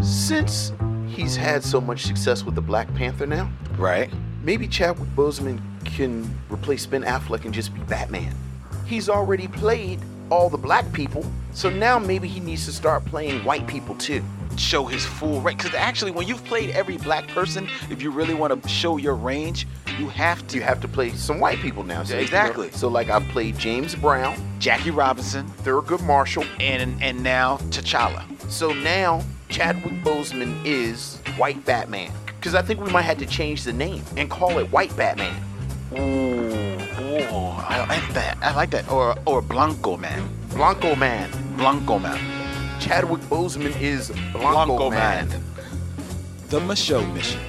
Since 0.00 0.72
he's 1.08 1.36
had 1.36 1.62
so 1.64 1.80
much 1.80 2.04
success 2.04 2.44
with 2.44 2.54
the 2.54 2.60
Black 2.60 2.92
Panther 2.94 3.26
now, 3.26 3.50
Right. 3.76 4.10
maybe 4.42 4.68
Chadwick 4.68 5.08
Boseman 5.16 5.60
can 5.84 6.30
replace 6.48 6.86
Ben 6.86 7.02
Affleck 7.02 7.44
and 7.44 7.52
just 7.54 7.74
be 7.74 7.80
Batman. 7.82 8.34
He's 8.86 9.08
already 9.08 9.48
played 9.48 10.00
all 10.30 10.48
the 10.50 10.58
black 10.58 10.90
people, 10.92 11.24
so 11.52 11.68
now 11.70 11.98
maybe 11.98 12.28
he 12.28 12.38
needs 12.40 12.64
to 12.66 12.72
start 12.72 13.04
playing 13.06 13.44
white 13.44 13.66
people 13.66 13.94
too. 13.96 14.22
Show 14.56 14.84
his 14.84 15.04
full 15.04 15.40
range. 15.40 15.58
Because 15.58 15.74
actually, 15.74 16.10
when 16.10 16.26
you've 16.26 16.44
played 16.44 16.70
every 16.70 16.96
black 16.98 17.26
person, 17.28 17.68
if 17.90 18.02
you 18.02 18.10
really 18.10 18.34
want 18.34 18.60
to 18.62 18.68
show 18.68 18.96
your 18.96 19.14
range, 19.14 19.66
you 19.98 20.08
have 20.08 20.46
to. 20.48 20.56
You 20.56 20.62
have 20.62 20.80
to 20.80 20.88
play 20.88 21.10
some 21.10 21.38
white 21.38 21.58
people 21.58 21.84
now. 21.84 22.02
So, 22.02 22.16
exactly. 22.18 22.70
So 22.72 22.88
like 22.88 23.08
I've 23.08 23.26
played 23.28 23.56
James 23.58 23.94
Brown, 23.94 24.36
Jackie 24.58 24.90
Robinson 24.90 25.46
Thurgood 25.62 26.02
Marshall, 26.04 26.44
and 26.60 27.00
and 27.02 27.22
now 27.22 27.58
T'Challa. 27.70 28.24
So 28.50 28.72
now 28.72 29.22
Chadwick 29.48 29.94
Boseman 30.04 30.54
is 30.64 31.18
White 31.36 31.64
Batman. 31.64 32.12
Because 32.26 32.54
I 32.54 32.62
think 32.62 32.80
we 32.80 32.90
might 32.90 33.02
have 33.02 33.18
to 33.18 33.26
change 33.26 33.64
the 33.64 33.72
name 33.72 34.02
and 34.16 34.30
call 34.30 34.58
it 34.58 34.70
White 34.70 34.94
Batman. 34.96 35.34
Ooh, 35.92 35.96
ooh, 35.96 37.34
I 37.34 37.86
like 37.88 38.14
that. 38.14 38.38
I 38.42 38.54
like 38.54 38.70
that. 38.70 38.90
Or 38.90 39.16
or 39.26 39.40
Blanco 39.40 39.96
Man. 39.96 40.28
Blanco 40.50 40.94
Man. 40.94 41.30
Blanco 41.56 41.98
Man. 41.98 42.18
Chadwick 42.80 43.22
Boseman 43.22 43.78
is 43.80 44.10
Blanco, 44.32 44.90
Man. 44.90 45.28
The 46.48 46.60
Michaud 46.60 47.06
Mission. 47.06 47.40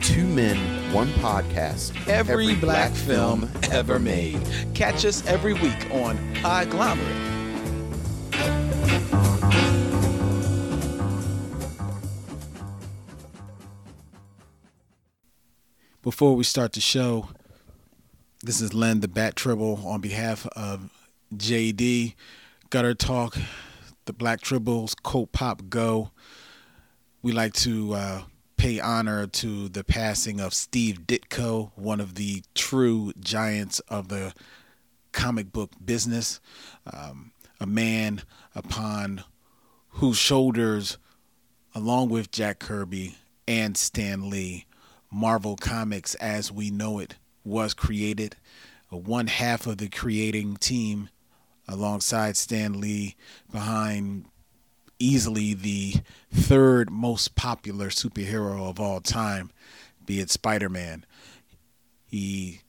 Two 0.00 0.24
men, 0.24 0.56
one 0.94 1.08
podcast. 1.14 1.92
Every, 2.08 2.54
black, 2.54 2.90
film 2.92 3.50
ever 3.70 3.98
made. 3.98 4.40
Catch 4.74 5.04
us 5.04 5.24
every 5.26 5.52
week 5.52 5.90
on 5.92 6.16
Podglomerate. 6.36 7.39
Before 16.10 16.34
we 16.34 16.42
start 16.42 16.72
the 16.72 16.80
show, 16.80 17.28
this 18.42 18.60
is 18.60 18.74
Len 18.74 18.98
the 18.98 19.06
Bat 19.06 19.36
Tribble 19.36 19.80
on 19.86 20.00
behalf 20.00 20.44
of 20.56 20.90
JD, 21.32 22.16
Gutter 22.68 22.94
Talk, 22.94 23.36
the 24.06 24.12
Black 24.12 24.40
Tribbles, 24.40 25.00
Coat 25.04 25.30
Pop 25.30 25.68
Go. 25.68 26.10
We 27.22 27.30
like 27.30 27.52
to 27.52 27.94
uh, 27.94 28.22
pay 28.56 28.80
honor 28.80 29.28
to 29.28 29.68
the 29.68 29.84
passing 29.84 30.40
of 30.40 30.52
Steve 30.52 31.02
Ditko, 31.06 31.70
one 31.76 32.00
of 32.00 32.16
the 32.16 32.42
true 32.56 33.12
giants 33.20 33.78
of 33.88 34.08
the 34.08 34.34
comic 35.12 35.52
book 35.52 35.70
business, 35.82 36.40
um, 36.92 37.30
a 37.60 37.66
man 37.66 38.22
upon 38.56 39.22
whose 39.90 40.18
shoulders, 40.18 40.98
along 41.72 42.08
with 42.08 42.32
Jack 42.32 42.58
Kirby 42.58 43.14
and 43.46 43.76
Stan 43.76 44.28
Lee, 44.28 44.66
Marvel 45.10 45.56
Comics 45.56 46.14
as 46.16 46.52
we 46.52 46.70
know 46.70 46.98
it 46.98 47.16
was 47.44 47.74
created. 47.74 48.36
Uh, 48.92 48.96
One 48.96 49.26
half 49.26 49.66
of 49.66 49.78
the 49.78 49.88
creating 49.88 50.56
team, 50.56 51.08
alongside 51.68 52.36
Stan 52.36 52.80
Lee, 52.80 53.16
behind 53.50 54.26
easily 54.98 55.54
the 55.54 55.94
third 56.32 56.90
most 56.90 57.34
popular 57.34 57.88
superhero 57.88 58.68
of 58.68 58.78
all 58.78 59.00
time, 59.00 59.50
be 60.04 60.20
it 60.20 60.30
Spider 60.30 60.68
Man. 60.68 61.04
He 62.06 62.60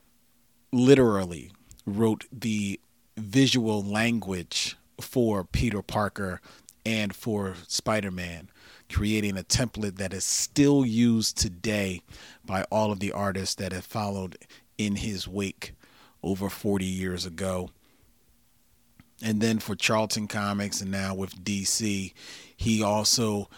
literally 0.72 1.52
wrote 1.86 2.26
the 2.32 2.80
visual 3.18 3.84
language 3.84 4.78
for 5.00 5.44
Peter 5.44 5.82
Parker 5.82 6.40
and 6.86 7.16
for 7.16 7.56
Spider 7.68 8.12
Man, 8.12 8.50
creating 8.92 9.38
a 9.38 9.44
template 9.44 9.98
that 9.98 10.14
is 10.14 10.24
still 10.24 10.86
used 10.86 11.38
today 11.38 12.02
by 12.46 12.64
all 12.72 12.92
of 12.92 13.00
the 13.00 13.12
artists 13.12 13.56
that 13.56 13.72
have 13.72 13.86
followed 13.86 14.38
in 14.78 14.98
his 14.98 15.28
wake 15.28 15.74
over 16.24 16.50
40 16.50 16.86
years 16.86 17.26
ago. 17.26 17.70
And 19.24 19.40
then 19.40 19.60
for 19.60 19.76
Charlton 19.76 20.28
Comics 20.28 20.82
and 20.82 20.92
now 20.92 21.14
with 21.14 21.44
DC, 21.44 22.14
he 22.56 22.84
also 22.84 23.50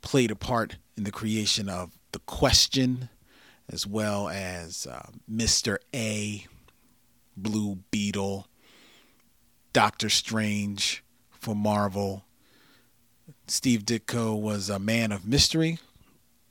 played 0.00 0.30
a 0.30 0.36
part 0.36 0.76
in 0.96 1.04
the 1.04 1.10
creation 1.10 1.68
of 1.68 1.98
The 2.12 2.20
Question, 2.20 3.08
as 3.68 3.86
well 3.86 4.28
as 4.28 4.86
uh, 4.86 5.08
Mr. 5.30 5.78
A, 5.94 6.46
Blue 7.36 7.78
Beetle, 7.90 8.46
Doctor 9.72 10.08
Strange 10.08 11.04
for 11.30 11.54
Marvel. 11.54 12.24
Steve 13.50 13.84
Ditko 13.84 14.38
was 14.38 14.68
a 14.68 14.78
man 14.78 15.10
of 15.12 15.26
mystery, 15.26 15.78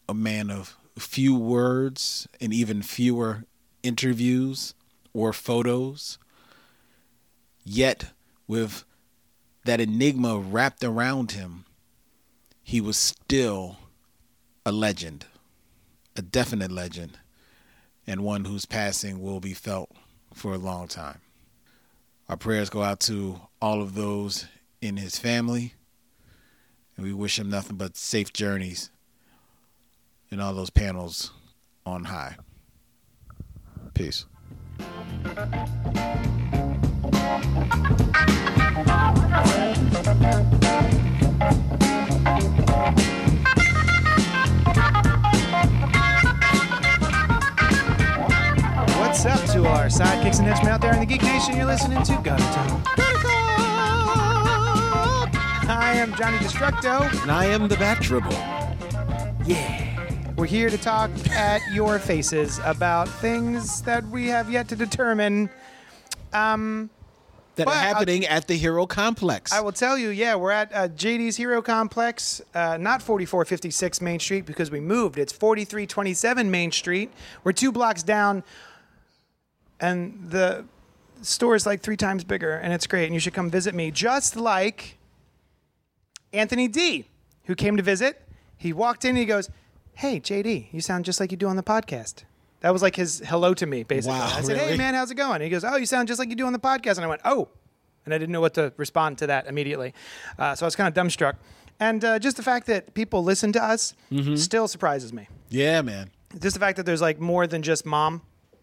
a 0.10 0.14
man 0.14 0.50
of 0.50 0.78
few 0.98 1.36
words, 1.36 2.28
and 2.42 2.54
even 2.54 2.82
fewer 2.82 3.44
interviews 3.84 4.74
or 5.14 5.32
photos. 5.32 6.18
Yet, 7.64 8.12
with 8.48 8.84
that 9.66 9.80
enigma 9.80 10.38
wrapped 10.38 10.84
around 10.84 11.34
him, 11.34 11.66
he 12.64 12.82
was 12.82 12.98
still 12.98 13.78
a 14.66 14.72
legend, 14.72 15.26
a 16.16 16.22
definite 16.22 16.72
legend, 16.72 17.20
and 18.06 18.24
one 18.24 18.46
whose 18.46 18.66
passing 18.66 19.22
will 19.22 19.40
be 19.40 19.54
felt 19.54 19.92
for 20.34 20.54
a 20.54 20.58
long 20.58 20.88
time. 20.88 21.22
Our 22.28 22.38
prayers 22.38 22.70
go 22.70 22.84
out 22.84 23.00
to 23.02 23.42
all 23.62 23.82
of 23.82 23.96
those 23.96 24.48
in 24.82 24.98
his 24.98 25.18
family, 25.18 25.74
and 26.98 27.06
we 27.06 27.14
wish 27.14 27.40
him 27.40 27.50
nothing 27.50 27.78
but 27.78 27.96
safe 27.96 28.34
journeys 28.34 28.90
in 30.30 30.40
all 30.40 30.54
those 30.54 30.72
panels 30.72 31.32
on 31.86 32.06
high. 32.06 32.36
Peace. 33.94 34.26
What's 49.00 49.26
up 49.26 49.46
to 49.52 49.66
our 49.66 49.86
sidekicks 49.86 50.40
and 50.40 50.48
henchmen 50.48 50.68
out 50.68 50.82
there 50.82 50.94
in 50.94 51.00
the 51.00 51.06
Geek 51.06 51.24
Nation? 51.24 51.56
You're 51.56 51.66
listening 51.66 52.04
to 52.04 52.22
Gutter 52.24 52.44
Talk. 52.44 53.07
I 55.98 56.02
am 56.02 56.14
Johnny 56.14 56.38
Destructo. 56.38 57.24
And 57.24 57.32
I 57.32 57.46
am 57.46 57.68
the 57.68 57.76
Bat. 57.76 58.08
Yeah. 59.48 60.34
We're 60.36 60.46
here 60.46 60.70
to 60.70 60.78
talk 60.78 61.10
at 61.32 61.60
your 61.74 61.98
faces 61.98 62.60
about 62.64 63.10
things 63.10 63.82
that 63.82 64.06
we 64.10 64.28
have 64.28 64.48
yet 64.52 64.68
to 64.68 64.76
determine. 64.76 65.50
Um, 66.34 66.92
That 67.56 67.66
But 67.66 67.72
are 67.72 67.78
I'll- 67.80 67.96
happening 67.96 68.28
at 68.28 68.48
the 68.48 68.54
Hero 68.54 68.86
Complex. 68.86 69.52
I 69.52 69.60
will 69.62 69.72
tell 69.72 69.98
you, 69.98 70.10
yeah, 70.10 70.36
we're 70.36 70.52
at 70.52 70.72
uh, 70.72 70.88
JD's 70.90 71.36
Hero 71.36 71.64
Complex, 71.64 72.42
uh, 72.54 72.78
not 72.80 73.02
4456 73.02 74.00
Main 74.00 74.20
Street 74.20 74.46
because 74.46 74.70
we 74.70 74.80
moved. 74.80 75.18
It's 75.18 75.34
4327 75.34 76.52
Main 76.52 76.72
Street. 76.72 77.12
We're 77.44 77.54
two 77.54 77.72
blocks 77.72 78.04
down, 78.04 78.44
and 79.80 80.28
the 80.30 80.66
store 81.24 81.56
is 81.56 81.66
like 81.66 81.82
three 81.82 81.98
times 81.98 82.24
bigger, 82.24 82.52
and 82.54 82.72
it's 82.72 82.86
great. 82.86 83.06
And 83.06 83.16
you 83.16 83.20
should 83.20 83.34
come 83.34 83.50
visit 83.50 83.74
me, 83.74 83.90
just 83.90 84.36
like 84.36 84.97
Anthony 86.34 86.68
D, 86.68 87.08
who 87.46 87.56
came 87.56 87.78
to 87.78 87.84
visit. 87.84 88.22
He 88.58 88.74
walked 88.74 89.06
in 89.06 89.10
and 89.10 89.18
he 89.20 89.26
goes, 89.26 89.50
Hey, 89.94 90.20
JD, 90.20 90.68
you 90.72 90.82
sound 90.82 91.06
just 91.06 91.20
like 91.20 91.32
you 91.32 91.38
do 91.38 91.48
on 91.48 91.56
the 91.56 91.64
podcast. 91.64 92.24
That 92.62 92.72
was 92.74 92.82
like 92.82 92.96
his 92.96 93.22
hello 93.26 93.54
to 93.54 93.66
me, 93.66 93.84
basically. 93.84 94.18
Wow, 94.18 94.32
I 94.36 94.42
said, 94.42 94.58
Hey, 94.58 94.76
man, 94.78 94.94
how's 94.94 95.12
it 95.12 95.16
going? 95.16 95.42
he 95.42 95.50
goes, 95.50 95.64
Oh, 95.64 95.76
you 95.76 95.86
sound 95.86 96.08
just 96.08 96.20
like 96.20 96.30
you 96.30 96.36
do 96.36 96.46
on 96.46 96.54
the 96.54 96.60
podcast. 96.60 96.96
And 96.98 97.06
I 97.06 97.08
went, 97.08 97.22
Oh. 97.26 97.50
And 98.06 98.14
I 98.14 98.18
didn't 98.18 98.32
know 98.32 98.42
what 98.42 98.54
to 98.54 98.72
respond 98.78 99.18
to 99.18 99.28
that 99.28 99.48
immediately. 99.48 99.94
Uh, 100.40 100.56
so 100.56 100.66
I 100.66 100.68
was 100.68 100.76
kind 100.78 100.88
of 100.88 100.94
dumbstruck. 101.06 101.36
And 101.80 102.04
uh, 102.06 102.20
just 102.20 102.38
the 102.38 102.44
fact 102.44 102.66
that 102.68 102.94
people 102.94 103.24
listen 103.24 103.52
to 103.54 103.64
us 103.64 103.94
Mm-hmm. 104.12 104.36
still 104.36 104.68
surprises 104.68 105.12
me. 105.14 105.28
yeah, 105.50 105.82
man. 105.82 106.10
Just 106.40 106.54
the 106.56 106.60
fact 106.60 106.78
that 106.78 106.86
there's 106.86 107.02
like 107.02 107.20
more 107.20 107.48
than 107.48 107.62
just 107.64 107.86
mom 107.86 108.22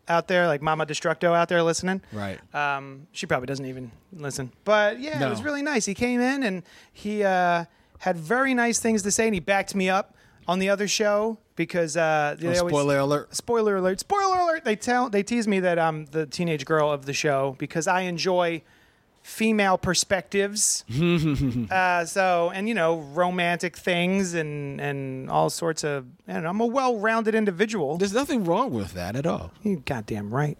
out 0.08 0.28
there, 0.28 0.46
like 0.46 0.60
Mama 0.62 0.86
Destructo 0.86 1.34
out 1.34 1.48
there 1.48 1.62
listening. 1.62 2.00
Right. 2.12 2.38
Um, 2.54 3.06
she 3.12 3.26
probably 3.26 3.46
doesn't 3.46 3.66
even 3.66 3.90
listen. 4.12 4.52
But 4.64 5.00
yeah, 5.00 5.18
No. 5.18 5.26
it 5.26 5.30
was 5.30 5.42
really 5.42 5.62
nice. 5.62 5.86
He 5.86 5.94
came 5.94 6.20
in 6.20 6.42
and 6.42 6.62
he 6.92 7.22
uh, 7.24 7.64
had 7.98 8.16
very 8.16 8.54
nice 8.54 8.78
things 8.80 9.02
to 9.02 9.10
say, 9.10 9.26
and 9.26 9.34
he 9.34 9.40
backed 9.40 9.74
me 9.74 9.88
up 9.88 10.14
on 10.46 10.58
the 10.58 10.68
other 10.68 10.86
show 10.86 11.38
because 11.56 11.96
uh, 11.96 12.36
they 12.38 12.48
Oh, 12.48 12.60
always- 12.60 12.72
spoiler 12.72 12.98
alert. 12.98 13.34
spoiler 13.34 13.76
alert! 13.76 14.00
Spoiler 14.00 14.36
alert! 14.38 14.64
They 14.64 14.76
tell 14.76 15.08
they 15.08 15.22
tease 15.22 15.48
me 15.48 15.60
that 15.60 15.78
I'm 15.78 16.04
the 16.06 16.26
teenage 16.26 16.64
girl 16.66 16.90
of 16.90 17.06
the 17.06 17.12
show 17.14 17.56
because 17.58 17.86
I 17.86 18.02
enjoy 18.02 18.62
female 19.24 19.78
perspectives. 19.78 20.84
uh, 21.70 22.04
so 22.04 22.52
and 22.54 22.68
you 22.68 22.74
know 22.74 22.98
romantic 23.14 23.76
things 23.76 24.34
and 24.34 24.80
and 24.80 25.30
all 25.30 25.50
sorts 25.50 25.82
of. 25.82 26.06
And 26.28 26.46
I'm 26.46 26.60
a 26.60 26.66
well-rounded 26.66 27.34
individual. 27.34 27.96
There's 27.96 28.12
nothing 28.12 28.44
wrong 28.44 28.72
with 28.72 28.92
that 28.92 29.16
at 29.16 29.26
all. 29.26 29.50
You 29.62 29.82
goddamn 29.84 30.32
right. 30.32 30.58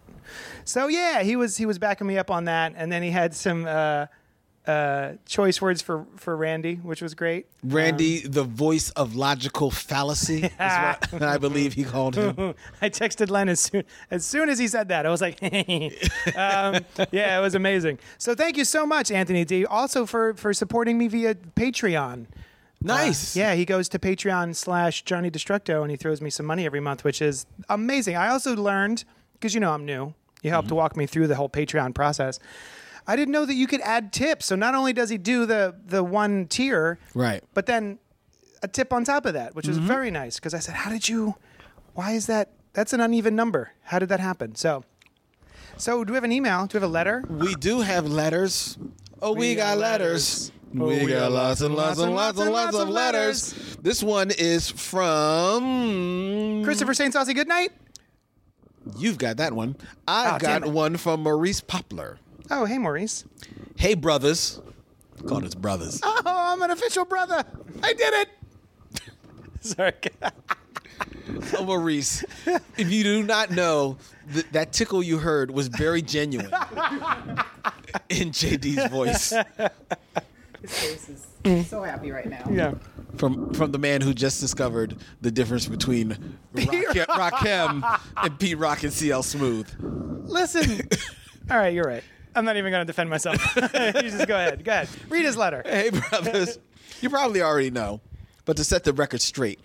So 0.64 0.88
yeah, 0.88 1.22
he 1.22 1.36
was 1.36 1.58
he 1.58 1.66
was 1.66 1.78
backing 1.78 2.06
me 2.06 2.16
up 2.16 2.30
on 2.30 2.46
that, 2.46 2.72
and 2.74 2.90
then 2.90 3.02
he 3.02 3.10
had 3.10 3.34
some 3.34 3.66
uh, 3.66 4.06
uh, 4.66 5.12
choice 5.26 5.60
words 5.60 5.82
for 5.82 6.06
for 6.16 6.36
Randy, 6.36 6.76
which 6.76 7.02
was 7.02 7.14
great. 7.14 7.46
Randy, 7.62 8.20
the 8.20 8.44
voice 8.44 8.90
of 8.90 9.14
logical 9.14 9.70
fallacy, 9.70 10.44
is 10.44 10.50
what 11.10 11.22
I 11.22 11.38
believe 11.38 11.74
he 11.74 11.84
called 11.84 12.16
him. 12.16 12.54
I 12.80 12.88
texted 12.88 13.30
Len 13.30 13.48
as 13.48 13.60
soon 13.60 13.84
as 14.10 14.24
soon 14.24 14.48
as 14.48 14.58
he 14.58 14.68
said 14.68 14.88
that. 14.88 15.04
I 15.04 15.10
was 15.10 15.20
like, 15.20 15.42
um, 15.42 16.84
"Yeah, 17.12 17.38
it 17.38 17.42
was 17.42 17.54
amazing." 17.54 17.98
So 18.18 18.34
thank 18.34 18.56
you 18.56 18.64
so 18.64 18.86
much, 18.86 19.10
Anthony 19.10 19.44
D. 19.44 19.66
Also 19.66 20.06
for 20.06 20.34
for 20.34 20.54
supporting 20.54 20.96
me 20.96 21.08
via 21.08 21.34
Patreon. 21.34 22.26
Nice. 22.80 23.36
Uh, 23.36 23.40
yeah, 23.40 23.54
he 23.54 23.64
goes 23.64 23.88
to 23.90 23.98
Patreon 23.98 24.54
slash 24.54 25.02
Johnny 25.02 25.30
Destructo 25.30 25.80
and 25.82 25.90
he 25.90 25.96
throws 25.96 26.20
me 26.20 26.28
some 26.28 26.44
money 26.44 26.66
every 26.66 26.80
month, 26.80 27.02
which 27.02 27.22
is 27.22 27.46
amazing. 27.70 28.16
I 28.16 28.28
also 28.28 28.54
learned 28.54 29.04
because 29.34 29.54
you 29.54 29.60
know 29.60 29.72
I'm 29.72 29.86
new. 29.86 30.14
You 30.42 30.50
helped 30.50 30.68
to 30.68 30.74
walk 30.74 30.94
me 30.94 31.06
through 31.06 31.26
the 31.28 31.36
whole 31.36 31.48
Patreon 31.48 31.94
process. 31.94 32.38
I 33.06 33.16
didn't 33.16 33.32
know 33.32 33.44
that 33.44 33.54
you 33.54 33.66
could 33.66 33.80
add 33.82 34.12
tips. 34.12 34.46
So 34.46 34.56
not 34.56 34.74
only 34.74 34.92
does 34.92 35.10
he 35.10 35.18
do 35.18 35.46
the 35.46 35.74
the 35.86 36.02
one 36.02 36.46
tier, 36.46 36.98
Right. 37.14 37.42
but 37.54 37.66
then 37.66 37.98
a 38.62 38.68
tip 38.68 38.92
on 38.92 39.04
top 39.04 39.26
of 39.26 39.34
that, 39.34 39.54
which 39.54 39.68
was 39.68 39.76
mm-hmm. 39.78 39.86
very 39.86 40.10
nice. 40.10 40.36
Because 40.36 40.54
I 40.54 40.58
said, 40.58 40.74
"How 40.74 40.90
did 40.90 41.08
you? 41.08 41.34
Why 41.94 42.12
is 42.12 42.26
that? 42.26 42.50
That's 42.72 42.92
an 42.92 43.00
uneven 43.00 43.36
number. 43.36 43.72
How 43.82 43.98
did 43.98 44.08
that 44.08 44.20
happen?" 44.20 44.54
So, 44.54 44.84
so 45.76 46.04
do 46.04 46.12
we 46.12 46.16
have 46.16 46.24
an 46.24 46.32
email? 46.32 46.66
Do 46.66 46.78
we 46.78 46.82
have 46.82 46.90
a 46.90 46.92
letter? 46.92 47.22
We 47.28 47.54
do 47.54 47.80
have 47.80 48.06
letters. 48.06 48.78
Oh, 49.20 49.32
we, 49.32 49.50
We 49.50 49.54
got 49.54 49.74
got 49.74 49.78
letters. 49.78 50.52
Oh, 50.76 50.88
we 50.88 51.04
we 51.04 51.12
got 51.12 51.20
got 51.20 51.32
lots 51.32 51.60
and 51.60 51.74
lots 51.74 52.00
and 52.00 52.14
lots 52.14 52.38
and 52.38 52.50
lots 52.50 52.76
of 52.76 52.88
letters. 52.88 53.76
This 53.80 54.02
one 54.02 54.30
is 54.32 54.70
from 54.70 56.62
Christopher 56.64 56.94
St. 56.94 57.12
Saucy, 57.12 57.32
good 57.32 57.46
night. 57.48 57.70
You've 58.98 59.18
got 59.18 59.36
that 59.38 59.52
one. 59.52 59.76
I've 60.06 60.26
Oh, 60.26 60.34
ah, 60.34 60.38
got 60.38 60.66
one 60.66 60.96
from 60.96 61.22
Maurice 61.22 61.60
Poplar. 61.60 62.18
Oh, 62.50 62.64
hey, 62.64 62.78
Maurice. 62.78 63.24
Hey, 63.76 63.94
brothers. 63.94 64.60
Called 65.26 65.44
us 65.44 65.54
brothers. 65.54 66.00
Oh, 66.02 66.22
I'm 66.26 66.60
an 66.62 66.70
official 66.70 67.04
brother. 67.04 67.44
I 67.82 67.92
did 67.94 68.12
it. 68.14 68.28
Sorry. 69.60 69.92
Oh, 71.56 71.64
Maurice, 71.64 72.24
if 72.76 72.90
you 72.92 73.02
do 73.02 73.22
not 73.22 73.50
know, 73.50 73.96
th- 74.32 74.46
that 74.52 74.72
tickle 74.72 75.02
you 75.02 75.18
heard 75.18 75.50
was 75.50 75.68
very 75.68 76.02
genuine 76.02 76.46
in 78.10 78.30
JD's 78.30 78.90
voice 78.90 79.30
His 79.30 80.70
face 80.70 81.08
is 81.44 81.68
so 81.68 81.82
happy 81.82 82.10
right 82.10 82.28
now. 82.28 82.44
yeah. 82.50 82.74
from 83.16 83.52
from 83.54 83.72
the 83.72 83.78
man 83.78 84.00
who 84.02 84.12
just 84.12 84.40
discovered 84.40 84.96
the 85.22 85.30
difference 85.30 85.66
between 85.66 86.36
Rakim, 86.54 87.06
Rakim 87.06 88.00
and 88.18 88.38
Pete 88.38 88.58
Rock 88.58 88.82
and 88.82 88.92
CL 88.92 89.22
Smooth. 89.22 89.68
Listen. 90.26 90.86
All 91.50 91.58
right, 91.58 91.72
you're 91.72 91.84
right. 91.84 92.04
I'm 92.34 92.44
not 92.44 92.56
even 92.56 92.70
going 92.70 92.82
to 92.82 92.86
defend 92.86 93.10
myself. 93.10 93.36
you 93.56 93.62
just 94.02 94.26
go 94.26 94.34
ahead. 94.36 94.64
Go 94.64 94.72
ahead. 94.72 94.88
Read 95.08 95.24
his 95.24 95.36
letter. 95.36 95.62
Hey, 95.64 95.90
brothers, 95.90 96.58
you 97.00 97.10
probably 97.10 97.42
already 97.42 97.70
know, 97.70 98.00
but 98.44 98.56
to 98.56 98.64
set 98.64 98.84
the 98.84 98.92
record 98.92 99.20
straight, 99.20 99.60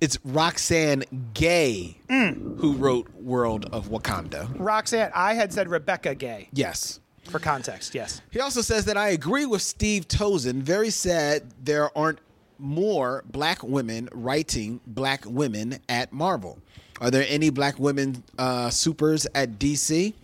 it's 0.00 0.18
Roxane 0.24 1.04
Gay 1.34 1.98
who 2.08 2.74
wrote 2.74 3.12
World 3.14 3.66
of 3.72 3.88
Wakanda. 3.88 4.48
Roxane, 4.58 5.10
I 5.14 5.34
had 5.34 5.52
said 5.52 5.68
Rebecca 5.68 6.14
Gay 6.14 6.48
Yes. 6.52 7.00
for 7.24 7.38
context. 7.38 7.94
Yes. 7.94 8.22
He 8.30 8.40
also 8.40 8.60
says 8.62 8.84
that 8.86 8.96
I 8.96 9.08
agree 9.08 9.44
with 9.46 9.60
Steve 9.62 10.06
Tozen. 10.08 10.62
Very 10.62 10.90
sad 10.90 11.42
there 11.62 11.96
aren't 11.98 12.20
more 12.60 13.22
black 13.30 13.62
women 13.62 14.08
writing 14.12 14.80
black 14.86 15.24
women 15.26 15.78
at 15.88 16.12
Marvel. 16.12 16.58
Are 17.00 17.10
there 17.10 17.24
any 17.28 17.50
black 17.50 17.78
women 17.78 18.24
uh, 18.38 18.70
supers 18.70 19.26
at 19.34 19.58
DC? 19.58 20.14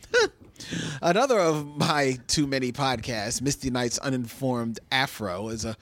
Another 1.02 1.38
of 1.38 1.66
my 1.76 2.18
too 2.26 2.46
many 2.46 2.72
podcasts, 2.72 3.42
Misty 3.42 3.70
Knight's 3.70 3.98
Uninformed 3.98 4.80
Afro, 4.90 5.48
is 5.48 5.64
a 5.64 5.76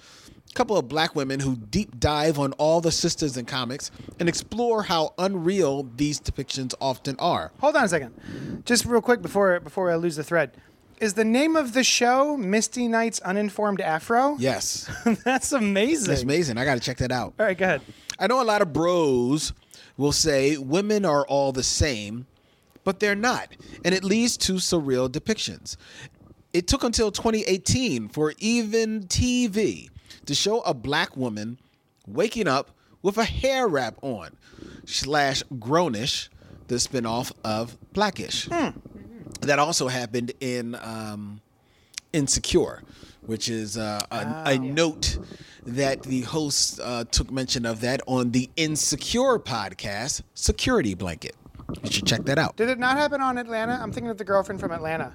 couple 0.55 0.77
of 0.77 0.89
black 0.89 1.15
women 1.15 1.41
who 1.41 1.57
deep 1.57 1.99
dive 1.99 2.39
on 2.39 2.53
all 2.55 2.81
the 2.81 2.93
sisters 2.93 3.37
in 3.37 3.45
comics 3.47 3.91
and 4.21 4.29
explore 4.29 4.83
how 4.83 5.15
unreal 5.19 5.89
these 5.97 6.21
depictions 6.21 6.75
often 6.81 7.17
are. 7.19 7.53
Hold 7.61 7.77
on 7.77 7.85
a 7.85 7.89
second. 7.89 8.63
Just 8.65 8.85
real 8.85 9.01
quick 9.01 9.23
before 9.23 9.59
before 9.61 9.91
I 9.91 9.97
lose 9.97 10.17
the 10.17 10.25
thread. 10.25 10.53
Is 11.01 11.15
the 11.15 11.25
name 11.25 11.57
of 11.57 11.73
the 11.73 11.83
show 11.83 12.37
Misty 12.37 12.87
Knight's 12.87 13.19
Uninformed 13.21 13.81
Afro? 13.81 14.37
Yes, 14.39 14.89
That's 15.25 15.51
amazing. 15.51 16.09
That's 16.09 16.23
amazing. 16.23 16.59
I 16.59 16.65
got 16.65 16.75
to 16.75 16.81
check 16.81 16.99
that 16.99 17.11
out. 17.11 17.35
All 17.41 17.47
right, 17.47 17.59
go 17.59 17.65
ahead. 17.65 17.81
I 18.21 18.29
know 18.29 18.41
a 18.41 18.45
lot 18.45 18.63
of 18.63 18.73
bros 18.73 19.53
will 19.97 20.13
say 20.13 20.57
women 20.57 21.05
are 21.05 21.27
all 21.27 21.51
the 21.51 21.65
same, 21.65 22.27
but 22.85 23.01
they're 23.01 23.15
not. 23.15 23.49
And 23.85 23.95
it 23.95 24.05
leads 24.05 24.37
to 24.39 24.55
surreal 24.55 25.09
depictions. 25.09 25.77
It 26.53 26.67
took 26.67 26.85
until 26.85 27.11
2018 27.11 28.09
for 28.09 28.35
even 28.39 29.05
TV 29.05 29.89
to 30.27 30.35
show 30.35 30.61
a 30.61 30.75
black 30.75 31.17
woman 31.17 31.59
waking 32.07 32.47
up 32.49 32.71
with 33.01 33.17
a 33.19 33.25
hair 33.25 33.67
wrap 33.67 33.97
on, 34.03 34.37
slash 34.85 35.43
grownish, 35.55 36.29
the 36.69 36.77
spinoff 36.77 37.33
of 37.45 37.77
Blackish. 37.93 38.49
That 39.41 39.59
also 39.59 39.89
happened 39.89 40.33
in 40.41 40.77
um, 40.77 41.41
Insecure, 42.13 42.83
which 43.23 43.49
is 43.49 43.77
uh, 43.77 44.01
a, 44.11 44.43
a 44.53 44.59
note 44.59 45.19
that 45.67 46.03
the 46.03 46.21
host 46.23 46.79
uh, 46.83 47.05
took 47.11 47.31
mention 47.33 47.67
of 47.67 47.81
that 47.81 48.01
on 48.07 48.31
the 48.31 48.51
Insecure 48.57 49.39
podcast, 49.39 50.23
Security 50.35 50.95
Blanket. 50.95 51.35
You 51.83 51.91
should 51.91 52.07
check 52.07 52.25
that 52.25 52.39
out. 52.39 52.57
Did 52.57 52.69
it 52.69 52.79
not 52.79 52.97
happen 52.97 53.21
on 53.21 53.39
Atlanta? 53.39 53.79
I'm 53.81 53.93
thinking 53.93 54.11
of 54.11 54.19
the 54.19 54.25
girlfriend 54.25 54.61
from 54.61 54.73
Atlanta. 54.73 55.13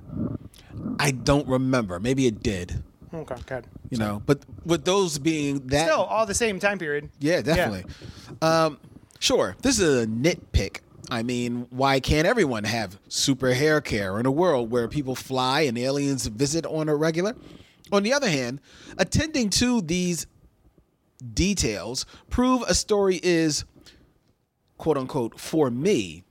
I 1.00 1.12
don't 1.12 1.48
remember. 1.48 2.00
Maybe 2.00 2.27
it 2.27 2.42
did. 2.42 2.83
Okay, 3.13 3.36
good. 3.45 3.68
You 3.89 3.98
know, 3.98 4.21
but 4.25 4.42
with 4.65 4.83
those 4.83 5.18
being 5.18 5.59
that, 5.68 5.86
Still, 5.88 6.04
all 6.04 6.25
the 6.25 6.33
same 6.33 6.59
time 6.59 6.77
period. 6.77 7.09
yeah, 7.19 7.42
definitely. 7.42 7.86
Um, 8.42 8.80
sure, 9.19 9.56
this 9.62 9.80
is 9.80 10.04
a 10.04 10.07
nitpick. 10.07 10.80
I 11.09 11.24
mean, 11.24 11.68
why 11.69 12.01
can't 12.01 12.27
everyone 12.27 12.65
have 12.65 13.00
super 13.07 13.53
hair 13.53 13.80
care 13.80 14.19
in 14.19 14.25
a 14.25 14.31
world 14.31 14.69
where 14.71 14.89
people 14.89 15.15
fly 15.15 15.62
and 15.62 15.77
aliens 15.77 16.25
visit 16.27 16.65
on 16.65 16.89
a 16.89 16.95
regular? 16.95 17.33
On 17.94 18.03
the 18.03 18.12
other 18.12 18.30
hand, 18.30 18.60
attending 18.98 19.50
to 19.51 19.81
these 19.81 20.27
details 21.33 22.06
prove 22.30 22.62
a 22.63 22.74
story 22.75 23.19
is 23.24 23.63
quote 24.77 24.98
unquote 24.98 25.39
for 25.39 25.71
me 25.71 26.24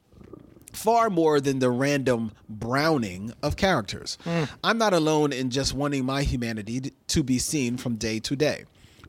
far 0.76 1.10
more 1.10 1.40
than 1.40 1.58
the 1.58 1.70
random 1.70 2.32
browning 2.48 3.32
of 3.42 3.56
characters. 3.56 4.18
Hmm. 4.24 4.44
I'm 4.62 4.78
not 4.78 4.92
alone 4.92 5.32
in 5.32 5.50
just 5.50 5.74
wanting 5.74 6.04
my 6.04 6.22
humanity 6.22 6.92
to 7.08 7.22
be 7.22 7.38
seen 7.38 7.76
from 7.76 7.96
day 7.96 8.20
to 8.20 8.36
day. 8.36 8.64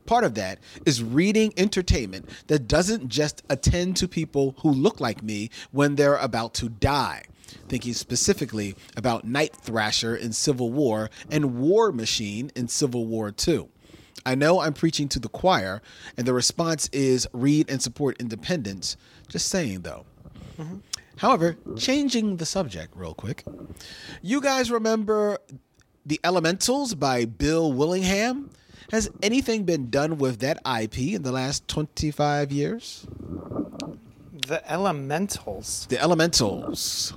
Part 0.06 0.24
of 0.24 0.34
that 0.34 0.58
is 0.86 1.02
reading 1.02 1.52
entertainment 1.58 2.30
that 2.46 2.66
doesn't 2.66 3.08
just 3.08 3.42
attend 3.50 3.96
to 3.98 4.08
people 4.08 4.54
who 4.60 4.70
look 4.70 5.00
like 5.00 5.22
me 5.22 5.50
when 5.70 5.96
they're 5.96 6.16
about 6.16 6.54
to 6.54 6.70
die. 6.70 7.24
Thinking 7.68 7.92
specifically 7.92 8.74
about 8.96 9.24
Night 9.24 9.54
Thrasher 9.54 10.16
in 10.16 10.32
Civil 10.32 10.72
War 10.72 11.10
and 11.30 11.58
War 11.58 11.92
Machine 11.92 12.50
in 12.56 12.68
Civil 12.68 13.04
War 13.06 13.34
II. 13.46 13.68
I 14.24 14.34
know 14.34 14.60
I'm 14.60 14.74
preaching 14.74 15.08
to 15.08 15.18
the 15.18 15.28
choir, 15.28 15.80
and 16.16 16.26
the 16.26 16.34
response 16.34 16.88
is 16.92 17.26
read 17.32 17.70
and 17.70 17.80
support 17.80 18.20
independence. 18.20 18.96
Just 19.28 19.48
saying, 19.48 19.82
though. 19.82 20.04
Mm-hmm. 20.58 20.76
However, 21.18 21.56
changing 21.76 22.36
the 22.36 22.46
subject 22.46 22.94
real 22.96 23.14
quick, 23.14 23.44
you 24.22 24.40
guys 24.40 24.70
remember 24.70 25.38
The 26.06 26.20
Elementals 26.22 26.94
by 26.94 27.24
Bill 27.24 27.72
Willingham? 27.72 28.50
Has 28.90 29.10
anything 29.22 29.64
been 29.64 29.90
done 29.90 30.18
with 30.18 30.38
that 30.40 30.58
IP 30.64 30.98
in 30.98 31.22
the 31.22 31.32
last 31.32 31.68
25 31.68 32.52
years? 32.52 33.06
The 34.46 34.62
Elementals. 34.70 35.86
The 35.90 36.00
Elementals. 36.00 37.12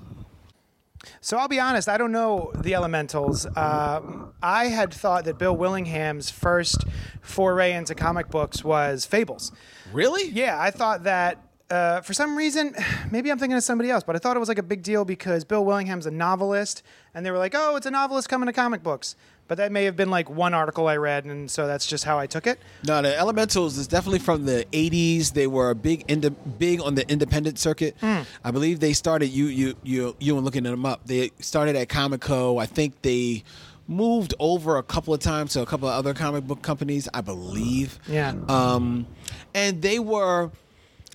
So 1.22 1.38
I'll 1.38 1.48
be 1.48 1.60
honest, 1.60 1.88
I 1.88 1.98
don't 1.98 2.12
know 2.12 2.52
the 2.56 2.74
Elementals. 2.74 3.46
Um, 3.56 4.34
I 4.42 4.66
had 4.66 4.94
thought 4.94 5.26
that 5.26 5.38
Bill 5.38 5.56
Willingham's 5.56 6.30
first 6.32 6.84
foray 7.22 7.74
into 7.74 7.94
comic 7.96 8.30
books 8.30 8.64
was 8.64 9.06
Fables. 9.06 9.52
Really? 9.94 10.30
Yeah, 10.30 10.60
I 10.60 10.72
thought 10.72 11.04
that 11.04 11.38
uh, 11.72 12.02
for 12.02 12.14
some 12.14 12.36
reason, 12.38 12.76
maybe 13.12 13.32
I'm 13.32 13.40
thinking 13.40 13.58
of 13.58 13.64
somebody 13.64 13.90
else, 13.90 14.04
but 14.04 14.16
I 14.16 14.20
thought 14.20 14.36
it 14.36 14.40
was 14.40 14.50
like 14.50 14.60
a 14.60 14.64
big 14.64 14.84
deal 14.84 15.06
because 15.06 15.44
Bill 15.44 15.64
Willingham's 15.66 16.06
a 16.06 16.12
novelist, 16.12 16.84
and 17.16 17.26
they 17.26 17.32
were 17.32 17.38
like, 17.38 17.54
"Oh, 17.56 17.76
it's 17.78 17.86
a 17.86 17.92
novelist 17.92 18.30
coming 18.30 18.48
to 18.48 18.54
comic 18.54 18.84
books." 18.84 19.16
But 19.48 19.58
that 19.58 19.72
may 19.74 19.84
have 19.84 19.98
been 19.98 20.10
like 20.10 20.30
one 20.30 20.54
article 20.54 20.88
I 20.88 20.96
read, 20.96 21.26
and 21.26 21.52
so 21.52 21.68
that's 21.68 21.86
just 21.86 22.06
how 22.06 22.18
I 22.18 22.26
took 22.26 22.48
it. 22.48 22.58
No, 22.88 23.02
the 23.02 23.18
Elementals 23.18 23.78
is 23.78 23.88
definitely 23.88 24.20
from 24.20 24.46
the 24.46 24.66
'80s. 24.72 25.34
They 25.34 25.48
were 25.48 25.70
a 25.72 25.76
big, 25.76 26.06
inde- 26.10 26.58
big 26.58 26.82
on 26.82 26.96
the 26.96 27.10
independent 27.10 27.60
circuit. 27.60 27.96
I 28.02 28.52
believe 28.52 28.80
they 28.80 28.94
started. 28.94 29.28
You, 29.28 29.48
you, 29.48 29.76
you, 29.84 30.16
you, 30.20 30.36
and 30.36 30.46
looking 30.46 30.64
them 30.64 30.86
up. 30.86 31.06
They 31.06 31.32
started 31.40 31.76
at 31.76 31.90
Comico. 31.90 32.62
I 32.62 32.66
think 32.66 33.02
they 33.02 33.44
moved 33.88 34.34
over 34.40 34.78
a 34.78 34.84
couple 34.84 35.14
of 35.14 35.20
times 35.20 35.52
to 35.54 35.62
a 35.62 35.66
couple 35.66 35.90
of 35.90 35.96
other 35.96 36.14
comic 36.14 36.46
book 36.46 36.62
companies. 36.62 37.10
I 37.14 37.20
believe. 37.20 38.00
Yeah. 38.08 38.34
Um, 38.48 39.06
and 39.54 39.82
they 39.82 40.00
were 40.00 40.52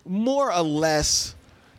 more 0.07 0.53
or 0.53 0.63
less 0.63 1.35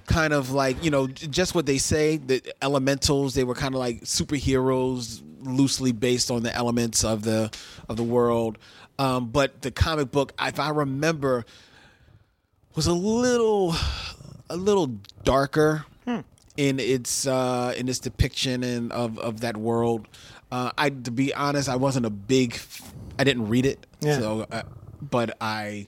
kind 0.05 0.33
of 0.33 0.51
like 0.51 0.81
you 0.83 0.89
know 0.89 1.05
just 1.07 1.53
what 1.53 1.65
they 1.65 1.77
say 1.77 2.15
the 2.15 2.41
elementals 2.61 3.33
they 3.33 3.43
were 3.43 3.53
kind 3.55 3.73
of 3.75 3.79
like 3.79 4.01
superheroes 4.03 5.21
loosely 5.41 5.91
based 5.91 6.31
on 6.31 6.43
the 6.43 6.55
elements 6.55 7.03
of 7.03 7.23
the 7.23 7.51
of 7.89 7.97
the 7.97 8.03
world. 8.03 8.57
Um, 8.99 9.29
but 9.29 9.61
the 9.61 9.69
comic 9.69 10.11
book, 10.11 10.33
if 10.41 10.59
I 10.59 10.69
remember, 10.69 11.45
was 12.75 12.87
a 12.87 12.93
little 12.93 13.75
a 14.49 14.57
little 14.57 14.87
darker 15.23 15.85
in 16.57 16.79
its 16.79 17.27
uh, 17.27 17.73
in 17.77 17.87
its 17.89 17.99
depiction 17.99 18.63
and 18.63 18.91
of 18.91 19.19
of 19.19 19.41
that 19.41 19.57
world. 19.57 20.07
Uh, 20.51 20.71
I 20.77 20.89
to 20.89 21.11
be 21.11 21.33
honest, 21.33 21.69
I 21.69 21.75
wasn't 21.75 22.05
a 22.05 22.09
big 22.09 22.57
i 23.19 23.23
didn't 23.23 23.47
read 23.49 23.65
it, 23.65 23.85
Yeah. 23.99 24.19
so 24.19 24.47
uh, 24.51 24.63
but 25.01 25.35
I 25.41 25.87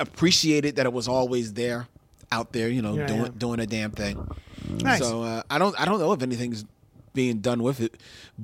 appreciated 0.00 0.76
that 0.76 0.86
it 0.86 0.92
was 0.92 1.08
always 1.08 1.52
there, 1.54 1.88
out 2.32 2.52
there. 2.52 2.68
You 2.68 2.82
know, 2.82 2.94
Yeah, 2.94 3.06
doing 3.06 3.22
yeah. 3.22 3.28
doing 3.36 3.60
a 3.60 3.66
damn 3.66 3.90
thing. 3.90 4.28
Nice. 4.68 5.00
So 5.00 5.22
uh, 5.22 5.42
I 5.50 5.58
don't 5.58 5.78
I 5.80 5.84
don't 5.84 5.98
know 5.98 6.12
if 6.12 6.22
anything's 6.22 6.64
being 7.14 7.38
done 7.38 7.62
with 7.62 7.80
it. 7.80 7.94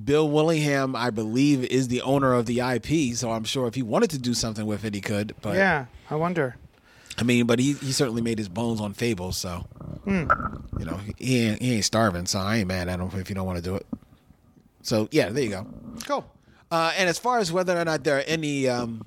Bill 0.04 0.28
Willingham, 0.30 0.96
I 0.96 1.10
believe, 1.10 1.64
is 1.64 1.88
the 1.88 2.00
owner 2.02 2.32
of 2.32 2.46
the 2.46 2.60
IP, 2.60 3.14
so 3.16 3.30
I'm 3.30 3.44
sure 3.44 3.66
if 3.66 3.74
he 3.74 3.82
wanted 3.82 4.10
to 4.10 4.18
do 4.18 4.32
something 4.32 4.64
with 4.64 4.84
it, 4.84 4.94
he 4.94 5.00
could. 5.02 5.34
But 5.42 5.56
yeah, 5.56 5.86
I 6.10 6.14
wonder. 6.14 6.56
I 7.18 7.24
mean, 7.24 7.44
but 7.46 7.58
he, 7.58 7.74
he 7.74 7.92
certainly 7.92 8.22
made 8.22 8.38
his 8.38 8.48
bones 8.48 8.80
on 8.80 8.94
Fable, 8.94 9.32
so 9.32 9.66
Hmm. 10.04 10.24
you 10.78 10.86
know 10.86 10.98
he 11.18 11.46
ain't, 11.46 11.60
he 11.60 11.74
ain't 11.74 11.84
starving. 11.84 12.24
So 12.24 12.38
I 12.38 12.56
ain't 12.58 12.68
mad 12.68 12.88
at 12.88 12.98
him 12.98 13.10
if 13.14 13.28
you 13.28 13.34
don't 13.34 13.44
want 13.46 13.58
to 13.58 13.62
do 13.62 13.74
it. 13.76 13.86
So 14.82 15.08
yeah, 15.10 15.28
there 15.28 15.44
you 15.44 15.50
go. 15.50 15.66
Cool. 16.06 16.24
Uh, 16.70 16.92
and 16.96 17.10
as 17.10 17.18
far 17.18 17.38
as 17.38 17.52
whether 17.52 17.78
or 17.78 17.84
not 17.84 18.02
there 18.04 18.16
are 18.16 18.22
any 18.26 18.66
um, 18.68 19.04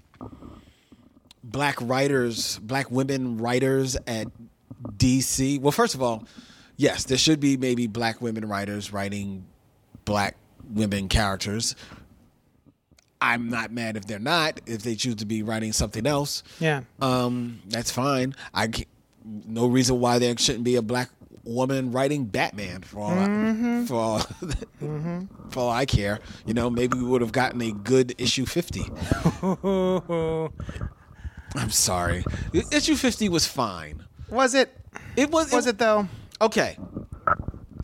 black 1.45 1.77
writers, 1.81 2.59
black 2.59 2.89
women 2.91 3.37
writers 3.37 3.95
at 4.07 4.27
DC, 4.97 5.61
well, 5.61 5.71
first 5.71 5.93
of 5.95 6.01
all, 6.01 6.25
yes, 6.75 7.03
there 7.05 7.17
should 7.17 7.39
be 7.39 7.55
maybe 7.57 7.87
black 7.87 8.21
women 8.21 8.47
writers 8.47 8.91
writing 8.91 9.45
black 10.05 10.35
women 10.73 11.07
characters. 11.07 11.75
I'm 13.21 13.49
not 13.49 13.71
mad 13.71 13.95
if 13.97 14.05
they're 14.05 14.19
not. 14.19 14.59
If 14.65 14.83
they 14.83 14.95
choose 14.95 15.15
to 15.15 15.25
be 15.25 15.41
writing 15.41 15.71
something 15.73 16.05
else, 16.05 16.43
Yeah. 16.59 16.81
um, 17.01 17.61
that's 17.69 17.89
fine. 17.91 18.35
I 18.53 18.69
no 19.47 19.65
reason 19.67 19.99
why 19.99 20.19
there 20.19 20.37
shouldn't 20.37 20.63
be 20.63 20.75
a 20.75 20.81
black 20.83 21.09
woman 21.43 21.91
writing 21.91 22.25
Batman 22.25 22.81
for 22.81 22.99
all 22.99 23.11
I, 23.11 23.85
for 23.87 23.95
all, 23.95 24.19
for 25.49 25.59
all 25.59 25.69
I 25.71 25.85
care. 25.85 26.19
You 26.45 26.53
know, 26.53 26.69
maybe 26.69 26.97
we 26.97 27.03
would 27.05 27.21
have 27.21 27.31
gotten 27.31 27.61
a 27.61 27.71
good 27.71 28.13
issue 28.19 28.45
fifty. 28.45 28.83
I'm 31.55 31.69
sorry, 31.71 32.23
issue 32.71 32.95
fifty 32.95 33.29
was 33.29 33.45
fine. 33.47 34.03
Was 34.29 34.53
it? 34.53 34.75
It 35.15 35.29
was. 35.31 35.51
Was 35.51 35.67
it 35.67 35.77
though? 35.77 36.07
okay? 36.41 36.77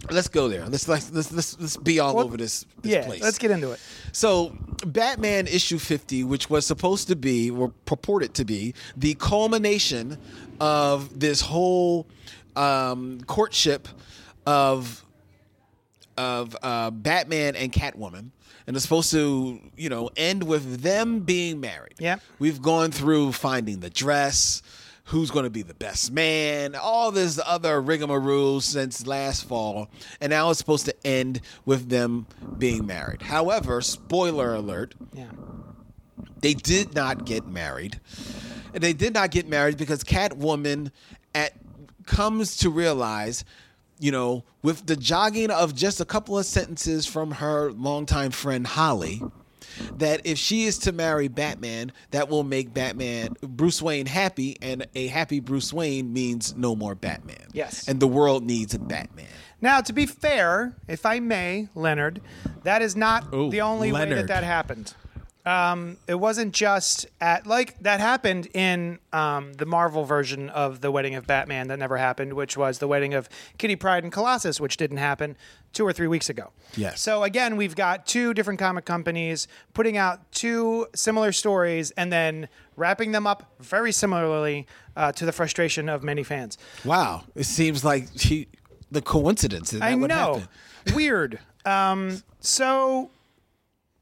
Let's 0.10 0.28
go 0.28 0.50
there. 0.50 0.66
Let's 0.66 0.88
let's 0.88 1.12
let's 1.12 1.32
let's, 1.32 1.60
let's 1.60 1.78
be 1.78 2.00
all 2.00 2.16
Well, 2.16 2.26
over 2.26 2.36
this, 2.36 2.66
this 2.82 2.92
Yeah. 2.92 3.06
place. 3.06 3.22
Let's 3.22 3.38
get 3.38 3.52
into 3.52 3.72
it. 3.72 3.80
So, 4.12 4.58
Batman 4.86 5.48
issue 5.48 5.78
50, 5.78 6.24
which 6.26 6.50
was 6.50 6.66
supposed 6.66 7.08
to 7.08 7.16
be, 7.16 7.50
or 7.52 7.70
purported 7.86 8.34
to 8.34 8.44
be, 8.44 8.74
the 8.98 9.14
culmination 9.14 10.18
of 10.60 11.18
this 11.20 11.40
whole 11.42 12.08
um, 12.56 13.22
courtship 13.28 13.88
of 14.46 15.06
of 16.18 16.58
uh, 16.62 16.90
Batman 16.92 17.56
and 17.56 17.72
Catwoman. 17.72 18.32
And 18.68 18.76
it's 18.76 18.84
supposed 18.84 19.12
to, 19.12 19.60
you 19.76 19.90
know, 19.90 20.10
end 20.16 20.44
with 20.44 20.82
them 20.82 21.22
being 21.22 21.60
married. 21.60 21.96
Yep. 22.00 22.22
We've 22.40 22.62
gone 22.62 22.92
through 22.92 23.32
finding 23.34 23.80
the 23.80 23.90
dress, 23.90 24.62
who's 25.06 25.32
going 25.32 25.44
to 25.46 25.50
be 25.50 25.62
the 25.64 25.74
best 25.74 26.12
man, 26.12 26.76
all 26.76 27.12
this 27.12 27.40
other 27.46 27.82
rigmarole 27.82 28.62
since 28.62 29.06
last 29.08 29.46
fall. 29.46 29.90
And 30.22 30.30
now 30.30 30.50
it's 30.52 30.60
supposed 30.60 30.86
to 30.86 30.96
end 31.06 31.42
with 31.66 31.90
them 31.90 32.28
being 32.58 32.86
married. 32.86 33.24
However, 33.24 33.82
spoiler 33.82 34.54
alert, 34.54 34.94
Yeah. 35.14 35.26
they 36.40 36.54
did 36.54 36.94
not 36.96 37.26
get 37.26 37.48
married. 37.48 38.00
And 38.74 38.82
they 38.82 38.94
did 38.94 39.14
not 39.14 39.32
get 39.32 39.50
married 39.50 39.76
because 39.78 40.04
Catwoman 40.04 40.92
at 41.36 41.54
comes 42.06 42.58
to 42.58 42.70
realize, 42.70 43.44
you 44.02 44.12
know, 44.12 44.44
with 44.64 44.86
the 44.88 44.96
jogging 44.96 45.52
of 45.52 45.76
just 45.76 46.02
a 46.02 46.06
couple 46.06 46.38
of 46.38 46.46
sentences 46.46 47.06
from 47.06 47.32
her 47.32 47.72
longtime 47.72 48.32
friend 48.32 48.66
Holly, 48.66 49.22
that 49.98 50.22
if 50.26 50.38
she 50.38 50.64
is 50.66 50.78
to 50.80 50.92
marry 50.92 51.28
Batman, 51.28 51.92
that 52.10 52.28
will 52.28 52.44
make 52.44 52.74
Batman 52.74 53.36
Bruce 53.42 53.82
Wayne 53.82 54.08
happy, 54.08 54.58
and 54.62 54.88
a 54.96 55.08
happy 55.08 55.40
Bruce 55.40 55.72
Wayne 55.72 56.12
means 56.12 56.56
no 56.56 56.76
more 56.76 56.96
Batman. 56.96 57.48
Yes. 57.54 57.88
And 57.88 58.00
the 58.00 58.08
world 58.08 58.44
needs 58.44 58.74
a 58.74 58.80
Batman. 58.80 59.28
Now, 59.62 59.80
to 59.82 59.94
be 59.94 60.08
fair, 60.08 60.76
if 60.88 61.06
I 61.06 61.20
may, 61.20 61.70
Leonard, 61.76 62.20
that 62.64 62.82
is 62.82 62.96
not 62.96 63.28
Oh, 63.32 63.52
the 63.52 63.62
only 63.62 63.92
way 63.92 64.06
that 64.10 64.28
that 64.28 64.44
happened. 64.44 64.96
Um, 65.46 65.98
it 66.08 66.16
wasn't 66.16 66.54
just 66.54 67.08
at 67.20 67.48
like 67.48 67.80
that 67.80 68.00
happened 68.00 68.48
in 68.54 69.00
um, 69.12 69.54
the 69.54 69.66
Marvel 69.66 70.04
version 70.06 70.50
of 70.50 70.82
the 70.82 70.92
wedding 70.92 71.16
of 71.16 71.26
Batman 71.26 71.68
that 71.68 71.80
never 71.80 71.98
happened, 71.98 72.34
which 72.34 72.56
was 72.56 72.80
the 72.80 72.88
wedding 72.88 73.14
of 73.14 73.28
Kitty 73.58 73.76
Pryde 73.76 74.04
and 74.04 74.14
Colossus, 74.14 74.60
which 74.60 74.78
didn't 74.78 74.98
happen 74.98 75.36
two 75.74 75.86
or 75.86 75.94
three 75.94 76.08
weeks 76.08 76.30
ago. 76.30 76.52
Yes. 76.76 77.02
So 77.02 77.24
again, 77.24 77.58
we've 77.58 77.76
got 77.76 78.06
two 78.06 78.34
different 78.34 78.60
comic 78.60 78.86
companies 78.86 79.48
putting 79.74 79.98
out 79.98 80.32
two 80.32 80.88
similar 80.94 81.32
stories 81.32 81.92
and 81.92 82.12
then 82.12 82.48
wrapping 82.76 83.12
them 83.12 83.26
up 83.26 83.52
very 83.60 83.92
similarly 83.92 84.68
uh, 84.96 85.12
to 85.14 85.26
the 85.26 85.32
frustration 85.32 85.90
of 85.90 86.04
many 86.04 86.24
fans. 86.24 86.58
Wow. 86.86 87.24
It 87.36 87.46
seems 87.46 87.84
like 87.84 88.08
she, 88.16 88.48
the 88.92 89.02
coincidence. 89.02 89.72
That 89.72 89.82
I 89.82 89.96
would 89.96 90.10
know. 90.10 90.42
happen. 90.86 90.96
Weird. 90.96 91.40
Um, 91.66 92.22
so, 92.40 93.12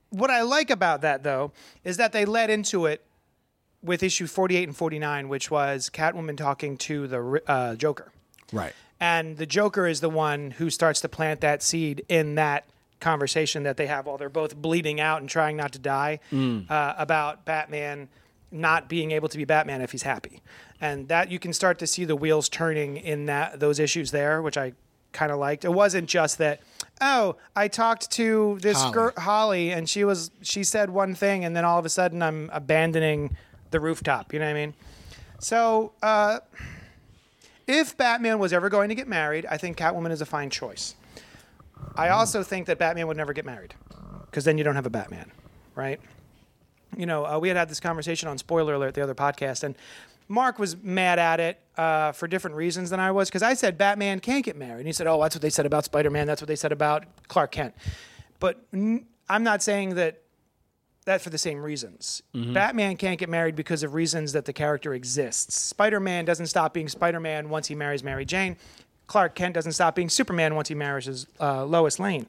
what 0.10 0.30
I 0.30 0.42
like 0.42 0.70
about 0.70 1.02
that, 1.02 1.24
though, 1.24 1.52
is 1.84 1.98
that 1.98 2.12
they 2.12 2.26
led 2.26 2.50
into 2.50 2.86
it 2.86 3.06
with 3.82 4.04
issue 4.04 4.28
48 4.28 4.68
and 4.68 4.76
49, 4.76 5.30
which 5.30 5.50
was 5.50 5.90
Catwoman 5.90 6.38
talking 6.38 6.78
to 6.78 7.08
the 7.08 7.42
uh, 7.48 7.76
Joker. 7.76 8.12
Right. 8.52 8.74
And 9.00 9.38
the 9.38 9.46
Joker 9.46 9.88
is 9.88 10.02
the 10.02 10.10
one 10.10 10.52
who 10.52 10.70
starts 10.70 11.00
to 11.02 11.10
plant 11.10 11.42
that 11.42 11.64
seed 11.64 12.04
in 12.10 12.36
that 12.36 12.66
conversation 13.00 13.64
that 13.64 13.78
they 13.78 13.88
have 13.88 14.06
while 14.06 14.18
they're 14.18 14.28
both 14.28 14.58
bleeding 14.58 15.00
out 15.00 15.22
and 15.22 15.30
trying 15.30 15.56
not 15.56 15.72
to 15.72 15.80
die 15.80 16.20
uh, 16.34 16.94
about 16.98 17.46
Batman 17.46 18.10
not 18.52 18.90
being 18.90 19.12
able 19.12 19.30
to 19.30 19.38
be 19.38 19.46
Batman 19.46 19.82
if 19.82 19.92
he's 19.92 20.04
happy. 20.04 20.42
And 20.82 21.08
that 21.08 21.32
you 21.32 21.40
can 21.40 21.54
start 21.54 21.80
to 21.80 21.88
see 21.88 22.04
the 22.04 22.16
wheels 22.16 22.50
turning 22.50 22.98
in 22.98 23.26
that 23.28 23.60
those 23.60 23.80
issues 23.80 24.12
there, 24.12 24.42
which 24.42 24.58
I 24.58 24.74
kind 25.12 25.32
of 25.32 25.40
liked. 25.40 25.66
It 25.66 25.74
wasn't 25.74 26.10
just 26.10 26.38
that, 26.40 26.62
oh, 27.02 27.36
I 27.56 27.68
talked 27.68 28.12
to 28.12 28.58
this 28.62 28.78
Holly. 28.78 28.94
girl 28.94 29.12
Holly 29.18 29.72
and 29.72 29.90
she 29.90 30.04
was 30.04 30.32
she 30.42 30.64
said 30.64 30.90
one 30.90 31.16
thing 31.16 31.46
and 31.46 31.56
then 31.56 31.66
all 31.66 31.80
of 31.80 31.86
a 31.86 31.90
sudden 31.90 32.22
I'm 32.22 32.50
abandoning 32.54 33.36
the 33.72 33.80
rooftop. 33.80 34.34
You 34.34 34.40
know 34.40 34.46
what 34.46 34.52
I 34.52 34.66
mean? 34.66 34.74
So 35.40 35.94
uh, 36.02 36.40
if 37.68 37.96
Batman 37.98 38.40
was 38.40 38.52
ever 38.52 38.70
going 38.70 38.90
to 38.90 38.96
get 38.96 39.08
married, 39.08 39.46
I 39.46 39.58
think 39.58 39.78
Catwoman 39.78 40.12
is 40.12 40.22
a 40.22 40.26
fine 40.26 40.50
choice. 40.50 40.96
I 41.96 42.10
also 42.10 42.44
think 42.44 42.68
that 42.68 42.78
Batman 42.78 43.08
would 43.08 43.18
never 43.18 43.34
get 43.34 43.46
married 43.46 43.74
because 44.26 44.44
then 44.44 44.58
you 44.58 44.64
don't 44.64 44.76
have 44.76 44.86
a 44.86 44.90
Batman, 44.90 45.32
right? 45.76 46.00
You 46.98 47.06
know, 47.06 47.26
uh, 47.26 47.40
we 47.40 47.48
had 47.48 47.58
had 47.58 47.70
this 47.70 47.80
conversation 47.80 48.28
on 48.28 48.38
Spoiler 48.38 48.74
Alert, 48.74 48.96
the 48.96 49.04
other 49.04 49.16
podcast, 49.16 49.64
and 49.64 49.76
Mark 50.30 50.60
was 50.60 50.78
mad 50.82 51.20
at 51.20 51.40
it 51.40 51.60
uh, 51.76 52.12
for 52.14 52.28
different 52.28 52.56
reasons 52.56 52.90
than 52.92 53.00
I 53.00 53.12
was 53.12 53.28
because 53.30 53.44
I 53.44 53.56
said 53.56 53.78
Batman 53.78 54.20
can't 54.20 54.46
get 54.46 54.56
married. 54.56 54.80
And 54.80 54.88
he 54.88 54.94
said, 54.94 55.08
oh, 55.08 55.22
that's 55.22 55.36
what 55.36 55.42
they 55.42 55.50
said 55.50 55.66
about 55.66 55.84
Spider 55.86 56.10
Man. 56.12 56.28
That's 56.28 56.40
what 56.42 56.48
they 56.48 56.56
said 56.56 56.72
about 56.72 57.06
Clark 57.28 57.52
Kent. 57.52 57.74
But 58.40 58.62
n- 58.72 59.06
I'm 59.28 59.44
not 59.44 59.62
saying 59.64 59.96
that 59.96 60.22
that 61.06 61.22
for 61.22 61.32
the 61.32 61.38
same 61.40 61.60
reasons. 61.64 62.22
Batman 62.54 62.96
can't 62.96 63.18
get 63.20 63.30
married 63.30 63.56
because 63.56 63.82
of 63.82 63.96
reasons 63.96 64.34
that 64.34 64.46
the 64.46 64.54
character 64.54 64.94
exists. 64.94 65.60
Spider 65.60 66.00
Man 66.00 66.24
doesn't 66.26 66.48
stop 66.48 66.74
being 66.74 66.88
Spider 66.88 67.20
Man 67.20 67.50
once 67.50 67.68
he 67.68 67.74
marries 67.76 68.04
Mary 68.04 68.26
Jane. 68.26 68.58
Clark 69.08 69.34
Kent 69.34 69.56
doesn't 69.56 69.72
stop 69.72 69.96
being 69.96 70.08
Superman 70.10 70.54
once 70.54 70.68
he 70.68 70.76
marries 70.76 71.26
uh, 71.42 71.66
Lois 71.66 71.98
Lane. 72.00 72.28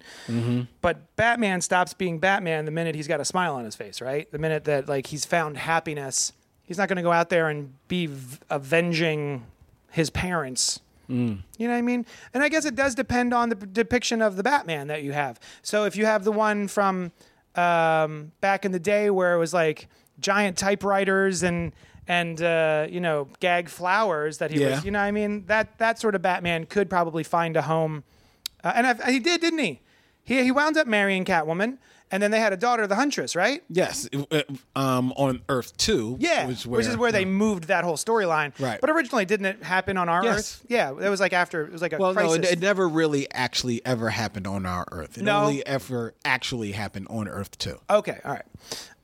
But 0.81 1.15
Batman 1.17 1.61
stops 1.61 1.93
being 1.93 2.19
Batman 2.19 2.65
the 2.65 2.71
minute 2.71 2.95
he's 2.95 3.09
got 3.09 3.21
a 3.21 3.25
smile 3.27 3.55
on 3.57 3.67
his 3.67 3.77
face, 3.77 4.01
right? 4.01 4.31
The 4.33 4.39
minute 4.39 4.65
that 4.65 4.89
like 4.89 5.09
he's 5.09 5.27
found 5.27 5.59
happiness, 5.59 6.33
he's 6.71 6.79
not 6.79 6.89
going 6.89 6.99
to 6.99 7.03
go 7.03 7.11
out 7.11 7.31
there 7.31 7.49
and 7.49 7.75
be 7.89 8.07
v- 8.07 8.39
avenging 8.49 9.45
his 9.91 10.09
parents. 10.09 10.79
You 11.09 11.43
know 11.59 11.67
what 11.67 11.71
I 11.73 11.83
mean? 11.83 12.07
And 12.33 12.41
I 12.45 12.49
guess 12.49 12.65
it 12.65 12.77
does 12.77 12.95
depend 12.95 13.35
on 13.35 13.49
the 13.49 13.57
p- 13.57 13.67
depiction 13.73 14.23
of 14.23 14.37
the 14.37 14.45
Batman 14.45 14.87
that 14.87 15.03
you 15.03 15.11
have. 15.11 15.41
So 15.61 15.83
if 15.85 15.97
you 15.97 16.07
have 16.07 16.23
the 16.23 16.31
one 16.31 16.69
from 16.69 17.11
um, 17.57 18.31
back 18.41 18.65
in 18.65 18.71
the 18.71 18.79
day 18.79 19.11
where 19.11 19.35
it 19.35 19.39
was 19.39 19.53
like 19.53 19.89
giant 20.21 20.57
typewriters 20.57 21.43
and 21.43 21.73
and 22.07 22.41
uh, 22.41 22.87
you 22.89 23.01
know 23.01 23.27
gag 23.41 23.69
flowers 23.69 24.39
that 24.39 24.53
he 24.53 24.61
Yeah. 24.61 24.77
was, 24.77 24.85
you 24.85 24.93
know, 24.93 25.01
what 25.01 25.07
I 25.07 25.11
mean 25.11 25.47
that 25.47 25.79
that 25.79 25.99
sort 25.99 26.15
of 26.15 26.23
Batman 26.23 26.65
could 26.67 26.89
probably 26.89 27.25
find 27.25 27.57
a 27.57 27.63
home, 27.63 28.05
uh, 28.63 28.71
and 28.77 28.87
i 28.87 29.11
he 29.11 29.19
did, 29.19 29.41
didn't 29.41 29.59
he? 29.59 29.81
He 30.23 30.45
he 30.45 30.53
wound 30.53 30.77
up 30.77 30.87
marrying 30.87 31.25
Catwoman, 31.25 31.79
And 32.13 32.21
then 32.23 32.33
they 32.33 32.41
had 32.41 32.53
a 32.53 32.57
daughter, 32.57 32.87
the 32.89 32.97
Huntress, 32.97 33.37
right? 33.37 33.63
Yes, 33.69 34.09
uh, 34.33 34.43
um, 34.75 35.13
on 35.17 35.43
Earth 35.49 35.77
Two. 35.77 36.17
Yeah, 36.19 36.47
which, 36.49 36.67
is 36.87 36.97
where 36.97 37.13
they 37.13 37.25
moved 37.25 37.65
that 37.69 37.85
whole 37.85 37.97
storyline. 37.97 38.53
Right. 38.59 38.81
But 38.81 38.91
originally, 38.91 39.25
didn't 39.25 39.47
it 39.47 39.63
happen 39.63 39.97
on 39.97 40.09
our 40.09 40.25
Yes. 40.25 40.39
Earth? 40.39 40.67
Yeah, 40.69 40.91
it 40.91 41.09
was 41.09 41.21
like 41.21 41.33
after 41.33 41.63
it 41.65 41.73
was 41.73 41.83
like 41.83 41.93
a 41.93 41.99
Well, 41.99 42.13
no, 42.15 42.33
it, 42.33 42.45
it 42.45 42.59
never 42.61 42.89
really 42.89 43.31
actually 43.33 43.85
ever 43.87 44.09
happened 44.11 44.47
on 44.49 44.67
our 44.67 44.87
Earth. 44.91 45.19
It 45.19 45.25
No. 45.25 45.43
only 45.43 45.65
ever 45.67 46.15
actually 46.25 46.73
happened 46.73 47.07
on 47.11 47.29
Earth 47.29 47.57
Two. 47.59 47.79
Okay, 47.89 48.19
all 48.25 48.33
right. 48.33 48.45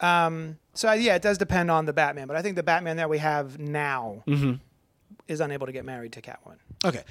Um, 0.01 0.59
so 0.75 0.93
yeah, 0.93 1.15
it 1.15 1.23
does 1.23 1.39
depend 1.39 1.71
on 1.71 1.87
the 1.87 1.93
Batman, 1.93 2.27
but 2.27 2.37
I 2.37 2.43
think 2.43 2.57
the 2.57 2.63
Batman 2.63 2.97
that 2.99 3.09
we 3.09 3.19
have 3.19 3.59
now 3.59 4.25
Mm-hmm. 4.27 4.55
Is 5.28 5.40
unable 5.40 5.66
to 5.66 5.73
get 5.73 5.85
married 5.85 6.12
to 6.12 6.21
Catwoman. 6.23 6.56
Okay, 6.85 7.02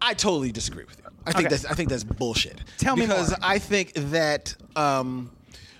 I 0.00 0.14
totally 0.14 0.52
disagree 0.52 0.84
with 0.84 0.98
you. 0.98 1.04
I 1.26 1.32
think 1.32 1.46
Okay. 1.46 1.54
that's 1.56 1.64
I 1.64 1.74
think 1.74 1.88
that's 1.88 2.04
bullshit. 2.04 2.58
Tell 2.78 2.96
me 2.96 3.02
because 3.06 3.30
more. 3.30 3.38
I 3.42 3.58
think 3.58 3.92
that 3.94 4.54
um, 4.76 5.30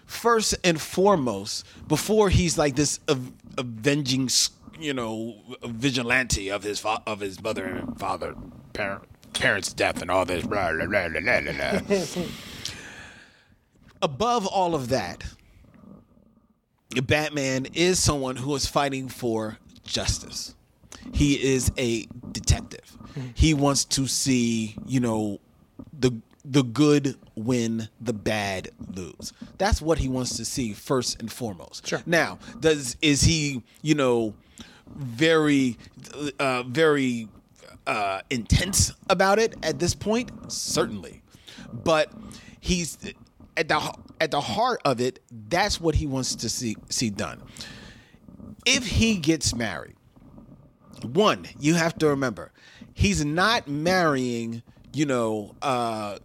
first 0.06 0.54
and 0.64 0.80
foremost, 0.80 1.64
before 1.88 2.28
he's 2.30 2.58
like 2.58 2.74
this 2.76 2.98
av- 3.08 3.32
avenging, 3.58 4.24
s- 4.24 4.50
you 4.78 4.92
know, 4.94 5.36
vigilante 5.64 6.50
of 6.50 6.62
his 6.62 6.80
fa- 6.80 7.02
of 7.06 7.20
his 7.20 7.40
mother 7.42 7.64
and 7.64 7.98
father 7.98 8.34
parent 8.72 9.04
parents' 9.32 9.72
death 9.72 10.02
and 10.02 10.10
all 10.10 10.24
this. 10.24 10.44
Blah, 10.44 10.72
blah, 10.72 10.86
blah, 10.86 11.08
blah, 11.08 11.20
blah, 11.20 11.40
blah, 11.52 11.80
blah. 11.80 12.22
Above 14.02 14.46
all 14.46 14.74
of 14.74 14.88
that, 14.88 15.22
Batman 17.04 17.66
is 17.74 17.98
someone 18.02 18.36
who 18.36 18.54
is 18.54 18.66
fighting 18.66 19.08
for 19.08 19.58
justice. 19.84 20.54
He 21.12 21.35
is 21.35 21.73
a 21.78 22.07
detective. 22.33 22.97
He 23.35 23.54
wants 23.54 23.85
to 23.87 24.07
see, 24.07 24.76
you 24.87 25.00
know, 25.00 25.40
the 25.92 26.21
the 26.45 26.62
good 26.62 27.16
win, 27.35 27.88
the 28.00 28.12
bad 28.12 28.71
lose. 28.95 29.33
That's 29.59 29.83
what 29.83 29.99
he 29.99 30.09
wants 30.09 30.37
to 30.38 30.45
see 30.45 30.73
first 30.73 31.21
and 31.21 31.30
foremost. 31.30 31.87
Sure. 31.87 32.02
Now, 32.07 32.38
does 32.61 32.97
is 33.02 33.23
he, 33.23 33.62
you 33.83 33.95
know, 33.95 34.35
very 34.88 35.76
uh 36.38 36.62
very 36.64 37.28
uh 37.87 38.21
intense 38.30 38.92
about 39.09 39.38
it 39.38 39.54
at 39.62 39.78
this 39.78 39.95
point? 39.95 40.30
Certainly. 40.50 41.23
But 41.73 42.12
he's 42.61 42.99
at 43.57 43.69
the 43.69 43.95
at 44.21 44.30
the 44.30 44.40
heart 44.40 44.80
of 44.85 45.00
it, 45.00 45.21
that's 45.30 45.80
what 45.80 45.95
he 45.95 46.07
wants 46.07 46.35
to 46.37 46.49
see 46.49 46.76
see 46.88 47.11
done. 47.11 47.42
If 48.66 48.87
he 48.87 49.16
gets 49.16 49.54
married, 49.54 49.97
one, 51.04 51.47
you 51.59 51.75
have 51.75 51.97
to 51.99 52.09
remember, 52.09 52.52
he's 52.95 53.25
not 53.25 53.69
marrying, 53.69 54.62
you 54.92 55.07
know, 55.07 55.54
uh 55.62 56.19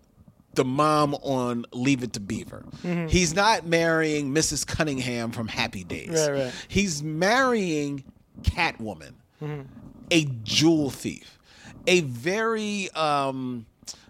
the 0.53 0.63
mom 0.63 1.13
on 1.15 1.65
Leave 1.73 2.01
It 2.01 2.13
to 2.13 2.21
Beaver. 2.21 2.63
He's 3.09 3.35
not 3.35 3.65
marrying 3.67 4.33
Mrs. 4.33 4.65
Cunningham 4.65 5.31
from 5.31 5.49
Happy 5.49 5.83
Days. 5.83 6.11
Right, 6.11 6.31
right. 6.31 6.53
He's 6.69 7.03
marrying 7.03 8.05
Catwoman, 8.41 9.15
a 10.11 10.25
jewel 10.43 10.89
thief, 10.91 11.39
a 11.87 11.99
very, 12.01 12.89
um, 12.91 13.65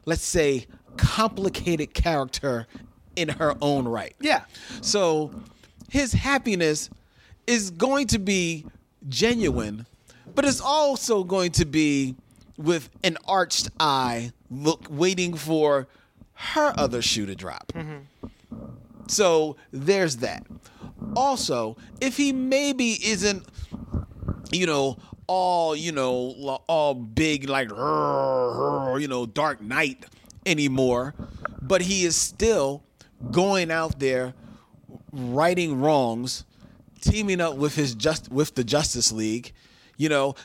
let's 0.05 0.21
say, 0.23 0.67
complicated 0.97 1.95
character 1.95 2.67
in 3.15 3.29
her 3.29 3.55
own 3.59 3.87
right. 3.87 4.15
Yeah. 4.21 4.43
So 4.81 5.31
his 5.89 6.13
happiness 6.13 6.91
is 7.47 7.71
going 7.71 8.05
to 8.07 8.19
be 8.19 8.65
genuine, 9.09 9.87
but 10.35 10.45
it's 10.45 10.61
also 10.61 11.23
going 11.23 11.51
to 11.53 11.65
be 11.65 12.15
with 12.57 12.89
an 13.03 13.17
arched 13.27 13.69
eye, 13.79 14.31
look 14.49 14.85
waiting 14.89 15.33
for 15.35 15.87
her 16.33 16.73
other 16.77 17.01
shoe 17.01 17.25
to 17.25 17.35
drop. 17.35 17.71
Mm-hmm. 17.73 18.27
So 19.07 19.55
there's 19.71 20.17
that. 20.17 20.45
Also, 21.15 21.77
if 22.01 22.17
he 22.17 22.31
maybe 22.33 22.91
isn't, 22.91 23.45
you 24.51 24.65
know, 24.65 24.97
all 25.27 25.75
you 25.75 25.91
know, 25.91 26.61
all 26.67 26.93
big 26.93 27.49
like, 27.49 27.69
you 27.69 29.07
know, 29.07 29.25
Dark 29.25 29.61
Knight 29.61 30.05
anymore, 30.45 31.15
but 31.61 31.81
he 31.81 32.05
is 32.05 32.15
still 32.15 32.83
going 33.31 33.71
out 33.71 33.99
there 33.99 34.33
righting 35.11 35.79
wrongs, 35.81 36.45
teaming 37.01 37.41
up 37.41 37.55
with 37.55 37.75
his 37.75 37.95
just 37.95 38.31
with 38.31 38.55
the 38.55 38.63
Justice 38.63 39.11
League, 39.11 39.53
you 39.97 40.09
know, 40.09 40.35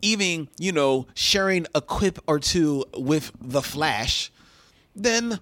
even 0.00 0.48
you 0.58 0.72
know 0.72 1.06
sharing 1.14 1.66
a 1.74 1.80
quip 1.80 2.18
or 2.26 2.38
two 2.38 2.84
with 2.96 3.32
the 3.40 3.62
Flash, 3.62 4.30
then 4.94 5.38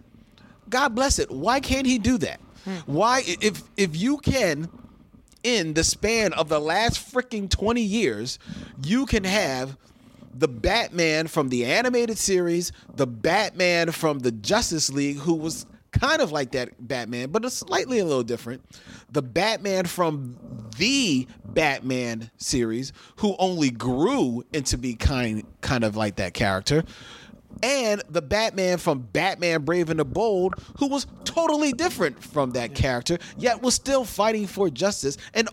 God 0.68 0.94
bless 0.94 1.18
it. 1.18 1.30
Why 1.30 1.60
can't 1.60 1.86
he 1.86 1.98
do 1.98 2.18
that? 2.18 2.40
Hmm. 2.64 2.76
Why 2.86 3.22
if 3.26 3.62
if 3.76 3.96
you 3.96 4.18
can 4.18 4.68
in 5.42 5.74
the 5.74 5.84
span 5.84 6.32
of 6.34 6.48
the 6.48 6.60
last 6.60 7.14
freaking 7.14 7.48
20 7.48 7.80
years, 7.80 8.38
you 8.82 9.06
can 9.06 9.24
have 9.24 9.76
the 10.34 10.48
Batman 10.48 11.26
from 11.26 11.48
the 11.48 11.64
animated 11.64 12.18
series, 12.18 12.72
the 12.94 13.06
Batman 13.06 13.90
from 13.90 14.20
the 14.20 14.30
Justice 14.30 14.90
League, 14.90 15.18
who 15.18 15.34
was 15.34 15.66
kind 15.92 16.20
of 16.22 16.33
like 16.33 16.53
that 16.53 16.70
Batman, 16.79 17.31
but 17.31 17.44
it's 17.44 17.57
slightly 17.57 17.98
a 17.98 18.05
little 18.05 18.22
different. 18.22 18.62
The 19.11 19.22
Batman 19.22 19.87
from 19.87 20.37
the 20.76 21.26
Batman 21.44 22.31
series, 22.37 22.92
who 23.16 23.37
only 23.38 23.70
grew 23.70 24.44
into 24.53 24.79
be 24.79 24.94
kind 24.94 25.44
kind 25.61 25.85
of 25.85 25.96
like 25.96 26.16
that 26.16 26.35
character. 26.35 26.85
And 27.62 28.03
the 28.09 28.22
Batman 28.22 28.79
from 28.79 29.00
Batman 29.00 29.62
Brave 29.64 29.90
and 29.90 29.98
the 29.98 30.05
Bold, 30.05 30.55
who 30.79 30.87
was 30.87 31.07
totally 31.24 31.72
different 31.72 32.22
from 32.22 32.53
that 32.53 32.74
character, 32.74 33.18
yet 33.37 33.61
was 33.61 33.74
still 33.74 34.05
fighting 34.05 34.46
for 34.46 34.70
justice, 34.70 35.16
and 35.35 35.48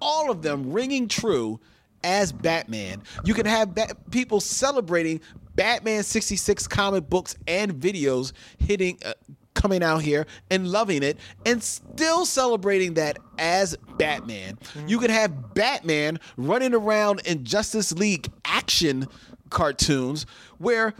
all 0.00 0.30
of 0.30 0.42
them 0.42 0.72
ringing 0.72 1.08
true 1.08 1.60
as 2.04 2.32
Batman. 2.32 3.02
You 3.24 3.34
can 3.34 3.46
have 3.46 3.74
ba- 3.74 3.96
people 4.10 4.40
celebrating 4.40 5.20
Batman 5.54 6.02
66 6.02 6.68
comic 6.68 7.08
books 7.08 7.34
and 7.46 7.74
videos 7.74 8.32
hitting 8.58 8.98
uh, 9.04 9.14
coming 9.56 9.82
out 9.82 10.02
here 10.02 10.26
and 10.50 10.68
loving 10.68 11.02
it 11.02 11.18
and 11.44 11.60
still 11.60 12.24
celebrating 12.24 12.94
that 12.94 13.18
as 13.38 13.76
Batman. 13.96 14.56
Mm-hmm. 14.56 14.88
You 14.88 14.98
could 15.00 15.10
have 15.10 15.54
Batman 15.54 16.20
running 16.36 16.74
around 16.74 17.22
in 17.24 17.44
Justice 17.44 17.92
League 17.92 18.30
action 18.44 19.08
cartoons 19.50 20.26
where 20.58 20.94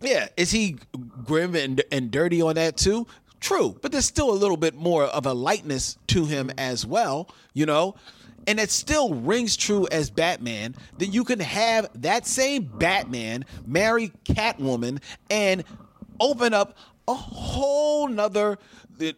yeah, 0.00 0.28
is 0.36 0.50
he 0.50 0.76
grim 1.24 1.54
and, 1.54 1.82
and 1.90 2.10
dirty 2.10 2.42
on 2.42 2.54
that 2.56 2.76
too? 2.76 3.06
True, 3.40 3.76
but 3.82 3.92
there's 3.92 4.06
still 4.06 4.30
a 4.30 4.32
little 4.32 4.56
bit 4.56 4.74
more 4.74 5.04
of 5.04 5.26
a 5.26 5.32
lightness 5.32 5.98
to 6.08 6.24
him 6.24 6.50
as 6.56 6.86
well, 6.86 7.28
you 7.52 7.66
know? 7.66 7.94
And 8.46 8.60
it 8.60 8.70
still 8.70 9.14
rings 9.14 9.56
true 9.56 9.88
as 9.90 10.10
Batman 10.10 10.74
that 10.98 11.06
you 11.06 11.24
can 11.24 11.40
have 11.40 11.88
that 12.02 12.26
same 12.26 12.64
Batman 12.64 13.44
marry 13.66 14.12
Catwoman 14.24 15.00
and 15.30 15.64
open 16.20 16.52
up 16.52 16.76
a 17.06 17.14
whole 17.14 18.08
nother 18.08 18.58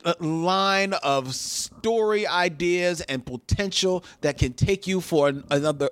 uh, 0.05 0.15
line 0.21 0.93
of 0.95 1.35
story 1.35 2.27
ideas 2.27 3.01
and 3.03 3.25
potential 3.25 4.05
that 4.23 4.39
can 4.39 4.53
take 4.53 4.87
you 4.87 5.01
for 5.01 5.29
an- 5.29 5.45
another 5.51 5.91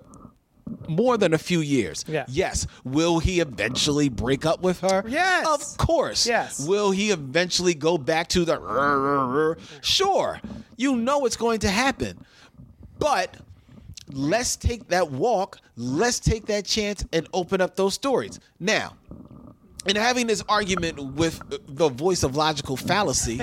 more 0.89 1.17
than 1.19 1.35
a 1.35 1.39
few 1.39 1.61
years. 1.61 2.05
Yeah. 2.09 2.25
Yes. 2.29 2.67
Will 2.85 3.19
he 3.19 3.41
eventually 3.41 4.09
break 4.09 4.47
up 4.47 4.61
with 4.63 4.81
her? 4.81 5.05
Yes. 5.07 5.47
Of 5.47 5.77
course. 5.79 6.27
Yes. 6.27 6.67
Will 6.67 6.91
he 6.91 7.11
eventually 7.11 7.75
go 7.75 7.99
back 7.99 8.29
to 8.29 8.45
the 8.45 9.57
Sure. 9.83 10.41
You 10.77 10.97
know 10.97 11.27
it's 11.27 11.37
going 11.37 11.61
to 11.61 11.69
happen. 11.69 12.19
But 12.99 13.37
let's 14.13 14.57
take 14.57 14.89
that 14.89 15.11
walk, 15.11 15.59
let's 15.77 16.21
take 16.21 16.47
that 16.47 16.65
chance 16.65 17.05
and 17.13 17.29
open 17.33 17.61
up 17.61 17.77
those 17.77 17.95
stories. 17.95 18.41
Now, 18.59 18.97
in 19.87 19.97
having 19.97 20.27
this 20.27 20.42
argument 20.49 20.99
with 21.14 21.40
the 21.66 21.88
voice 21.88 22.23
of 22.23 22.37
logical 22.37 22.77
fallacy, 22.77 23.40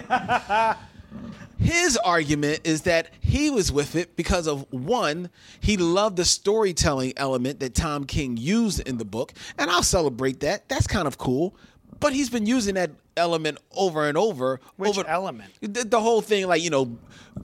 his 1.60 1.98
argument 1.98 2.62
is 2.64 2.82
that 2.84 3.10
he 3.20 3.52
was 3.52 3.72
with 3.72 3.96
it 3.96 4.16
because 4.16 4.48
of 4.48 4.66
one, 4.72 5.30
he 5.60 5.78
loved 5.78 6.18
the 6.18 6.26
storytelling 6.26 7.14
element 7.18 7.60
that 7.60 7.76
Tom 7.76 8.06
King 8.06 8.36
used 8.38 8.88
in 8.88 8.98
the 8.98 9.06
book, 9.06 9.34
and 9.58 9.70
I'll 9.70 9.84
celebrate 9.84 10.40
that. 10.40 10.68
That's 10.70 10.88
kind 10.88 11.08
of 11.08 11.18
cool. 11.18 11.56
But 12.00 12.14
he's 12.14 12.30
been 12.30 12.46
using 12.46 12.76
that 12.76 12.92
element 13.18 13.58
over 13.76 14.08
and 14.08 14.18
over. 14.18 14.60
Which 14.78 14.98
over, 14.98 15.08
element? 15.08 15.52
The, 15.62 15.84
the 15.84 16.00
whole 16.00 16.22
thing, 16.22 16.48
like 16.48 16.64
you 16.64 16.70
know, 16.70 16.98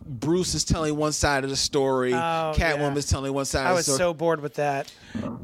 Bruce 0.05 0.55
is 0.55 0.63
telling 0.63 0.95
one 0.95 1.12
side 1.12 1.43
of 1.43 1.49
the 1.49 1.55
story, 1.55 2.13
Oh, 2.13 2.53
Catwoman 2.55 2.93
yeah. 2.93 2.95
is 2.95 3.05
telling 3.07 3.33
one 3.33 3.45
side 3.45 3.67
I 3.67 3.71
of 3.71 3.77
the 3.77 3.83
story. 3.83 3.93
I 3.93 3.95
was 3.95 3.99
so 3.99 4.13
bored 4.13 4.41
with 4.41 4.55
that. 4.55 4.91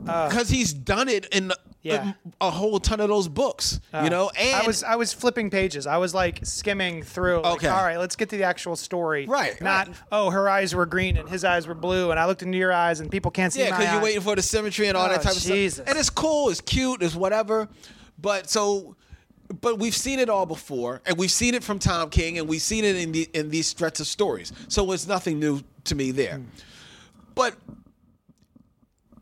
Uh, 0.08 0.30
because 0.30 0.50
he's 0.50 0.74
done 0.74 1.10
it 1.10 1.26
in 1.32 1.52
Yeah. 1.84 2.14
a, 2.42 2.48
a 2.48 2.50
whole 2.52 2.80
ton 2.80 3.02
of 3.02 3.10
those 3.10 3.28
books, 3.28 3.80
you 3.94 4.00
oh. 4.00 4.08
know. 4.08 4.32
And 4.38 4.56
I 4.64 4.66
was 4.66 4.84
I 4.84 4.96
was 4.96 5.14
flipping 5.14 5.50
pages. 5.52 5.86
I 5.86 5.98
was 5.98 6.14
like 6.16 6.40
skimming 6.44 7.04
through. 7.04 7.42
like, 7.42 7.54
Okay. 7.56 7.68
all 7.68 7.84
right, 7.84 7.98
let's 8.00 8.16
get 8.16 8.30
to 8.30 8.38
the 8.38 8.44
actual 8.46 8.76
story. 8.76 9.28
Right, 9.28 9.60
Not 9.62 9.88
right. 9.90 9.98
oh 10.12 10.30
her 10.32 10.50
eyes 10.50 10.74
were 10.74 10.86
green 10.88 11.18
and 11.18 11.30
his 11.30 11.44
eyes 11.44 11.68
were 11.68 11.76
blue 11.76 12.10
and 12.12 12.20
I 12.20 12.26
looked 12.26 12.42
into 12.42 12.58
your 12.58 12.74
eyes 12.74 13.00
and 13.02 13.12
people 13.12 13.30
can't 13.32 13.52
see 13.54 13.60
Yeah, 13.60 13.72
because 13.78 13.86
you're 13.88 13.98
eyes. 13.98 14.04
waiting 14.04 14.22
for 14.22 14.36
the 14.36 14.42
symmetry 14.42 14.88
and 14.88 14.98
all 14.98 15.08
that 15.10 15.20
Oh, 15.20 15.24
type 15.24 15.36
of 15.36 15.42
Jesus. 15.44 15.76
stuff. 15.76 15.88
And 15.90 15.98
it's 16.00 16.10
cool, 16.10 16.50
it's 16.50 16.62
cute, 16.62 17.04
it's 17.04 17.16
whatever. 17.16 17.68
But 18.20 18.50
so 18.50 18.96
but 19.62 19.78
we've 19.78 19.96
seen 19.96 20.20
it 20.20 20.30
all 20.30 20.46
before, 20.46 21.02
and 21.06 21.18
we've 21.18 21.30
seen 21.32 21.54
it 21.54 21.64
from 21.64 21.78
Tom 21.78 22.10
King, 22.10 22.40
and 22.40 22.48
we've 22.48 22.62
seen 22.62 22.84
it 22.86 22.96
in 22.96 23.12
the 23.12 23.30
in 23.34 23.50
these 23.50 23.74
threats 23.74 24.00
of 24.00 24.08
stories. 24.08 24.52
So 24.68 24.92
it's 24.92 25.08
nothing 25.08 25.40
new 25.40 25.62
to 25.86 25.96
me 25.96 26.12
there. 26.12 26.38
Hmm. 26.38 26.44
But 27.36 27.56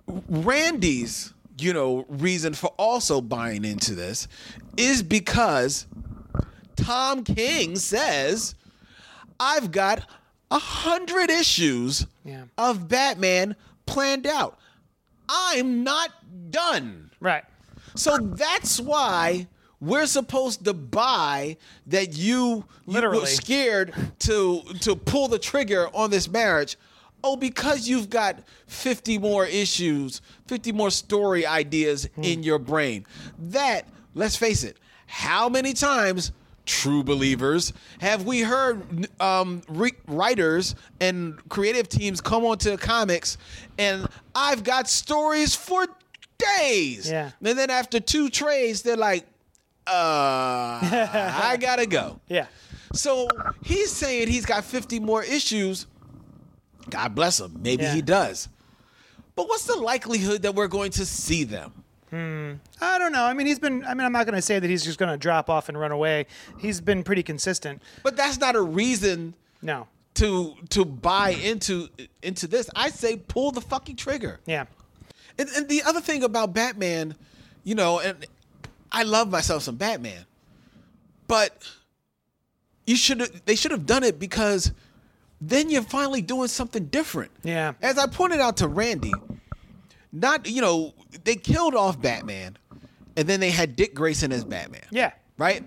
Randy's, 0.07 1.33
you 1.57 1.73
know, 1.73 2.05
reason 2.09 2.53
for 2.53 2.67
also 2.77 3.21
buying 3.21 3.63
into 3.65 3.95
this 3.95 4.27
is 4.77 5.03
because 5.03 5.87
Tom 6.75 7.23
King 7.23 7.75
says, 7.75 8.55
I've 9.39 9.71
got 9.71 10.05
a 10.49 10.59
hundred 10.59 11.29
issues 11.29 12.05
Yeah. 12.25 12.43
of 12.57 12.87
Batman 12.87 13.55
planned 13.85 14.27
out. 14.27 14.57
I'm 15.29 15.83
not 15.83 16.09
done. 16.51 17.11
Right. 17.21 17.43
So 17.95 18.17
that's 18.17 18.79
why 18.79 19.47
we're 19.79 20.05
supposed 20.05 20.63
to 20.65 20.73
buy 20.73 21.57
that 21.87 22.15
you, 22.15 22.65
were 23.09 23.25
scared 23.25 23.93
to 24.19 24.61
to 24.81 24.95
pull 24.95 25.27
the 25.27 25.39
trigger 25.39 25.89
on 25.93 26.11
this 26.11 26.29
marriage. 26.29 26.77
Oh, 27.23 27.35
because 27.35 27.87
you've 27.87 28.09
got 28.09 28.39
50 28.65 29.19
more 29.19 29.45
issues, 29.45 30.21
50 30.47 30.71
more 30.71 30.89
story 30.89 31.45
ideas 31.45 32.09
in 32.23 32.41
your 32.41 32.57
brain. 32.57 33.05
That, 33.37 33.87
let's 34.15 34.35
face 34.35 34.63
it, 34.63 34.77
how 35.05 35.47
many 35.47 35.73
times, 35.73 36.31
true 36.65 37.03
believers, 37.03 37.73
have 37.99 38.25
we 38.25 38.41
heard 38.41 39.07
um, 39.21 39.61
re- 39.67 39.91
writers 40.07 40.73
and 40.99 41.37
creative 41.49 41.89
teams 41.89 42.21
come 42.21 42.43
onto 42.43 42.75
comics 42.77 43.37
and 43.77 44.07
I've 44.33 44.63
got 44.63 44.89
stories 44.89 45.53
for 45.53 45.85
days. 46.59 47.09
Yeah. 47.09 47.31
And 47.43 47.57
then 47.57 47.69
after 47.69 47.99
two 47.99 48.29
trades, 48.29 48.81
they're 48.81 48.97
like, 48.97 49.25
uh, 49.87 50.79
I 50.81 51.57
gotta 51.59 51.85
go. 51.85 52.19
Yeah. 52.27 52.47
So 52.93 53.27
he's 53.63 53.89
saying 53.91 54.27
he's 54.27 54.45
got 54.45 54.65
50 54.65 54.99
more 54.99 55.23
issues. 55.23 55.87
God 56.89 57.15
bless 57.15 57.39
him. 57.39 57.57
Maybe 57.61 57.83
Yeah. 57.83 57.93
he 57.95 58.01
does. 58.01 58.49
But 59.35 59.47
what's 59.47 59.65
the 59.65 59.77
likelihood 59.77 60.41
that 60.41 60.55
we're 60.55 60.67
going 60.67 60.91
to 60.91 61.05
see 61.05 61.45
them? 61.45 61.71
Hmm. 62.09 62.53
I 62.81 62.97
don't 62.99 63.13
know. 63.13 63.23
I 63.23 63.33
mean, 63.33 63.47
he's 63.47 63.59
been. 63.59 63.85
I 63.85 63.93
mean, 63.93 64.05
I'm 64.05 64.11
not 64.11 64.25
going 64.25 64.35
to 64.35 64.41
say 64.41 64.59
that 64.59 64.69
he's 64.69 64.83
just 64.83 64.99
going 64.99 65.09
to 65.11 65.17
drop 65.17 65.49
off 65.49 65.69
and 65.69 65.79
run 65.79 65.93
away. 65.93 66.25
He's 66.59 66.81
been 66.81 67.01
pretty 67.03 67.23
consistent. 67.23 67.81
But 68.03 68.17
that's 68.17 68.37
not 68.39 68.57
a 68.57 68.61
reason 68.61 69.33
No. 69.61 69.87
to 70.15 70.55
to 70.71 70.83
buy 70.83 71.29
into 71.29 71.87
into 72.21 72.47
this. 72.47 72.69
I 72.75 72.89
say 72.89 73.15
pull 73.15 73.51
the 73.51 73.61
fucking 73.61 73.95
trigger. 73.95 74.41
Yeah. 74.45 74.65
And, 75.37 75.49
and 75.55 75.69
the 75.69 75.83
other 75.83 76.01
thing 76.01 76.23
about 76.23 76.53
Batman, 76.53 77.15
you 77.63 77.75
know, 77.75 77.99
and 77.99 78.25
I 78.91 79.03
love 79.03 79.29
myself 79.29 79.63
some 79.63 79.75
Batman, 79.75 80.25
but 81.27 81.69
you 82.85 82.95
should 82.95 83.19
they 83.45 83.55
should 83.55 83.71
have 83.71 83.85
done 83.85 84.03
it 84.03 84.19
because 84.19 84.71
then 85.39 85.69
you're 85.69 85.81
finally 85.81 86.21
doing 86.21 86.47
something 86.47 86.85
different. 86.85 87.31
Yeah. 87.43 87.73
As 87.81 87.97
I 87.97 88.07
pointed 88.07 88.39
out 88.39 88.57
to 88.57 88.67
Randy, 88.67 89.13
not 90.11 90.47
you 90.47 90.61
know 90.61 90.93
they 91.23 91.35
killed 91.35 91.75
off 91.75 92.01
Batman, 92.01 92.57
and 93.15 93.27
then 93.27 93.39
they 93.39 93.49
had 93.51 93.75
Dick 93.75 93.93
Grayson 93.93 94.31
as 94.31 94.43
Batman. 94.43 94.83
Yeah. 94.91 95.11
Right? 95.41 95.63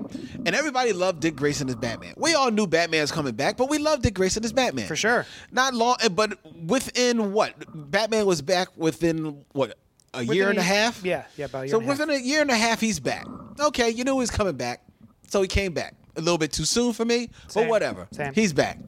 And 0.46 0.54
everybody 0.54 0.92
loved 0.92 1.18
Dick 1.18 1.34
Grayson 1.34 1.68
as 1.68 1.74
Batman. 1.74 2.14
We 2.16 2.32
all 2.34 2.52
knew 2.52 2.64
Batman's 2.68 3.10
coming 3.10 3.34
back, 3.34 3.56
but 3.56 3.68
we 3.68 3.78
loved 3.78 4.04
Dick 4.04 4.14
Grayson 4.14 4.44
as 4.44 4.52
Batman. 4.52 4.86
For 4.86 4.94
sure. 4.94 5.26
Not 5.50 5.74
long, 5.74 5.96
eh, 6.00 6.08
but 6.10 6.38
within 6.64 7.32
what? 7.32 7.54
Batman 7.90 8.24
was 8.24 8.40
back 8.40 8.68
within 8.76 9.44
what? 9.50 9.76
A 10.14 10.22
year 10.22 10.48
and 10.48 10.58
a 10.60 10.62
half? 10.62 11.04
yeah, 11.04 11.24
yeah, 11.36 11.46
about 11.46 11.62
a 11.62 11.66
year 11.66 11.70
So 11.72 11.78
and 11.80 11.86
a 11.86 11.90
half. 11.90 11.98
within 11.98 12.14
a 12.14 12.18
year 12.20 12.40
and 12.40 12.50
a 12.52 12.56
half, 12.56 12.80
he's 12.80 13.00
back. 13.00 13.26
Okay, 13.58 13.90
you 13.90 14.04
knew 14.04 14.12
he 14.12 14.18
was 14.18 14.30
coming 14.30 14.54
back. 14.56 14.80
So 15.26 15.42
he 15.42 15.48
came 15.48 15.72
back. 15.72 15.96
A 16.16 16.20
little 16.20 16.38
bit 16.38 16.52
too 16.52 16.64
soon 16.64 16.92
for 16.92 17.04
me, 17.04 17.30
Same. 17.48 17.64
but 17.64 17.68
whatever. 17.70 18.06
Same. 18.12 18.32
He's 18.32 18.52
back. 18.52 18.78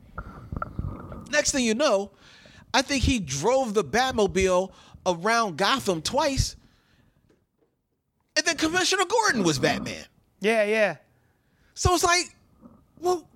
Next 1.33 1.51
thing 1.51 1.65
you 1.65 1.75
know, 1.75 2.13
I 2.73 2.83
think 2.83 3.03
he 3.03 3.19
drove 3.19 3.75
the 3.75 3.83
Batmobile 3.83 4.71
around 5.05 5.57
Gotham 5.59 6.01
twice. 6.01 6.55
And 8.37 8.47
then 8.47 8.57
Commissioner 8.57 9.05
Gordon 9.09 9.43
was 9.43 9.59
Batman. 9.59 10.05
Yeah. 10.41 10.65
Yeah. 10.65 10.97
So 11.75 11.95
it's 11.95 12.05
like, 12.05 12.35
well, 13.01 13.27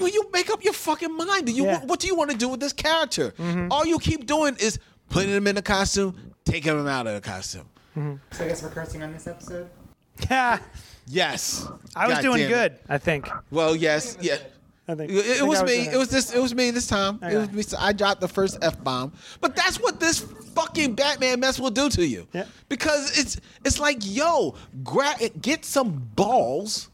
will 0.00 0.08
you 0.08 0.28
make 0.32 0.50
up 0.50 0.64
your 0.64 0.72
fucking 0.72 1.14
mind? 1.16 1.46
Do 1.46 1.52
you 1.52 1.64
Yeah. 1.64 1.84
what 1.84 2.00
do 2.00 2.06
you 2.06 2.14
want 2.14 2.30
to 2.30 2.36
do 2.36 2.48
with 2.48 2.60
this 2.60 2.72
character? 2.72 3.32
Mm-hmm. 3.32 3.68
All 3.70 3.86
you 3.86 3.98
keep 3.98 4.26
doing 4.26 4.56
is 4.58 4.78
putting 5.08 5.30
him 5.30 5.46
in 5.46 5.56
a 5.58 5.62
costume, 5.62 6.16
taking 6.44 6.72
him 6.72 6.86
out 6.86 7.06
of 7.06 7.14
the 7.14 7.20
costume. 7.20 7.68
Mm-hmm. 7.96 8.14
So 8.32 8.44
I 8.44 8.48
guess 8.48 8.62
we're 8.62 8.70
cursing 8.70 9.02
on 9.02 9.12
this 9.12 9.26
episode. 9.26 9.68
Yeah. 10.30 10.58
Yes, 11.06 11.66
I 11.96 12.06
was 12.06 12.16
God 12.16 12.22
doing 12.22 12.48
good. 12.48 12.78
I 12.88 12.98
think. 12.98 13.28
Well, 13.50 13.74
yes, 13.74 14.16
yeah. 14.20 14.38
I 14.86 14.94
think. 14.94 15.10
It, 15.10 15.18
I 15.18 15.22
think 15.22 15.48
was 15.48 15.60
I 15.60 15.64
me. 15.64 15.88
It 15.88 15.96
was 15.96 16.08
this. 16.08 16.32
It 16.32 16.40
was 16.40 16.54
me 16.54 16.70
this 16.70 16.86
time. 16.86 17.18
It 17.22 17.36
was 17.36 17.72
me. 17.72 17.76
I 17.78 17.92
dropped 17.92 18.20
the 18.20 18.28
first 18.28 18.58
f 18.62 18.82
bomb. 18.82 19.12
But 19.40 19.56
that's 19.56 19.80
what 19.80 19.98
this 19.98 20.24
fucking 20.54 20.94
Batman 20.94 21.40
mess 21.40 21.58
will 21.58 21.70
do 21.70 21.88
to 21.90 22.06
you. 22.06 22.26
Yeah. 22.32 22.46
Because 22.68 23.18
it's 23.18 23.40
it's 23.64 23.78
like 23.80 23.98
yo, 24.00 24.54
grab 24.84 25.18
get 25.40 25.64
some 25.64 26.10
balls, 26.16 26.88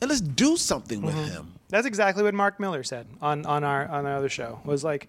and 0.00 0.08
let's 0.10 0.20
do 0.20 0.56
something 0.56 1.02
with 1.02 1.14
Mm-hmm. 1.14 1.30
him. 1.32 1.52
That's 1.68 1.86
exactly 1.86 2.22
what 2.22 2.34
Mark 2.34 2.60
Miller 2.60 2.82
said 2.82 3.06
on 3.20 3.46
on 3.46 3.64
our 3.64 3.86
on 3.88 4.04
our 4.06 4.16
other 4.16 4.28
show. 4.28 4.60
Was 4.64 4.84
like, 4.84 5.08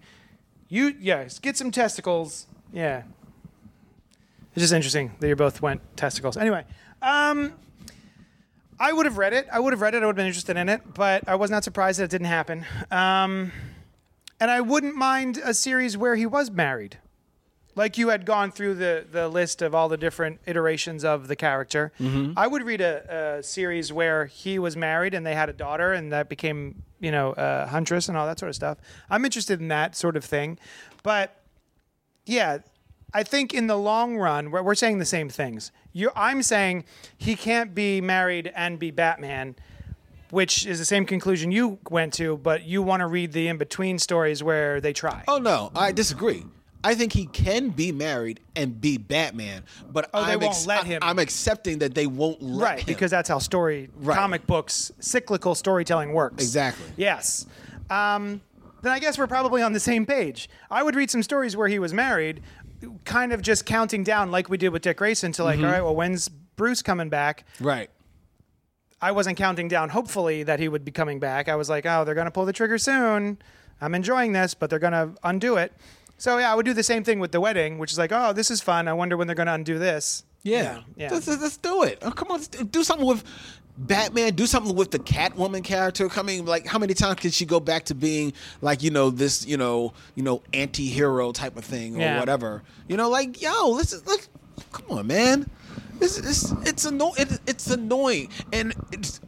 you 0.68 0.94
yes, 1.00 1.38
get 1.38 1.56
some 1.56 1.70
testicles. 1.70 2.46
Yeah. 2.72 3.02
It's 4.54 4.60
just 4.62 4.72
interesting 4.72 5.12
that 5.18 5.28
you 5.28 5.34
both 5.36 5.60
went 5.60 5.80
testicles. 5.96 6.36
Anyway, 6.36 6.64
um, 7.02 7.52
I 8.78 8.92
would 8.92 9.04
have 9.04 9.18
read 9.18 9.32
it. 9.32 9.48
I 9.52 9.58
would 9.58 9.72
have 9.72 9.80
read 9.80 9.94
it. 9.94 10.02
I 10.02 10.06
would 10.06 10.10
have 10.12 10.16
been 10.16 10.26
interested 10.26 10.56
in 10.56 10.68
it, 10.68 10.80
but 10.94 11.28
I 11.28 11.34
was 11.34 11.50
not 11.50 11.64
surprised 11.64 11.98
that 11.98 12.04
it 12.04 12.10
didn't 12.10 12.28
happen. 12.28 12.64
Um, 12.90 13.50
and 14.40 14.50
I 14.52 14.60
wouldn't 14.60 14.94
mind 14.94 15.40
a 15.44 15.54
series 15.54 15.96
where 15.96 16.14
he 16.14 16.24
was 16.24 16.50
married. 16.52 16.98
Like 17.76 17.98
you 17.98 18.08
had 18.08 18.24
gone 18.24 18.52
through 18.52 18.74
the, 18.74 19.04
the 19.10 19.28
list 19.28 19.62
of 19.62 19.74
all 19.74 19.88
the 19.88 19.96
different 19.96 20.40
iterations 20.46 21.04
of 21.04 21.28
the 21.28 21.36
character. 21.36 21.92
Mm-hmm. 22.00 22.32
I 22.36 22.46
would 22.46 22.62
read 22.62 22.80
a, 22.80 23.38
a 23.38 23.42
series 23.42 23.92
where 23.92 24.26
he 24.26 24.58
was 24.58 24.76
married 24.76 25.14
and 25.14 25.26
they 25.26 25.34
had 25.34 25.48
a 25.48 25.52
daughter 25.52 25.92
and 25.92 26.12
that 26.12 26.28
became, 26.28 26.82
you 27.00 27.10
know, 27.10 27.34
a 27.36 27.66
huntress 27.66 28.08
and 28.08 28.16
all 28.16 28.26
that 28.26 28.38
sort 28.38 28.50
of 28.50 28.54
stuff. 28.54 28.78
I'm 29.10 29.24
interested 29.24 29.60
in 29.60 29.68
that 29.68 29.96
sort 29.96 30.16
of 30.16 30.24
thing. 30.24 30.58
But 31.02 31.42
yeah, 32.26 32.58
I 33.12 33.22
think 33.22 33.54
in 33.54 33.66
the 33.66 33.76
long 33.76 34.16
run, 34.16 34.50
we're, 34.50 34.62
we're 34.62 34.74
saying 34.74 34.98
the 34.98 35.04
same 35.04 35.28
things. 35.28 35.70
you 35.92 36.10
I'm 36.16 36.42
saying 36.42 36.84
he 37.16 37.36
can't 37.36 37.74
be 37.74 38.00
married 38.00 38.52
and 38.54 38.78
be 38.78 38.90
Batman, 38.90 39.56
which 40.30 40.66
is 40.66 40.78
the 40.78 40.84
same 40.84 41.06
conclusion 41.06 41.52
you 41.52 41.78
went 41.90 42.12
to, 42.14 42.36
but 42.36 42.64
you 42.64 42.82
want 42.82 43.00
to 43.00 43.06
read 43.06 43.32
the 43.32 43.46
in 43.46 43.56
between 43.56 43.98
stories 43.98 44.42
where 44.42 44.80
they 44.80 44.92
try. 44.92 45.22
Oh 45.28 45.38
no, 45.38 45.70
I 45.76 45.92
disagree. 45.92 46.44
I 46.84 46.94
think 46.94 47.12
he 47.14 47.26
can 47.26 47.70
be 47.70 47.90
married 47.92 48.40
and 48.54 48.80
be 48.80 48.98
Batman, 48.98 49.64
but 49.90 50.10
Oh, 50.14 50.24
they 50.26 50.32
I'm 50.34 50.40
won't 50.40 50.66
let 50.66 50.84
him. 50.84 51.00
I, 51.02 51.10
am 51.10 51.18
accepting 51.18 51.78
that 51.78 51.94
they 51.94 52.06
won't 52.06 52.42
let 52.42 52.62
right, 52.64 52.78
him. 52.80 52.84
because 52.86 53.10
that's 53.10 53.28
how 53.28 53.38
story, 53.38 53.88
Right. 53.96 54.14
comic 54.16 54.46
books, 54.46 54.92
cyclical 55.00 55.54
storytelling 55.54 56.12
works. 56.12 56.42
Exactly. 56.44 56.84
Yes. 56.96 57.46
Um, 57.90 58.42
then 58.82 58.92
I 58.92 58.98
guess 58.98 59.16
we're 59.18 59.26
probably 59.26 59.62
on 59.62 59.72
the 59.72 59.80
same 59.80 60.04
page. 60.04 60.48
I 60.70 60.82
would 60.82 60.94
read 60.94 61.10
some 61.10 61.22
stories 61.22 61.56
where 61.56 61.68
he 61.68 61.78
was 61.78 61.94
married, 61.94 62.42
kind 63.06 63.32
of 63.32 63.40
just 63.40 63.64
counting 63.64 64.04
down 64.04 64.30
like 64.30 64.50
we 64.50 64.58
did 64.58 64.68
with 64.68 64.82
Dick 64.82 64.98
Grayson 64.98 65.32
to 65.32 65.42
Mm-hmm. 65.42 65.46
like, 65.62 65.66
all 65.66 65.72
right, 65.72 65.82
well, 65.82 65.96
when's 65.96 66.28
Bruce 66.28 66.82
coming 66.82 67.08
back? 67.08 67.44
right. 67.60 67.88
I 69.00 69.10
wasn't 69.12 69.36
counting 69.36 69.68
down, 69.68 69.90
hopefully, 69.90 70.44
that 70.44 70.60
he 70.60 70.68
would 70.68 70.82
be 70.84 70.90
coming 70.90 71.18
back. 71.18 71.48
I 71.50 71.56
was 71.56 71.68
like, 71.68 71.84
oh, 71.84 72.04
they're 72.04 72.14
going 72.14 72.24
to 72.26 72.30
pull 72.30 72.46
the 72.46 72.54
trigger 72.54 72.78
soon. 72.78 73.36
I'm 73.80 73.94
enjoying 73.94 74.32
this, 74.32 74.54
but 74.54 74.70
they're 74.70 74.78
going 74.78 74.92
to 74.94 75.10
undo 75.22 75.56
it. 75.56 75.72
So, 76.24 76.38
yeah, 76.38 76.50
I 76.50 76.54
would 76.54 76.64
do 76.64 76.72
the 76.72 76.82
same 76.82 77.04
thing 77.04 77.18
with 77.20 77.32
the 77.32 77.40
wedding, 77.40 77.76
which 77.76 77.92
is 77.92 77.98
like, 77.98 78.10
oh, 78.10 78.32
this 78.32 78.50
is 78.50 78.62
fun. 78.62 78.88
I 78.88 78.94
wonder 78.94 79.14
when 79.14 79.26
they're 79.26 79.34
going 79.36 79.46
to 79.46 79.52
undo 79.52 79.78
this. 79.78 80.24
Yeah. 80.42 80.80
Yeah. 80.96 81.10
Let's, 81.12 81.28
let's 81.28 81.58
do 81.58 81.82
it. 81.82 81.98
Oh, 82.00 82.12
come 82.12 82.28
on, 82.30 82.38
let's 82.38 82.48
do 82.48 82.82
something 82.82 83.06
with 83.06 83.22
Batman. 83.76 84.34
Do 84.34 84.46
something 84.46 84.74
with 84.74 84.90
the 84.90 84.98
Catwoman 85.00 85.62
character. 85.62 86.08
Coming 86.08 86.46
like, 86.46 86.66
how 86.66 86.78
many 86.78 86.94
times 86.94 87.20
can 87.20 87.30
she 87.30 87.44
go 87.44 87.60
back 87.60 87.84
to 87.84 87.94
being 87.94 88.32
like, 88.62 88.82
you 88.82 88.90
know, 88.90 89.10
this, 89.10 89.46
you 89.46 89.58
know, 89.58 89.92
you 90.14 90.22
know, 90.22 90.40
anti-hero 90.54 91.30
type 91.32 91.58
of 91.58 91.64
thing 91.66 91.96
or 91.96 92.00
Yeah. 92.00 92.20
whatever? 92.20 92.62
You 92.88 92.96
know, 92.96 93.10
like, 93.10 93.42
yo, 93.42 93.68
listen, 93.72 94.00
look, 94.06 94.26
come 94.72 94.96
on, 94.98 95.06
man. 95.06 95.50
It's 96.00 96.16
it's 96.16 96.52
it's 96.66 96.86
anno- 96.86 97.12
it, 97.18 97.38
it's 97.46 97.66
annoying, 97.66 98.30
and 98.50 98.72
it's 98.92 99.20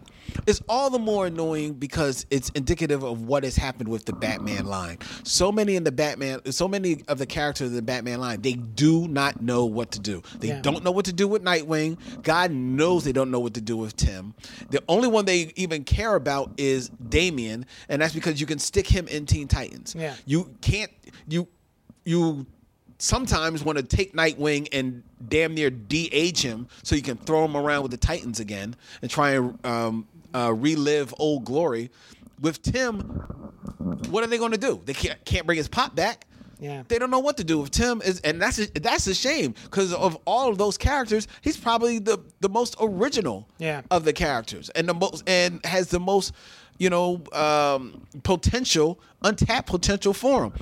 it's 0.46 0.60
all 0.68 0.90
the 0.90 0.98
more 0.98 1.26
annoying 1.26 1.74
because 1.74 2.26
it's 2.30 2.50
indicative 2.50 3.02
of 3.02 3.22
what 3.22 3.44
has 3.44 3.56
happened 3.56 3.88
with 3.88 4.04
the 4.04 4.12
Batman 4.12 4.66
line. 4.66 4.98
So 5.24 5.50
many 5.50 5.76
in 5.76 5.84
the 5.84 5.92
Batman, 5.92 6.40
so 6.52 6.68
many 6.68 7.02
of 7.08 7.18
the 7.18 7.26
characters 7.26 7.70
in 7.70 7.76
the 7.76 7.82
Batman 7.82 8.20
line, 8.20 8.42
they 8.42 8.54
do 8.54 9.08
not 9.08 9.40
know 9.42 9.64
what 9.64 9.90
to 9.92 10.00
do. 10.00 10.22
They 10.38 10.48
Yeah. 10.48 10.60
don't 10.62 10.84
know 10.84 10.90
what 10.92 11.04
to 11.06 11.12
do 11.12 11.26
with 11.28 11.42
Nightwing. 11.42 11.98
God 12.22 12.50
knows 12.52 13.04
they 13.04 13.12
don't 13.12 13.30
know 13.30 13.40
what 13.40 13.54
to 13.54 13.60
do 13.60 13.76
with 13.76 13.96
Tim. 13.96 14.34
The 14.70 14.82
only 14.88 15.08
one 15.08 15.24
they 15.24 15.52
even 15.56 15.84
care 15.84 16.14
about 16.14 16.52
is 16.56 16.88
Damian, 17.08 17.66
and 17.88 18.00
that's 18.00 18.14
because 18.14 18.40
you 18.40 18.46
can 18.46 18.58
stick 18.58 18.86
him 18.86 19.08
in 19.08 19.26
Teen 19.26 19.48
Titans. 19.48 19.94
Yeah. 19.98 20.14
You 20.26 20.50
can't 20.60 20.90
you 21.28 21.48
you 22.04 22.46
sometimes 22.98 23.62
want 23.64 23.76
to 23.78 23.84
take 23.84 24.14
Nightwing 24.14 24.68
and 24.72 25.02
damn 25.28 25.54
near 25.54 25.70
de-age 25.70 26.40
him 26.40 26.66
so 26.82 26.96
you 26.96 27.02
can 27.02 27.16
throw 27.16 27.44
him 27.44 27.56
around 27.56 27.82
with 27.82 27.90
the 27.90 27.96
Titans 27.98 28.40
again 28.40 28.74
and 29.02 29.10
try 29.10 29.32
and 29.32 29.58
um, 29.66 30.06
uh, 30.36 30.52
relive 30.52 31.14
old 31.18 31.44
glory. 31.44 31.90
With 32.40 32.60
Tim, 32.62 33.00
what 34.10 34.22
are 34.22 34.26
they 34.26 34.38
going 34.38 34.52
to 34.52 34.58
do? 34.58 34.80
They 34.84 34.92
can't 34.94 35.22
can't 35.24 35.46
bring 35.46 35.56
his 35.56 35.68
pop 35.68 35.94
back. 35.94 36.26
Yeah. 36.58 36.82
They 36.88 36.98
don't 36.98 37.10
know 37.10 37.18
what 37.18 37.36
to 37.36 37.44
do 37.44 37.58
with 37.60 37.70
Tim, 37.70 38.00
is, 38.02 38.20
and 38.20 38.40
that's 38.40 38.58
a, 38.58 38.66
that's 38.80 39.06
a 39.06 39.14
shame 39.14 39.54
because 39.64 39.92
of 39.92 40.16
all 40.24 40.48
of 40.48 40.56
those 40.56 40.78
characters, 40.78 41.28
he's 41.42 41.56
probably 41.56 41.98
the 41.98 42.18
the 42.40 42.48
most 42.48 42.76
original 42.80 43.46
Yeah. 43.58 43.82
of 43.90 44.04
the 44.04 44.12
characters, 44.12 44.70
and 44.70 44.88
the 44.88 44.94
most 44.94 45.22
and 45.28 45.64
has 45.66 45.88
the 45.88 46.00
most 46.00 46.32
you 46.78 46.88
know 46.90 47.22
um, 47.32 48.06
potential, 48.22 49.00
untapped 49.22 49.68
potential 49.68 50.12
for 50.14 50.44
him. 50.44 50.52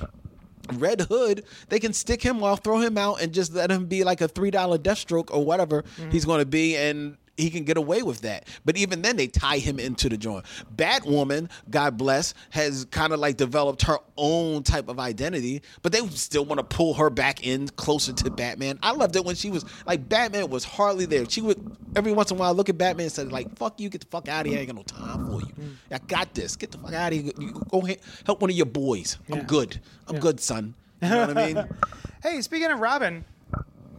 Red 0.73 1.01
Hood, 1.01 1.45
they 1.69 1.79
can 1.79 1.93
stick 1.93 2.21
him 2.23 2.41
off, 2.43 2.63
throw 2.63 2.79
him 2.79 2.97
out, 2.97 3.21
and 3.21 3.31
just 3.33 3.53
let 3.53 3.69
him 3.69 3.85
be 3.85 4.03
like 4.03 4.19
a 4.21 4.27
three 4.27 4.51
dollar 4.51 4.77
Deathstroke 4.77 5.29
or 5.33 5.45
whatever 5.45 5.83
he's 6.11 6.25
going 6.25 6.39
to 6.39 6.45
be, 6.45 6.75
and 6.75 7.17
he 7.37 7.49
can 7.49 7.63
get 7.63 7.77
away 7.77 8.01
with 8.01 8.21
that. 8.21 8.47
But 8.63 8.77
even 8.77 9.01
then, 9.01 9.17
they 9.17 9.27
tie 9.27 9.57
him 9.57 9.79
into 9.79 10.07
the 10.09 10.17
joint. 10.17 10.45
Batwoman, 10.75 11.49
God 11.69 11.97
bless, 11.97 12.33
has 12.51 12.85
kind 12.91 13.13
of 13.13 13.19
like 13.19 13.37
developed 13.37 13.81
her 13.83 13.97
own 14.17 14.63
type 14.63 14.87
of 14.87 14.99
identity, 14.99 15.61
but 15.81 15.91
they 15.91 16.05
still 16.09 16.45
want 16.45 16.59
to 16.59 16.63
pull 16.63 16.93
her 16.95 17.09
back 17.09 17.45
in 17.45 17.67
closer 17.69 18.13
to 18.13 18.29
Batman. 18.29 18.79
I 18.83 18.91
loved 18.91 19.15
it 19.15 19.25
when 19.25 19.35
she 19.35 19.49
was 19.49 19.65
like 19.85 20.07
Batman 20.07 20.49
was 20.49 20.63
hardly 20.63 21.05
there. 21.05 21.27
She 21.29 21.41
would 21.41 21.75
every 21.95 22.11
once 22.11 22.31
in 22.31 22.37
a 22.37 22.39
while 22.39 22.53
look 22.53 22.69
at 22.69 22.77
Batman 22.77 23.05
and 23.05 23.11
say 23.11 23.23
like, 23.23 23.55
"Fuck 23.57 23.79
you, 23.79 23.89
get 23.89 24.01
the 24.01 24.07
fuck 24.07 24.27
out 24.27 24.45
of 24.45 24.51
here. 24.51 24.57
I 24.59 24.61
ain't 24.61 24.67
got 24.69 24.75
no 24.77 24.83
time 24.83 25.25
for 25.25 25.41
you. 25.41 25.53
I 25.91 25.97
got 25.99 26.33
this. 26.33 26.55
Get 26.55 26.71
the 26.71 26.77
fuck 26.77 26.93
out 26.93 27.13
of 27.13 27.19
here. 27.21 27.31
You 27.39 27.51
go 27.69 27.81
ahead, 27.81 27.99
help 28.25 28.41
one 28.41 28.49
of 28.49 28.55
your 28.55 28.65
boys. 28.65 29.17
I'm 29.29 29.37
Yeah. 29.39 29.43
good. 29.43 29.79
I'm 30.07 30.19
good, 30.19 30.39
son." 30.39 30.75
You 31.01 31.09
know 31.09 31.27
what 31.27 31.37
I 31.37 31.53
mean? 31.53 31.65
Hey, 32.23 32.41
speaking 32.41 32.71
of 32.71 32.79
Robin, 32.79 33.23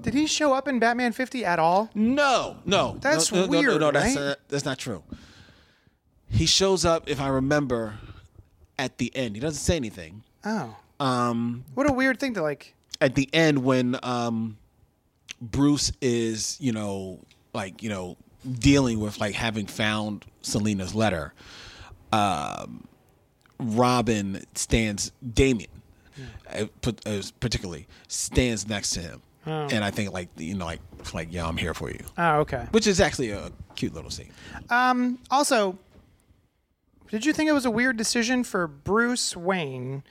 did 0.07 0.15
he 0.15 0.27
show 0.29 0.53
up 0.55 0.69
in 0.69 0.79
Batman 0.79 1.11
50 1.13 1.45
at 1.45 1.59
all? 1.59 1.91
No, 1.95 2.59
no, 2.65 2.97
That's 3.01 3.31
no, 3.33 3.41
no, 3.41 3.45
no, 3.47 3.51
weird, 3.51 3.81
No, 3.81 3.91
that's 3.91 4.15
not, 4.15 4.39
that's 4.49 4.65
not 4.65 4.79
true. 4.79 5.03
He 6.31 6.47
shows 6.47 6.85
up, 6.85 7.09
if 7.11 7.21
I 7.21 7.27
remember, 7.29 7.99
at 8.79 8.99
the 8.99 9.15
end. 9.17 9.35
He 9.35 9.41
doesn't 9.41 9.59
say 9.61 9.75
anything. 9.77 10.23
Oh, 10.45 10.77
Um, 11.01 11.65
what 11.75 11.91
a 11.91 11.93
weird 11.93 12.21
thing 12.21 12.35
to 12.35 12.43
like. 12.43 12.75
at 13.01 13.17
the 13.17 13.29
end 13.33 13.65
when 13.65 13.99
um, 14.05 14.57
Bruce 15.41 15.91
is, 16.01 16.57
you 16.61 16.71
know, 16.73 17.19
like 17.53 17.83
you 17.83 17.89
know, 17.89 18.17
dealing 18.61 19.01
with 19.01 19.19
like 19.19 19.35
having 19.35 19.67
found 19.67 20.25
Selina's 20.43 20.95
letter. 20.95 21.35
Um, 22.13 22.87
Robin 23.59 24.45
stands. 24.55 25.11
Damian, 25.35 25.71
uh, 26.51 26.67
put- 26.81 27.07
uh, 27.07 27.23
particularly, 27.41 27.87
stands 28.09 28.69
next 28.69 28.91
to 28.91 29.01
him, 29.01 29.23
and 29.47 29.85
I 29.85 29.91
think 29.91 30.13
like 30.13 30.29
you 30.37 30.55
know, 30.55 30.65
like 30.67 30.81
like 31.15 31.29
yeah, 31.33 31.47
I'm 31.47 31.57
here 31.57 31.73
for 31.75 31.89
you, 31.91 32.01
Oh, 32.19 32.41
okay. 32.41 32.67
which 32.73 32.87
is 32.87 33.01
actually 33.01 33.31
a 33.31 33.51
cute 33.77 33.95
little 33.95 34.11
scene. 34.11 34.33
Um, 34.71 35.19
Also, 35.31 35.79
did 37.11 37.25
you 37.25 37.33
think 37.33 37.49
it 37.49 37.53
was 37.53 37.65
a 37.65 37.71
weird 37.71 37.97
decision 37.97 38.43
for 38.45 38.67
Bruce 38.67 39.37
Wayne, 39.37 40.03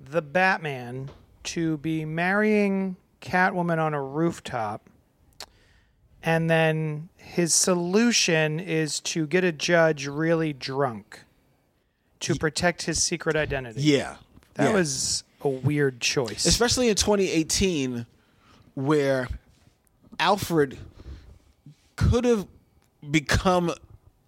the 0.00 0.22
Batman, 0.22 1.10
to 1.44 1.78
be 1.78 2.04
marrying 2.04 2.96
Catwoman 3.20 3.78
on 3.78 3.92
a 3.94 4.02
rooftop? 4.02 4.88
And 6.22 6.50
then 6.50 7.08
his 7.16 7.54
solution 7.54 8.60
is 8.60 9.00
to 9.00 9.26
get 9.26 9.42
a 9.42 9.52
judge 9.52 10.06
really 10.06 10.52
drunk 10.52 11.20
to 12.20 12.34
protect 12.34 12.82
his 12.82 13.02
secret 13.02 13.34
identity. 13.36 13.80
Yeah, 13.80 14.16
That 14.54 14.68
yeah. 14.68 14.74
was 14.74 15.24
a 15.40 15.48
weird 15.48 16.00
choice. 16.02 16.44
especially 16.44 16.90
in 16.90 16.94
2018 16.94 18.04
where 18.84 19.28
alfred 20.18 20.78
could 21.96 22.24
have 22.24 22.46
become 23.10 23.72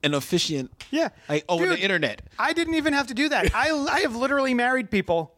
an 0.03 0.15
officiant 0.15 0.71
yeah. 0.91 1.09
like 1.29 1.45
over 1.49 1.65
Dude, 1.65 1.79
the 1.79 1.83
internet 1.83 2.23
I 2.39 2.53
didn't 2.53 2.75
even 2.75 2.93
have 2.93 3.07
to 3.09 3.15
do 3.15 3.29
that. 3.29 3.55
I, 3.55 3.71
I 3.71 4.01
have 4.01 4.17
literally 4.17 4.53
married 4.55 4.91
people. 4.91 5.33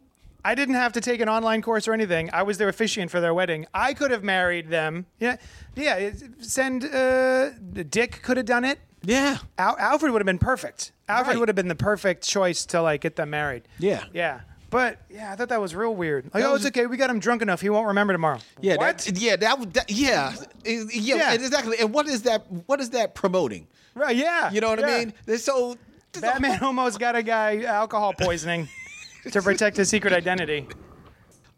I 0.46 0.55
didn't 0.55 0.74
have 0.74 0.92
to 0.94 1.00
take 1.00 1.20
an 1.20 1.29
online 1.29 1.62
course 1.62 1.88
or 1.88 1.94
anything. 1.94 2.29
I 2.33 2.42
was 2.42 2.59
their 2.59 2.68
officiant 2.68 3.11
for 3.11 3.18
their 3.20 3.33
wedding. 3.33 3.66
I 3.72 3.94
could 3.94 4.11
have 4.11 4.22
married 4.22 4.68
them. 4.68 5.07
Yeah, 5.18 5.37
yeah. 5.74 6.11
Send 6.40 6.85
uh, 6.85 7.50
Dick 7.88 8.20
could 8.22 8.37
have 8.37 8.46
done 8.46 8.64
it. 8.64 8.79
yeah 9.03 9.38
Al- 9.59 9.79
Alfred 9.79 10.12
would 10.12 10.20
have 10.20 10.27
been 10.27 10.38
perfect. 10.38 10.92
Alfred 11.09 11.29
Right. 11.35 11.40
would 11.40 11.48
have 11.48 11.57
been 11.57 11.68
the 11.68 11.74
perfect 11.74 12.27
choice 12.27 12.64
to 12.66 12.81
like 12.83 13.03
get 13.03 13.16
them 13.16 13.31
married. 13.31 13.62
Yeah. 13.79 14.05
yeah. 14.12 14.40
But 14.74 14.98
yeah, 15.08 15.30
I 15.32 15.37
thought 15.37 15.50
that 15.50 15.60
was 15.60 15.72
real 15.72 15.94
weird. 15.94 16.24
Like, 16.34 16.42
That 16.42 16.48
oh, 16.48 16.52
was- 16.54 16.64
it's 16.64 16.76
okay. 16.76 16.87
We 16.87 16.96
got 16.96 17.08
him 17.08 17.20
drunk 17.20 17.42
enough. 17.42 17.60
He 17.60 17.70
won't 17.70 17.87
remember 17.87 18.12
tomorrow. 18.12 18.40
yeah 18.60 18.74
What? 18.74 18.98
that, 18.98 19.16
yeah 19.16 19.37
that, 19.37 19.60
would- 19.60 19.72
that 19.74 19.88
yeah 19.88 20.34
yeah, 20.64 20.82
Yeah. 20.90 21.32
exactly 21.34 21.76
and 21.78 21.94
what 21.94 22.08
is 22.08 22.22
that 22.22 22.50
what 22.66 22.80
is 22.80 22.90
that 22.90 23.14
promoting 23.14 23.68
right? 23.94 24.16
Yeah. 24.16 24.50
you 24.50 24.60
know 24.60 24.70
what 24.70 24.80
yeah. 24.80 24.87
i 24.87 24.98
mean 24.98 25.14
There's 25.26 25.44
so 25.44 25.76
there's 26.12 26.24
a 26.24 26.26
Batman 26.26 26.60
almost 26.64 26.98
got 26.98 27.14
a 27.14 27.22
guy 27.22 27.62
alcohol 27.62 28.14
poisoning 28.18 28.68
to 29.30 29.40
protect 29.42 29.76
his 29.76 29.88
secret 29.88 30.12
identity. 30.12 30.66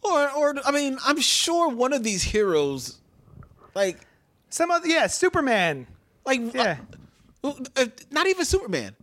or 0.03 0.31
or 0.33 0.55
i 0.67 0.71
mean 0.71 0.99
i'm 1.07 1.19
sure 1.19 1.71
one 1.71 1.95
of 1.95 2.03
these 2.03 2.23
heroes 2.23 2.99
like 3.75 3.99
Some 4.51 4.71
other, 4.71 4.87
yeah, 4.89 5.07
Superman. 5.07 5.87
like 6.27 6.55
Yeah. 6.55 6.77
uh, 7.43 7.53
uh, 7.77 7.87
not 8.11 8.27
even 8.27 8.45
superman 8.45 8.95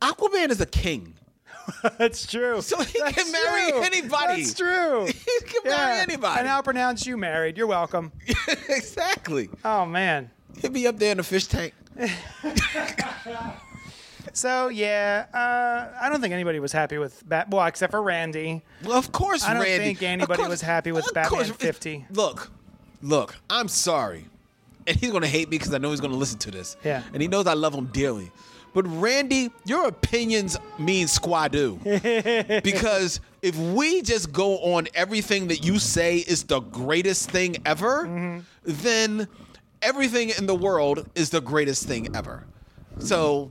aquaman 0.00 0.50
is 0.50 0.60
a 0.60 0.66
king 0.66 1.14
That's 1.98 2.26
true. 2.26 2.60
So 2.62 2.80
he 2.82 2.98
That's 2.98 3.14
can 3.22 3.32
marry 3.32 3.70
true. 3.72 3.82
anybody. 3.82 4.42
That's 4.42 4.54
true. 4.54 5.06
he 5.06 5.12
can 5.46 5.62
marry 5.64 6.00
anybody 6.00 6.40
And 6.40 6.48
I'll 6.48 6.62
pronounce 6.62 7.06
you 7.06 7.16
married. 7.16 7.56
You're 7.56 7.66
welcome. 7.66 8.12
exactly 8.68 9.48
Oh 9.64 9.84
man. 9.86 10.30
He'll 10.60 10.70
be 10.70 10.86
up 10.86 10.98
there 10.98 11.12
in 11.12 11.16
the 11.18 11.22
fish 11.22 11.46
tank. 11.46 11.74
So 14.32 14.68
yeah, 14.68 15.26
uh, 15.34 15.98
I 16.00 16.08
don't 16.08 16.20
think 16.20 16.32
anybody 16.32 16.60
was 16.60 16.72
happy 16.72 16.98
with 16.98 17.26
Bat. 17.28 17.50
Well, 17.50 17.66
except 17.66 17.90
for 17.90 18.02
Randy. 18.02 18.62
Well, 18.84 18.96
of 18.98 19.10
course, 19.12 19.42
Randy. 19.42 19.50
I 19.50 19.54
don't 19.64 19.70
Randy. 19.78 19.84
think 19.94 20.02
anybody 20.02 20.36
course- 20.36 20.48
was 20.50 20.60
happy 20.60 20.92
with 20.92 21.12
Batman 21.14 21.44
course. 21.46 21.50
50. 21.50 22.06
Look, 22.10 22.50
look, 23.02 23.34
I'm 23.48 23.66
sorry. 23.68 24.26
And 24.86 24.96
he's 24.96 25.10
going 25.10 25.22
to 25.22 25.28
hate 25.28 25.48
me 25.50 25.58
because 25.58 25.74
I 25.74 25.78
know 25.78 25.90
he's 25.90 26.00
going 26.00 26.12
to 26.12 26.16
listen 26.18 26.38
to 26.40 26.50
this. 26.50 26.76
Yeah. 26.84 27.02
And 27.12 27.20
he 27.20 27.28
knows 27.28 27.46
I 27.46 27.54
love 27.54 27.74
him 27.74 27.86
dearly. 27.86 28.30
But 28.72 28.86
Randy, 28.86 29.50
your 29.64 29.88
opinions 29.88 30.56
mean 30.78 31.06
squadoo. 31.06 32.62
because 32.62 33.20
if 33.42 33.56
we 33.56 34.02
just 34.02 34.32
go 34.32 34.58
on 34.58 34.86
everything 34.94 35.48
that 35.48 35.64
you 35.64 35.78
say 35.78 36.18
is 36.18 36.44
the 36.44 36.60
greatest 36.60 37.30
thing 37.30 37.56
ever, 37.66 38.06
Mm-hmm. 38.06 38.40
then 38.64 39.28
everything 39.82 40.30
in 40.38 40.46
the 40.46 40.54
world 40.54 41.08
is 41.14 41.30
the 41.30 41.40
greatest 41.40 41.86
thing 41.86 42.14
ever. 42.14 42.44
So, 42.98 43.50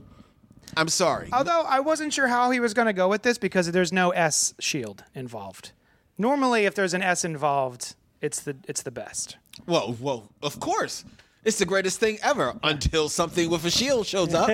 I'm 0.76 0.88
sorry. 0.88 1.28
Although 1.32 1.62
I 1.62 1.80
wasn't 1.80 2.12
sure 2.12 2.28
how 2.28 2.50
he 2.50 2.60
was 2.60 2.72
going 2.74 2.86
to 2.86 2.92
go 2.92 3.08
with 3.08 3.22
this 3.22 3.36
because 3.38 3.70
there's 3.72 3.92
no 3.92 4.10
S 4.10 4.54
shield 4.60 5.02
involved. 5.14 5.72
Normally, 6.16 6.66
if 6.66 6.74
there's 6.74 6.94
an 6.94 7.02
S 7.02 7.24
involved, 7.24 7.94
it's 8.20 8.40
the 8.40 8.56
it's 8.68 8.82
the 8.82 8.90
best. 8.92 9.36
Whoa, 9.66 9.92
whoa! 9.94 10.28
of 10.42 10.60
course. 10.60 11.04
It's 11.44 11.58
the 11.58 11.64
greatest 11.64 12.00
thing 12.00 12.18
ever 12.22 12.58
until 12.62 13.08
something 13.08 13.48
with 13.48 13.64
a 13.64 13.70
shield 13.70 14.06
shows 14.06 14.34
up. 14.34 14.50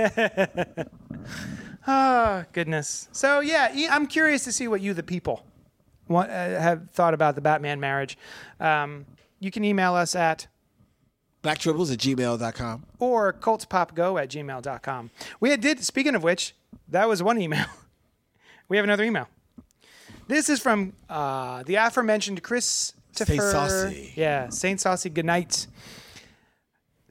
Oh, 1.86 2.44
goodness. 2.52 3.08
So 3.12 3.40
yeah, 3.40 3.72
I'm 3.90 4.06
curious 4.06 4.44
to 4.44 4.52
see 4.52 4.68
what 4.68 4.80
you, 4.80 4.94
the 4.94 5.02
people, 5.02 5.44
want, 6.08 6.30
uh, 6.30 6.60
have 6.60 6.90
thought 6.90 7.14
about 7.14 7.34
the 7.34 7.40
Batman 7.40 7.80
marriage. 7.80 8.16
Um, 8.60 9.06
you 9.40 9.50
can 9.50 9.64
email 9.64 9.94
us 9.94 10.14
at 10.14 10.46
Blacktribbles 11.42 11.92
at 11.92 11.98
gmail.com. 11.98 12.86
or 12.98 13.32
cultspopgo 13.32 14.20
at 14.20 14.30
gmail.com. 14.30 15.10
We 15.40 15.56
did, 15.56 15.84
speaking 15.84 16.14
of 16.14 16.22
which, 16.22 16.54
that 16.88 17.08
was 17.08 17.22
one 17.22 17.40
email. 17.40 17.66
we 18.68 18.76
have 18.76 18.84
another 18.84 19.04
email. 19.04 19.28
This 20.28 20.48
is 20.48 20.60
from 20.60 20.92
uh, 21.08 21.62
the 21.62 21.76
aforementioned 21.76 22.42
Chris 22.42 22.92
Saint 23.12 23.40
Saucy. 23.40 24.12
Yeah, 24.16 24.48
Saint 24.48 24.80
Saucy. 24.80 25.08
Good 25.08 25.24
night. 25.24 25.68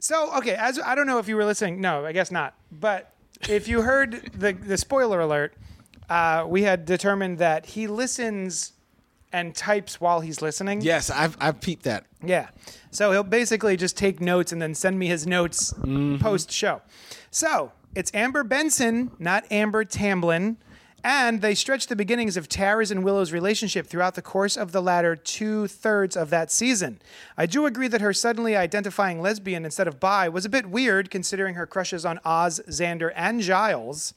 So, 0.06 0.32
okay, 0.36 0.54
as 0.54 0.78
I 0.78 0.94
don't 0.94 1.08
know 1.08 1.18
if 1.18 1.26
you 1.26 1.34
were 1.34 1.44
listening. 1.44 1.80
No, 1.80 2.06
I 2.06 2.12
guess 2.12 2.30
not. 2.30 2.54
But 2.70 3.12
if 3.48 3.66
you 3.66 3.82
heard 3.82 4.30
the 4.34 4.52
the 4.52 4.78
spoiler 4.78 5.20
alert, 5.20 5.54
uh, 6.08 6.44
we 6.46 6.62
had 6.62 6.84
determined 6.84 7.38
that 7.38 7.66
he 7.66 7.88
listens 7.88 8.72
and 9.32 9.52
types 9.52 10.00
while 10.00 10.20
he's 10.20 10.40
listening. 10.40 10.80
Yes, 10.80 11.10
I've, 11.10 11.36
I've 11.40 11.60
peeped 11.60 11.82
that. 11.82 12.06
Yeah. 12.24 12.48
So 12.92 13.10
he'll 13.10 13.24
basically 13.24 13.76
just 13.76 13.96
take 13.96 14.20
notes 14.20 14.52
and 14.52 14.62
then 14.62 14.74
send 14.74 14.96
me 14.96 15.08
his 15.08 15.26
notes 15.26 15.74
post 16.20 16.52
show. 16.52 16.82
So 17.32 17.72
it's 17.96 18.14
Amber 18.14 18.44
Benson, 18.44 19.10
not 19.18 19.44
Amber 19.50 19.84
Tamblyn. 19.84 20.56
And 21.08 21.40
they 21.40 21.54
stretch 21.54 21.86
the 21.86 21.94
beginnings 21.94 22.36
of 22.36 22.48
Tara's 22.48 22.90
and 22.90 23.04
Willow's 23.04 23.30
relationship 23.30 23.86
throughout 23.86 24.16
the 24.16 24.22
course 24.22 24.56
of 24.56 24.72
the 24.72 24.82
latter 24.82 25.14
two 25.14 25.68
thirds 25.68 26.16
of 26.16 26.30
that 26.30 26.50
season. 26.50 27.00
I 27.38 27.46
do 27.46 27.64
agree 27.64 27.86
that 27.86 28.00
her 28.00 28.12
suddenly 28.12 28.56
identifying 28.56 29.22
lesbian 29.22 29.64
instead 29.64 29.86
of 29.86 30.00
bi 30.00 30.28
was 30.28 30.44
a 30.44 30.48
bit 30.48 30.66
weird 30.66 31.08
considering 31.08 31.54
her 31.54 31.64
crushes 31.64 32.04
on 32.04 32.18
Oz, 32.24 32.60
Xander, 32.68 33.12
and 33.14 33.40
Giles. 33.40 34.14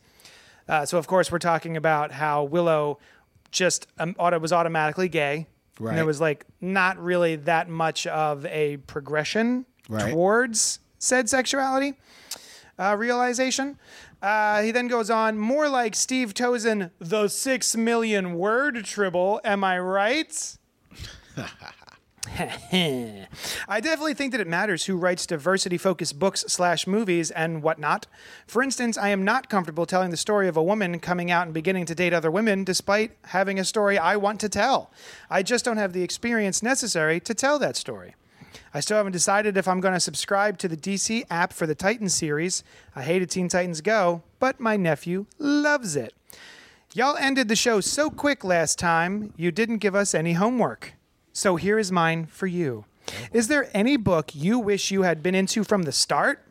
Uh, 0.68 0.84
so, 0.84 0.98
of 0.98 1.06
course, 1.06 1.32
we're 1.32 1.38
talking 1.38 1.78
about 1.78 2.12
how 2.14 2.44
Willow 2.44 2.98
just 3.52 3.86
um, 4.00 4.16
auto, 4.18 4.40
was 4.40 4.52
automatically 4.52 5.10
gay 5.10 5.46
And 5.78 5.86
Right. 5.86 5.96
there 5.96 6.06
was 6.08 6.20
like 6.20 6.48
not 6.60 6.98
really 6.98 7.36
that 7.36 7.70
much 7.70 8.08
of 8.08 8.48
a 8.48 8.78
progression 8.78 9.68
Right. 9.88 10.12
towards 10.12 10.80
said 10.98 11.30
sexuality 11.30 11.94
uh, 12.80 12.96
realization. 12.98 13.78
Uh, 14.22 14.62
he 14.62 14.72
then 14.72 14.88
goes 14.88 15.10
on, 15.10 15.38
more 15.38 15.70
like 15.70 15.96
Steve 15.96 16.34
Tozen, 16.34 16.92
the 17.00 17.28
six 17.28 17.76
million 17.76 18.36
word 18.36 18.86
tribble. 18.86 19.42
Am 19.44 19.64
I 19.64 19.78
right? 19.80 20.58
I 23.68 23.80
definitely 23.82 24.14
think 24.14 24.32
that 24.34 24.42
it 24.42 24.48
matters 24.48 24.86
who 24.86 24.98
writes 24.98 25.26
diversity 25.26 25.78
focused 25.78 26.20
books 26.20 26.46
slash 26.48 26.86
movies 26.86 27.32
and 27.32 27.64
whatnot. 27.64 28.08
For 28.46 28.62
instance, 28.62 28.98
I 28.98 29.10
am 29.10 29.24
not 29.24 29.50
comfortable 29.50 29.86
telling 29.86 30.12
the 30.12 30.18
story 30.18 30.48
of 30.48 30.58
a 30.58 30.64
woman 30.64 31.00
coming 31.00 31.32
out 31.32 31.48
and 31.48 31.54
beginning 31.54 31.86
to 31.86 31.96
date 31.96 32.14
other 32.14 32.32
women 32.32 32.64
despite 32.64 33.12
having 33.26 33.60
a 33.60 33.66
story 33.66 33.98
I 33.98 34.16
want 34.18 34.40
to 34.42 34.50
tell. 34.50 34.92
I 35.30 35.44
just 35.44 35.66
don't 35.66 35.78
have 35.78 35.94
the 35.94 36.04
experience 36.04 36.62
necessary 36.62 37.20
to 37.22 37.34
tell 37.34 37.58
that 37.60 37.76
story. 37.76 38.16
I 38.74 38.80
still 38.80 38.98
haven't 38.98 39.14
decided 39.14 39.58
if 39.58 39.68
I'm 39.68 39.80
going 39.80 39.94
to 39.94 40.00
subscribe 40.00 40.58
to 40.60 40.68
the 40.68 40.78
DC 40.78 41.26
app 41.30 41.54
for 41.54 41.66
the 41.66 41.76
Titans 41.76 42.14
series. 42.14 42.64
I 42.96 43.04
hated 43.04 43.30
Teen 43.30 43.48
Titans 43.48 43.82
Go, 43.82 44.24
but 44.40 44.60
my 44.60 44.78
nephew 44.78 45.26
loves 45.38 45.96
it. 45.96 46.14
Y'all 46.94 47.18
ended 47.18 47.48
the 47.48 47.56
show 47.56 47.82
so 47.82 48.10
quick 48.10 48.44
last 48.44 48.80
time, 48.80 49.34
you 49.38 49.52
didn't 49.52 49.78
give 49.78 49.94
us 49.94 50.16
any 50.16 50.34
homework. 50.34 50.94
So 51.34 51.56
here 51.56 51.78
is 51.78 51.92
mine 51.92 52.26
for 52.26 52.48
you. 52.48 52.86
Is 53.32 53.48
there 53.48 53.70
any 53.74 53.98
book 53.98 54.32
you 54.34 54.60
wish 54.60 54.92
you 54.92 55.04
had 55.04 55.22
been 55.22 55.36
into 55.36 55.64
from 55.64 55.84
the 55.84 55.92
start? 55.92 56.44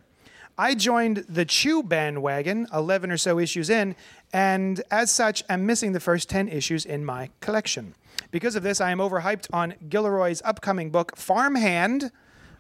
I 0.57 0.75
joined 0.75 1.19
the 1.29 1.45
Chew 1.45 1.83
bandwagon 1.83 2.67
11 2.73 3.13
or 3.13 3.17
so 3.17 3.39
issues 3.39 3.71
in, 3.71 3.95
and 4.33 4.83
as 4.91 5.11
such, 5.11 5.45
I'm 5.49 5.67
missing 5.67 5.93
the 5.93 6.01
first 6.01 6.29
10 6.29 6.49
issues 6.49 6.85
in 6.85 7.05
my 7.05 7.31
collection. 7.41 7.95
Because 8.31 8.57
of 8.57 8.63
this, 8.63 8.81
I 8.81 8.91
am 8.91 8.99
overhyped 8.99 9.47
on 9.53 9.75
Guillory's 9.89 10.43
upcoming 10.45 10.91
book, 10.91 11.17
Farmhand, 11.17 12.13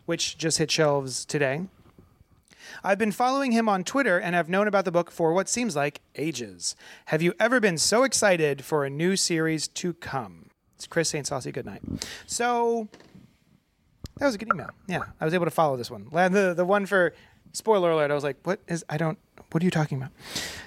which 0.07 0.39
just 0.39 0.59
hit 0.59 0.71
shelves 0.71 1.25
today. 1.25 1.67
I've 2.83 2.99
been 2.99 3.13
following 3.13 3.53
him 3.53 3.69
on 3.69 3.85
Twitter 3.85 4.19
and 4.19 4.35
have 4.35 4.49
known 4.49 4.69
about 4.69 4.85
the 4.85 4.93
book 4.93 5.11
for 5.11 5.33
what 5.33 5.49
seems 5.49 5.75
like 5.77 6.01
ages. 6.17 6.77
Have 7.07 7.23
you 7.23 7.35
ever 7.41 7.61
been 7.61 7.79
so 7.79 8.03
excited 8.03 8.65
for 8.65 8.85
a 8.85 8.91
new 8.91 9.17
series 9.17 9.69
to 9.69 9.95
come? 9.95 10.47
It's 10.77 10.87
Chris 10.87 11.09
St. 11.11 11.27
Saucy. 11.27 11.51
Good 11.51 11.67
night. 11.67 11.83
So 12.27 12.89
that 14.19 14.27
was 14.27 14.35
a 14.35 14.39
good 14.39 14.49
email. 14.53 14.71
Yeah, 14.87 15.03
I 15.21 15.25
was 15.25 15.35
able 15.35 15.47
to 15.47 15.51
follow 15.51 15.77
this 15.77 15.91
one. 15.91 16.09
The 16.13 16.55
the 16.57 16.65
one 16.65 16.87
for 16.87 17.15
spoiler 17.53 17.91
alert. 17.91 18.11
I 18.11 18.15
was 18.15 18.25
like, 18.25 18.37
what 18.45 18.61
is? 18.69 18.85
I 18.89 18.97
don't. 18.97 19.19
What 19.51 19.63
are 19.63 19.65
you 19.65 19.71
talking 19.71 19.99
about? 19.99 20.11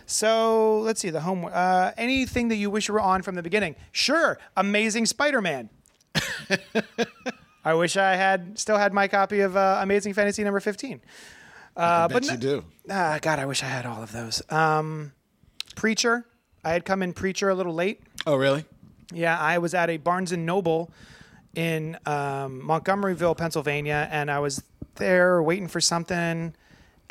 So 0.05 0.79
let's 0.79 0.99
see 0.99 1.09
the 1.09 1.21
home. 1.21 1.45
Uh, 1.51 1.91
anything 1.97 2.49
that 2.49 2.55
you 2.55 2.69
wish 2.69 2.87
you 2.87 2.93
were 2.93 2.99
on 3.01 3.21
from 3.21 3.35
the 3.35 3.43
beginning? 3.43 3.75
Sure, 3.91 4.39
Amazing 4.57 5.05
Spider-Man. 5.05 5.69
I 7.63 7.73
wish 7.75 7.95
I 7.95 8.15
had 8.15 8.57
still 8.57 8.77
had 8.77 8.93
my 8.93 9.07
copy 9.07 9.41
of 9.41 9.55
uh, 9.55 9.79
Amazing 9.81 10.13
Fantasy 10.13 10.43
number 10.43 10.59
fifteen. 10.59 10.99
Uh, 11.75 12.07
bet 12.07 12.13
but 12.13 12.23
you 12.25 12.31
no- 12.31 12.37
do. 12.37 12.63
Ah, 12.89 13.19
God, 13.21 13.39
I 13.39 13.45
wish 13.45 13.63
I 13.63 13.67
had 13.67 13.85
all 13.85 14.01
of 14.03 14.11
those. 14.11 14.41
Um, 14.49 15.13
Preacher. 15.75 16.25
I 16.63 16.71
had 16.73 16.85
come 16.85 17.01
in 17.01 17.13
Preacher 17.13 17.49
a 17.49 17.55
little 17.55 17.73
late. 17.73 18.01
Oh, 18.27 18.35
really? 18.35 18.65
Yeah, 19.13 19.39
I 19.39 19.57
was 19.57 19.73
at 19.73 19.89
a 19.89 19.97
Barnes 19.97 20.31
and 20.31 20.45
Noble 20.45 20.91
in 21.55 21.97
um, 22.05 22.61
Montgomeryville, 22.61 23.35
Pennsylvania, 23.37 24.07
and 24.11 24.29
I 24.29 24.39
was 24.39 24.63
there 24.95 25.41
waiting 25.41 25.67
for 25.67 25.81
something. 25.81 26.53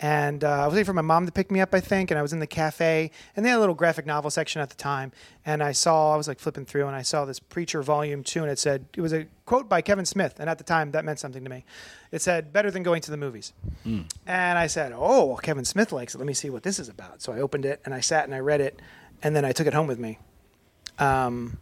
And 0.03 0.45
uh, 0.45 0.63
I 0.63 0.65
was 0.65 0.73
waiting 0.73 0.87
for 0.87 0.95
my 0.95 1.03
mom 1.03 1.27
to 1.27 1.33
pick 1.33 1.51
me 1.51 1.61
up, 1.61 1.75
I 1.75 1.81
think. 1.81 2.11
And 2.11 2.19
I 2.19 2.23
was 2.23 2.33
in 2.33 2.39
the 2.39 2.47
cafe, 2.47 3.11
and 3.37 3.45
they 3.45 3.51
had 3.51 3.59
a 3.59 3.61
little 3.61 3.75
graphic 3.75 4.07
novel 4.07 4.31
section 4.31 4.63
at 4.63 4.71
the 4.71 4.77
time. 4.77 5.13
And 5.45 5.63
I 5.63 5.73
saw, 5.73 6.15
I 6.15 6.17
was 6.17 6.27
like 6.27 6.39
flipping 6.39 6.65
through, 6.65 6.87
and 6.87 6.97
I 6.97 7.03
saw 7.03 7.27
this 7.27 7.39
Preacher 7.39 7.83
Volume 7.83 8.23
Two, 8.25 8.41
and 8.41 8.51
it 8.51 8.59
said 8.59 8.87
it 8.97 9.03
was 9.03 9.13
a 9.13 9.27
quote 9.45 9.69
by 9.69 9.83
Kevin 9.83 10.07
Smith, 10.07 10.37
and 10.41 10.49
at 10.49 10.57
the 10.57 10.65
time 10.65 10.93
that 10.93 11.05
meant 11.05 11.19
something 11.19 11.45
to 11.45 11.51
me. 11.51 11.65
It 12.13 12.23
said, 12.23 12.51
"Better 12.51 12.71
than 12.71 12.83
going 12.83 13.03
to 13.03 13.11
the 13.11 13.19
movies." 13.19 13.53
And 14.27 14.59
I 14.59 14.69
said, 14.69 14.93
"Oh, 14.95 15.27
well, 15.27 15.37
Kevin 15.37 15.67
Smith 15.67 15.93
likes 15.93 16.15
it. 16.15 16.19
Let 16.19 16.27
me 16.27 16.35
see 16.35 16.49
what 16.49 16.63
this 16.63 16.79
is 16.79 16.89
about." 16.89 17.21
So 17.21 17.33
I 17.35 17.41
opened 17.41 17.67
it, 17.67 17.83
and 17.85 17.93
I 17.93 18.01
sat 18.01 18.25
and 18.25 18.35
I 18.35 18.39
read 18.39 18.63
it, 18.63 18.81
and 19.23 19.37
then 19.37 19.45
I 19.45 19.53
took 19.53 19.67
it 19.67 19.75
home 19.75 19.87
with 19.87 19.99
me. 19.99 20.19
Um, 20.99 21.59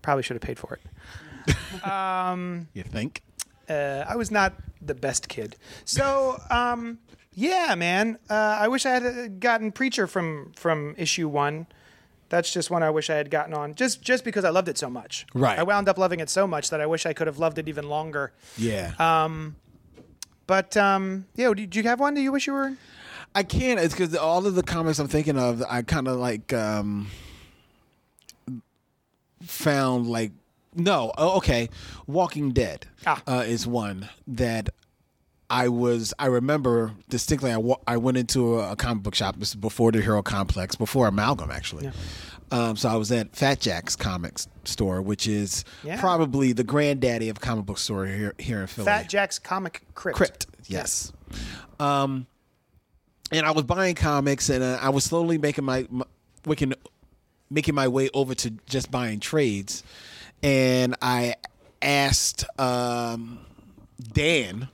probably 0.00 0.22
should 0.22 0.36
have 0.36 0.42
paid 0.42 0.58
for 0.58 0.78
it. 0.78 1.54
You 2.72 2.82
think? 2.82 3.22
Uh, 3.68 4.04
I 4.08 4.16
was 4.16 4.30
not 4.30 4.54
the 4.80 4.94
best 4.94 5.28
kid. 5.28 5.56
So, 5.84 6.40
um, 6.50 6.98
yeah, 7.32 7.74
man. 7.74 8.18
Uh, 8.30 8.58
I 8.60 8.68
wish 8.68 8.86
I 8.86 8.90
had 8.90 9.04
uh, 9.06 9.28
gotten 9.28 9.72
Preacher 9.72 10.06
from 10.06 10.52
from 10.56 10.94
issue 10.96 11.28
one. 11.28 11.66
That's 12.28 12.52
just 12.52 12.70
one 12.70 12.82
I 12.82 12.90
wish 12.90 13.08
I 13.10 13.14
had 13.14 13.30
gotten 13.30 13.54
on, 13.54 13.74
just 13.74 14.02
just 14.02 14.24
because 14.24 14.44
I 14.44 14.50
loved 14.50 14.68
it 14.68 14.78
so 14.78 14.88
much. 14.90 15.26
Right. 15.34 15.58
I 15.58 15.62
wound 15.62 15.88
up 15.88 15.98
loving 15.98 16.20
it 16.20 16.28
so 16.30 16.46
much 16.46 16.70
that 16.70 16.80
I 16.80 16.86
wish 16.86 17.06
I 17.06 17.12
could 17.12 17.26
have 17.28 17.38
loved 17.38 17.58
it 17.58 17.68
even 17.68 17.88
longer. 17.88 18.32
Yeah. 18.56 18.92
Um, 18.98 19.56
But 20.46 20.76
um, 20.76 21.26
yeah, 21.34 21.52
did 21.54 21.74
you 21.76 21.82
have 21.84 22.00
one 22.00 22.14
that 22.14 22.22
you 22.22 22.32
wish 22.32 22.46
you 22.46 22.52
were? 22.52 22.68
in? 22.68 22.78
I 23.34 23.42
can't. 23.42 23.78
It's 23.80 23.94
because 23.94 24.14
all 24.16 24.46
of 24.46 24.54
the 24.54 24.62
comics 24.62 24.98
I'm 24.98 25.08
thinking 25.08 25.36
of, 25.38 25.62
I 25.68 25.82
kind 25.82 26.08
of 26.08 26.16
like 26.18 26.52
um, 26.52 27.08
found 29.42 30.06
like 30.06 30.32
no. 30.76 31.12
Oh, 31.18 31.36
okay, 31.38 31.68
Walking 32.06 32.52
Dead 32.52 32.86
Ah. 33.06 33.22
uh, 33.26 33.44
is 33.46 33.66
one 33.66 34.08
that 34.26 34.68
I 35.50 35.68
was. 35.68 36.12
I 36.18 36.26
remember 36.26 36.92
distinctly. 37.08 37.50
I, 37.52 37.56
wa- 37.56 37.78
I 37.86 37.96
went 37.96 38.16
into 38.18 38.58
a, 38.60 38.72
a 38.72 38.76
comic 38.76 39.02
book 39.04 39.14
shop. 39.14 39.36
This 39.38 39.50
is 39.50 39.54
before 39.56 39.92
the 39.92 40.00
Hero 40.02 40.22
Complex, 40.22 40.76
before 40.76 41.06
Amalgam, 41.08 41.50
actually. 41.50 41.90
Um, 42.52 42.76
so 42.76 42.88
I 42.88 42.94
was 42.96 43.10
at 43.10 43.34
Fat 43.34 43.58
Jack's 43.60 43.96
Comics 43.96 44.46
store, 44.64 45.02
which 45.02 45.26
is 45.26 45.64
Yeah. 45.82 45.98
probably 46.00 46.52
the 46.52 46.62
granddaddy 46.62 47.28
of 47.28 47.40
comic 47.40 47.66
book 47.66 47.78
store 47.78 48.06
here 48.06 48.34
here 48.38 48.60
in 48.60 48.66
Philly. 48.68 48.86
Fat 48.86 49.08
Jack's 49.08 49.38
Comic 49.40 49.82
Crypt. 49.94 50.16
Crypt, 50.16 50.46
yes. 50.66 51.12
Um, 51.80 52.26
and 53.32 53.44
I 53.44 53.50
was 53.50 53.64
buying 53.64 53.96
comics, 53.96 54.48
and 54.48 54.62
uh, 54.62 54.78
I 54.80 54.90
was 54.90 55.02
slowly 55.04 55.38
making 55.38 55.64
my, 55.64 55.86
my 55.90 56.04
making, 56.46 56.72
making 57.50 57.74
my 57.74 57.88
way 57.88 58.08
over 58.14 58.34
to 58.36 58.50
just 58.66 58.90
buying 58.92 59.18
trades, 59.18 59.82
and 60.42 60.94
I 61.02 61.34
asked 61.82 62.44
um, 62.58 63.40
Dan, 64.12 64.68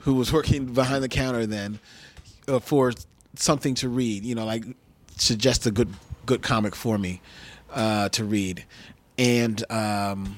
who 0.00 0.14
was 0.14 0.32
working 0.32 0.66
behind 0.66 1.02
the 1.02 1.08
counter 1.08 1.46
then, 1.46 1.78
uh, 2.48 2.60
for 2.60 2.92
something 3.34 3.74
to 3.76 3.88
read. 3.88 4.24
You 4.24 4.34
know, 4.34 4.44
like 4.44 4.64
suggest 5.16 5.66
a 5.66 5.70
good 5.70 5.92
good 6.24 6.42
comic 6.42 6.74
for 6.74 6.98
me 6.98 7.20
uh, 7.72 8.08
to 8.10 8.24
read, 8.24 8.64
and 9.18 9.64
um, 9.70 10.36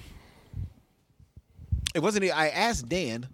it 1.94 2.00
wasn't. 2.00 2.24
I 2.24 2.48
asked 2.48 2.88
Dan 2.88 3.28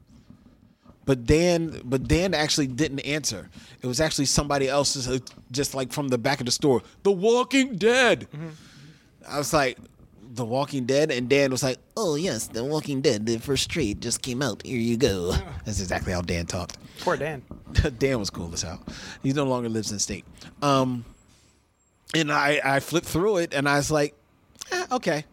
but 1.05 1.27
Dan, 1.27 1.81
but 1.85 2.09
Dan 2.09 2.35
actually 2.35 2.67
didn't 2.67 3.01
answer. 3.01 3.51
It 3.83 3.87
was 3.87 4.01
actually 4.01 4.25
somebody 4.27 4.69
else's, 4.69 5.09
uh, 5.09 5.19
just 5.51 5.75
like 5.75 5.93
from 5.93 6.09
the 6.09 6.19
back 6.19 6.41
of 6.41 6.47
the 6.47 6.53
store. 6.53 6.83
The 7.03 7.13
Walking 7.13 7.77
Dead. 7.77 8.27
I 9.29 9.39
was 9.39 9.53
like, 9.53 9.79
The 10.35 10.45
Walking 10.45 10.85
Dead, 10.85 11.11
and 11.11 11.29
Dan 11.29 11.51
was 11.51 11.63
like, 11.63 11.79
Oh 11.97 12.17
yes, 12.17 12.49
The 12.49 12.65
Walking 12.65 13.01
Dead. 13.01 13.25
The 13.27 13.39
first 13.39 13.71
trade 13.71 14.01
just 14.01 14.21
came 14.23 14.43
out. 14.43 14.63
Here 14.65 14.79
you 14.79 14.97
go. 14.97 15.33
That's 15.65 15.81
exactly 15.81 16.13
how 16.13 16.23
Dan 16.23 16.47
talked. 16.47 16.77
Poor 17.01 17.17
Dan. 17.17 17.43
Dan 17.99 18.19
was 18.19 18.31
cool 18.31 18.53
as 18.53 18.63
hell. 18.63 18.83
He 19.23 19.33
no 19.33 19.45
longer 19.45 19.69
lives 19.69 19.93
in 19.93 19.99
state. 19.99 20.25
Um, 20.63 21.05
and 22.15 22.33
I 22.33 22.61
I 22.65 22.81
flipped 22.81 23.07
through 23.07 23.39
it, 23.39 23.55
and 23.55 23.69
I 23.69 23.77
was 23.77 23.91
like, 23.91 24.15
eh, 24.73 24.87
okay, 24.93 25.25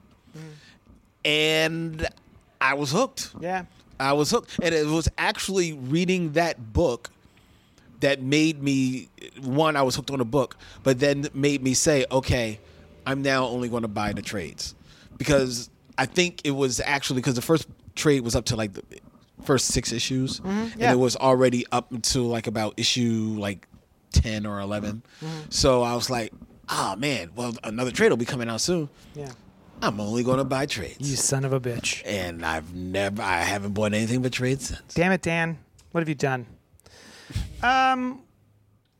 and 1.26 2.08
I 2.60 2.74
was 2.74 2.92
hooked. 2.92 3.32
Yeah. 3.40 3.66
I 4.00 4.14
was 4.14 4.32
hooked, 4.32 4.60
and 4.62 4.74
it 4.74 4.88
was 4.88 5.08
actually 5.18 5.74
reading 5.74 6.32
that 6.34 6.74
book 6.74 7.10
that 8.00 8.22
made 8.22 8.64
me 8.64 9.10
one. 9.42 9.76
I 9.76 9.84
was 9.84 9.96
hooked 9.96 10.10
on 10.10 10.20
a 10.20 10.26
book, 10.26 10.58
but 10.84 11.00
then 11.00 11.28
made 11.34 11.62
me 11.62 11.76
say, 11.76 12.06
"Okay, 12.12 12.60
I'm 13.06 13.22
now 13.22 13.46
only 13.46 13.70
going 13.70 13.84
to 13.84 13.88
buy 13.88 14.14
the 14.14 14.24
trades," 14.24 14.74
because 15.18 15.70
I 15.98 16.06
think 16.06 16.42
it 16.44 16.52
was 16.52 16.80
actually 16.80 17.18
because 17.18 17.36
the 17.36 17.42
first 17.42 17.68
trade 17.96 18.22
was 18.22 18.36
up 18.36 18.46
to 18.46 18.56
like 18.56 18.74
the 18.74 18.84
first 19.44 19.68
six 19.68 19.92
issues, 19.92 20.40
mm-hmm. 20.40 20.50
and 20.50 20.80
yeah. 20.80 20.92
it 20.92 20.98
was 20.98 21.16
already 21.16 21.66
up 21.72 21.92
until 21.92 22.24
like 22.24 22.48
about 22.48 22.74
issue 22.78 23.36
like 23.38 23.68
ten 24.12 24.46
or 24.46 24.60
11 24.60 25.04
mm-hmm. 25.22 25.40
So 25.50 25.84
I 25.84 25.96
was 25.96 26.10
like, 26.10 26.34
"Oh 26.70 26.96
man, 26.96 27.32
well 27.36 27.54
another 27.64 27.92
trade 27.92 28.10
will 28.10 28.18
be 28.18 28.26
coming 28.26 28.50
out 28.50 28.62
soon. 28.62 28.90
Yeah. 29.16 29.32
I'm 29.82 30.00
only 30.00 30.24
going 30.24 30.38
to 30.38 30.44
buy 30.44 30.66
trades." 30.66 31.10
You 31.10 31.16
son 31.16 31.46
of 31.46 31.54
a 31.54 31.60
bitch. 31.60 32.02
and 32.06 32.46
I've 32.46 32.74
never, 32.74 33.22
I 33.22 33.40
haven't 33.42 33.74
bought 33.74 33.94
anything 33.94 34.22
but 34.22 34.32
trades 34.32 34.68
since. 34.68 34.94
Damn 34.94 35.12
it, 35.12 35.22
Dan. 35.22 35.58
What 35.92 36.02
have 36.02 36.10
you 36.10 36.16
done? 36.16 36.46
Um, 37.62 38.22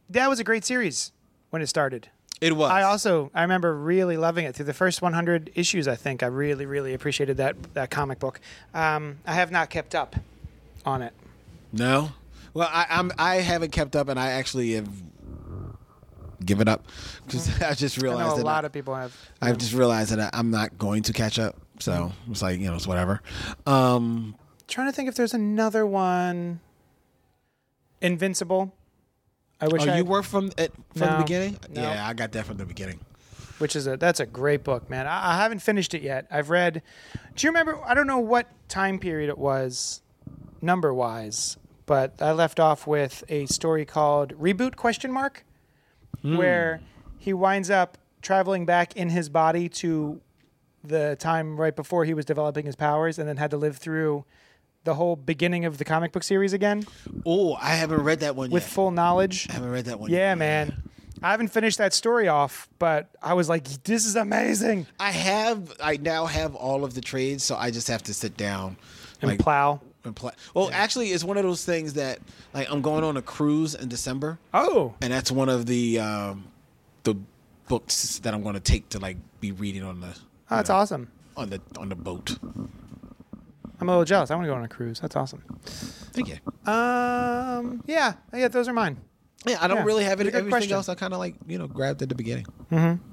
that 0.10 0.30
was 0.30 0.40
a 0.40 0.44
great 0.44 0.66
series 0.66 1.12
when 1.50 1.62
it 1.62 1.68
started. 1.68 2.10
It 2.42 2.58
was. 2.58 2.72
I 2.72 2.82
also 2.82 3.30
I 3.36 3.44
remember 3.44 3.74
really 3.76 4.18
loving 4.18 4.46
it 4.46 4.56
through 4.56 4.66
the 4.66 4.74
first 4.74 5.02
100 5.02 5.52
issues. 5.56 5.88
I 5.88 5.96
think 5.96 6.24
I 6.24 6.26
really 6.26 6.66
really 6.66 6.94
appreciated 6.96 7.38
that 7.38 7.56
that 7.76 7.92
comic 7.92 8.18
book. 8.20 8.42
Um, 8.74 9.20
I 9.28 9.34
have 9.34 9.52
not 9.52 9.70
kept 9.70 9.94
up 9.96 10.16
on 10.86 11.02
it. 11.04 11.14
no. 11.72 12.12
Well, 12.54 12.68
I, 12.70 12.86
I'm. 12.90 13.14
I 13.18 13.36
haven't 13.38 13.72
kept 13.72 13.96
up, 13.96 14.10
and 14.10 14.20
I 14.20 14.32
actually 14.32 14.74
have 14.74 14.90
given 16.44 16.68
up 16.68 16.86
because 17.26 17.62
I 17.62 17.74
just 17.76 17.98
I 17.98 18.02
know 18.02 18.10
realized 18.10 18.34
a 18.34 18.38
that 18.40 18.46
lot 18.46 18.64
I, 18.64 18.68
of 18.68 18.74
people 18.74 18.94
have. 18.96 19.16
I've 19.42 19.58
just 19.58 19.74
realized 19.74 20.12
that 20.12 20.20
I, 20.20 20.38
I'm 20.38 20.52
not 20.52 20.78
going 20.78 21.04
to 21.04 21.14
catch 21.14 21.40
up 21.40 21.56
So 21.80 22.12
it's 22.30 22.42
like 22.42 22.60
you 22.60 22.68
know 22.68 22.76
it's 22.76 22.88
whatever. 22.88 23.22
Um, 23.66 24.36
Trying 24.68 24.88
to 24.88 24.92
think 24.94 25.08
if 25.08 25.16
there's 25.16 25.34
another 25.34 25.86
one. 25.86 26.60
Invincible. 28.02 28.74
I 29.62 29.68
wish 29.68 29.86
oh, 29.86 29.92
I 29.92 29.98
you 29.98 30.06
were 30.06 30.24
from 30.24 30.52
it 30.58 30.74
from 30.96 31.08
No, 31.08 31.18
the 31.18 31.24
beginning? 31.24 31.58
no. 31.70 31.82
Yeah, 31.84 32.08
I 32.08 32.14
got 32.14 32.32
that 32.32 32.46
from 32.46 32.58
the 32.58 32.66
beginning. 32.66 33.00
which 33.60 33.76
is 33.76 33.86
a 33.86 33.96
that's 33.96 34.20
a 34.20 34.26
great 34.26 34.64
book, 34.64 34.90
man. 34.90 35.06
I, 35.06 35.34
I 35.34 35.38
haven't 35.38 35.60
finished 35.60 35.94
it 35.94 36.02
yet. 36.02 36.26
I've 36.32 36.50
read. 36.50 36.82
Do 37.36 37.46
you 37.46 37.52
remember? 37.52 37.80
I 37.86 37.94
don't 37.94 38.08
know 38.08 38.20
what 38.20 38.48
time 38.68 38.98
period 39.00 39.30
it 39.30 39.38
was, 39.38 40.02
number 40.62 40.92
wise, 40.94 41.58
but 41.86 42.20
I 42.22 42.32
left 42.32 42.60
off 42.60 42.88
with 42.88 43.24
a 43.30 43.46
story 43.46 43.86
called 43.86 44.34
"Reboot?" 44.40 44.76
Question 44.76 45.12
mark, 45.12 45.46
hmm. 46.22 46.38
where 46.38 46.82
he 47.20 47.34
winds 47.34 47.70
up 47.70 48.00
traveling 48.24 48.66
back 48.66 48.96
in 48.96 49.10
his 49.10 49.30
body 49.30 49.70
to 49.70 50.22
the 50.84 51.16
time 51.20 51.60
right 51.60 51.76
before 51.76 52.06
he 52.06 52.16
was 52.16 52.26
developing 52.26 52.66
his 52.66 52.76
powers, 52.76 53.20
and 53.20 53.30
then 53.30 53.38
had 53.38 53.52
to 53.52 53.58
live 53.58 53.78
through 53.78 54.26
the 54.84 54.96
whole 54.96 55.16
beginning 55.16 55.66
of 55.66 55.78
the 55.78 55.86
comic 55.86 56.12
book 56.12 56.24
series 56.24 56.54
again 56.54 56.86
Oh, 57.26 57.54
I 57.56 57.70
haven't 57.76 58.02
read 58.04 58.22
that 58.22 58.36
one 58.36 58.50
with 58.50 58.64
yet. 58.64 58.72
full 58.72 58.92
knowledge. 58.92 59.48
I 59.50 59.54
haven't 59.54 59.72
read 59.72 59.86
that 59.86 60.00
one. 60.00 60.10
Yeah, 60.10 60.30
yet. 60.32 60.38
man. 60.38 60.84
I 61.24 61.30
haven't 61.30 61.50
finished 61.50 61.78
that 61.78 61.94
story 61.94 62.28
off, 62.28 62.68
but 62.80 63.10
I 63.22 63.36
was 63.36 63.48
like, 63.48 63.66
this 63.84 64.08
is 64.08 64.16
amazing. 64.16 64.88
I 65.00 65.12
have. 65.12 65.72
I 65.80 65.98
now 65.98 66.26
have 66.26 66.56
all 66.56 66.84
of 66.84 66.96
the 66.96 67.02
trades, 67.02 67.44
so 67.44 67.56
I 67.56 67.70
just 67.70 67.88
have 67.90 68.02
to 68.04 68.14
sit 68.14 68.36
down 68.38 68.76
And 69.22 69.30
like, 69.30 69.40
plow. 69.40 69.82
and 70.04 70.16
play. 70.16 70.32
Well, 70.56 70.72
actually, 70.74 71.10
it's 71.10 71.24
one 71.24 71.38
of 71.38 71.44
those 71.44 71.64
things 71.64 71.94
that 71.94 72.18
like 72.56 72.72
I'm 72.72 72.82
going 72.82 73.04
on 73.04 73.18
a 73.18 73.22
cruise 73.22 73.76
in 73.76 73.88
December, 73.88 74.40
Oh, 74.52 74.96
and 75.00 75.14
that's 75.14 75.32
one 75.32 75.48
of 75.48 75.68
the 75.68 76.00
um, 76.00 76.46
the 77.04 77.14
books 77.68 78.18
that 78.24 78.34
I'm 78.34 78.42
going 78.42 78.56
to 78.56 78.60
take 78.60 78.90
to 78.90 79.00
like 79.00 79.18
be 79.40 79.52
reading 79.52 79.84
on 79.84 80.00
the 80.02 80.08
oh 80.50 80.56
that's 80.56 80.72
awesome. 80.72 81.12
on 81.38 81.52
the 81.52 81.62
on 81.78 81.90
the 81.90 81.96
boat. 81.96 82.36
I'm 83.82 83.90
a 83.90 83.92
little 83.92 84.06
jealous. 84.06 84.30
I 84.32 84.36
want 84.36 84.46
to 84.46 84.50
go 84.52 84.56
on 84.56 84.64
a 84.64 84.68
cruise. 84.68 85.00
That's 85.00 85.16
awesome. 85.16 85.44
Thank 85.66 86.30
you. 86.30 86.38
Um, 86.72 87.84
yeah, 87.88 88.14
yeah, 88.34 88.48
those 88.48 88.68
are 88.68 88.74
mine. 88.74 88.98
Yeah, 89.46 89.58
I 89.60 89.68
don't 89.68 89.78
Yeah, 89.78 89.84
really 89.86 90.04
have 90.04 90.22
it. 90.22 90.28
it's 90.28 90.30
a 90.30 90.32
good 90.32 90.38
Everything 90.40 90.52
question. 90.52 90.74
else, 90.74 90.88
I 90.90 90.96
kind 90.96 91.14
of 91.14 91.20
like 91.20 91.36
you 91.48 91.58
know 91.58 91.68
grabbed 91.68 92.02
at 92.02 92.10
the 92.10 92.16
beginning. 92.16 92.46
Mm-hmm. 92.72 93.04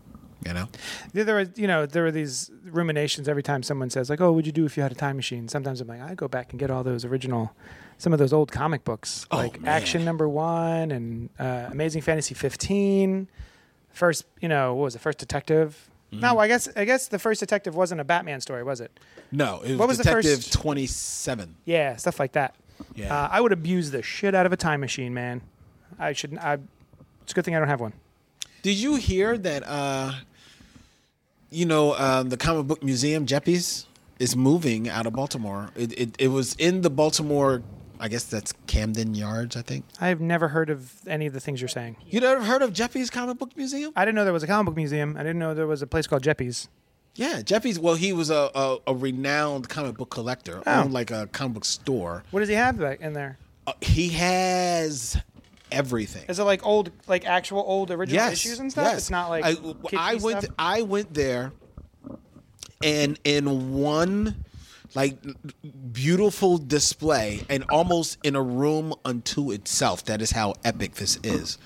You 0.47 0.55
know. 0.55 0.69
There 1.15 1.35
were, 1.35 1.47
you 1.57 1.67
know, 1.67 1.85
there 1.87 2.05
were 2.05 2.13
these 2.13 2.51
ruminations 2.65 3.29
every 3.29 3.43
time 3.43 3.63
someone 3.65 3.91
says, 3.91 4.09
like, 4.09 4.21
"Oh, 4.21 4.31
what'd 4.31 4.47
you 4.47 4.53
do 4.53 4.65
if 4.67 4.77
you 4.77 4.83
had 4.85 4.93
a 4.93 4.95
time 4.95 5.17
machine?" 5.17 5.49
Sometimes 5.49 5.81
I'm 5.81 5.89
like, 5.89 6.01
I 6.01 6.15
go 6.15 6.29
back 6.29 6.51
and 6.53 6.61
get 6.61 6.71
all 6.71 6.85
those 6.85 7.05
original, 7.05 7.53
some 7.97 8.13
of 8.13 8.19
those 8.21 8.33
old 8.33 8.53
comic 8.53 8.85
books, 8.85 9.27
Oh, 9.33 9.39
like 9.39 9.61
man. 9.61 9.69
Action 9.75 10.05
Number 10.05 10.29
One 10.29 10.93
and 10.93 11.31
uh, 11.41 11.69
Amazing 11.73 12.03
Fantasy 12.03 12.35
15. 12.35 13.29
First, 13.91 14.27
you 14.41 14.49
know, 14.49 14.75
what 14.75 14.85
was 14.85 14.95
it? 14.95 15.01
First 15.01 15.19
Detective. 15.19 15.91
Mm-hmm. 16.13 16.21
No, 16.21 16.39
I 16.39 16.49
guess 16.49 16.69
I 16.75 16.85
guess 16.85 17.09
the 17.09 17.19
first 17.19 17.41
Detective 17.41 17.75
wasn't 17.77 18.01
a 18.01 18.05
Batman 18.05 18.41
story, 18.41 18.63
was 18.63 18.81
it? 18.81 18.91
No, 19.31 19.61
it 19.61 19.71
was, 19.71 19.79
What 19.79 19.89
was 19.89 19.99
the 19.99 20.05
Detective 20.05 20.37
first- 20.37 20.53
Twenty 20.55 20.87
Seven. 20.87 21.55
Yeah, 21.67 21.97
stuff 21.97 22.19
like 22.19 22.33
that. 22.33 22.55
Yeah. 22.95 23.15
Uh, 23.15 23.29
I 23.31 23.41
would 23.41 23.53
abuse 23.53 23.91
the 23.91 24.03
shit 24.03 24.35
out 24.35 24.47
of 24.47 24.53
a 24.53 24.57
time 24.57 24.81
machine, 24.81 25.13
man. 25.13 25.43
I 25.99 26.13
should. 26.15 26.39
I. 26.39 26.59
It's 27.23 27.33
a 27.33 27.35
good 27.35 27.45
thing 27.45 27.55
I 27.55 27.59
don't 27.59 27.69
have 27.69 27.81
one. 27.81 27.93
Did 28.63 28.77
you 28.79 28.95
hear 28.97 29.37
that? 29.37 29.63
uh 29.69 30.13
You 31.51 31.67
know, 31.67 31.95
um, 31.97 32.29
the 32.31 32.37
comic 32.37 32.67
book 32.67 32.83
museum, 32.83 33.27
Geppi's, 33.27 33.87
is 34.19 34.35
moving 34.37 34.89
out 34.89 35.07
of 35.07 35.13
Baltimore. 35.13 35.71
It, 35.77 35.93
it 35.99 36.17
it 36.19 36.29
was 36.29 36.55
in 36.55 36.81
the 36.83 36.91
Baltimore. 36.91 37.63
I 38.01 38.09
guess 38.09 38.25
that's 38.25 38.53
Camden 38.67 39.15
Yards. 39.15 39.57
I 39.57 39.63
think. 39.63 39.85
I've 40.01 40.21
never 40.21 40.49
heard 40.49 40.71
of 40.71 40.93
any 41.07 41.27
of 41.27 41.33
the 41.33 41.41
things 41.41 41.61
you're 41.61 41.69
saying. 41.69 41.97
You'd 42.07 42.23
never 42.23 42.45
heard 42.45 42.63
of 42.63 42.73
Geppi's 42.73 43.11
Comic 43.11 43.39
Book 43.39 43.57
Museum? 43.57 43.93
I 43.97 44.05
didn't 44.05 44.15
know 44.17 44.25
there 44.25 44.33
was 44.33 44.43
a 44.43 44.47
comic 44.47 44.67
book 44.67 44.77
museum. 44.77 45.17
I 45.17 45.21
didn't 45.23 45.39
know 45.39 45.55
there 45.55 45.67
was 45.67 45.83
a 45.83 45.87
place 45.87 46.07
called 46.07 46.23
Geppi's. 46.23 46.69
Yeah, 47.15 47.41
Geppi's. 47.43 47.79
Well, 47.81 47.97
he 47.97 48.13
was 48.13 48.31
a 48.31 48.51
a, 48.55 48.79
a 48.87 48.95
renowned 48.95 49.69
comic 49.69 49.97
book 49.97 50.11
collector. 50.11 50.63
Oh. 50.67 50.81
Owned 50.83 50.93
like 50.93 51.11
a 51.11 51.27
comic 51.33 51.55
book 51.55 51.65
store. 51.65 52.23
What 52.31 52.41
does 52.41 52.49
he 52.49 52.55
have 52.55 52.79
back 52.79 53.01
in 53.01 53.13
there? 53.13 53.39
Uh, 53.67 53.73
he 53.81 54.11
has 54.11 55.21
everything. 55.73 56.25
Is 56.29 56.39
it 56.39 56.45
like 56.45 56.65
old, 56.65 56.91
like 57.07 57.27
actual 57.27 57.65
old 57.67 57.91
original 57.91 58.25
yes, 58.25 58.33
issues 58.35 58.61
and 58.61 58.71
stuff? 58.71 58.85
Yes. 58.85 58.99
It's 58.99 59.11
not 59.11 59.31
like 59.31 59.45
I, 59.45 59.57
I 59.97 60.15
went. 60.17 60.43
stuff? 60.43 60.55
I 60.59 60.83
went 60.83 61.13
there, 61.13 61.53
and 62.83 63.19
in 63.25 63.75
one 63.75 64.45
like 64.95 65.19
beautiful 65.93 66.59
display, 66.59 67.43
and 67.49 67.65
almost 67.71 68.19
in 68.23 68.37
a 68.37 68.43
room 68.43 68.95
unto 69.05 69.51
itself. 69.53 70.05
That 70.07 70.23
is 70.23 70.31
how 70.31 70.55
epic 70.65 70.95
this 70.95 71.19
is. 71.23 71.59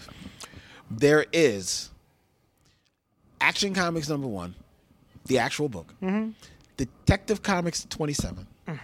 There 0.91 1.27
is 1.33 1.91
Action 3.41 3.75
Comics 3.75 4.09
number 4.09 4.27
one, 4.27 4.55
the 5.27 5.39
actual 5.39 5.69
book. 5.69 5.95
Mm-hmm. 6.03 6.31
Detective 6.77 7.43
Comics 7.43 7.87
twenty 7.89 8.13
seven. 8.13 8.47
Mm. 8.67 8.79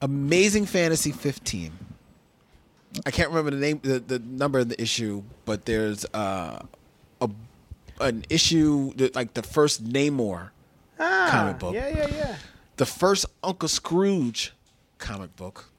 Amazing 0.00 0.66
Fantasy 0.66 1.12
fifteen. 1.12 1.72
I 3.06 3.10
can't 3.10 3.30
remember 3.30 3.50
the 3.52 3.56
name, 3.56 3.80
the, 3.82 4.00
the 4.00 4.18
number 4.18 4.58
of 4.58 4.68
the 4.68 4.80
issue, 4.80 5.22
but 5.44 5.64
there's 5.64 6.04
uh, 6.12 6.62
a 7.20 7.30
an 8.00 8.24
issue 8.28 8.92
that, 8.94 9.14
like 9.14 9.34
the 9.34 9.42
first 9.42 9.84
Namor 9.84 10.50
Ah, 10.98 11.28
comic 11.30 11.58
book. 11.58 11.74
Yeah, 11.74 11.88
yeah, 11.88 12.08
yeah. 12.08 12.36
The 12.76 12.86
first 12.86 13.26
Uncle 13.42 13.68
Scrooge 13.68 14.52
comic 14.98 15.34
book, 15.36 15.70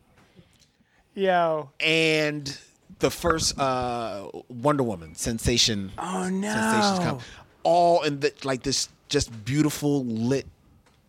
Yo. 1.16 1.70
and 1.80 2.58
the 3.00 3.10
first 3.10 3.58
uh, 3.60 4.28
Wonder 4.50 4.84
Woman 4.84 5.16
sensation. 5.16 5.92
Oh 5.98 6.30
no. 6.30 6.54
Sensations 6.54 7.00
comic, 7.00 7.22
all 7.64 8.04
in 8.04 8.20
the, 8.20 8.34
like 8.44 8.64
this 8.64 8.90
just 9.10 9.46
beautiful 9.46 10.06
lit 10.06 10.46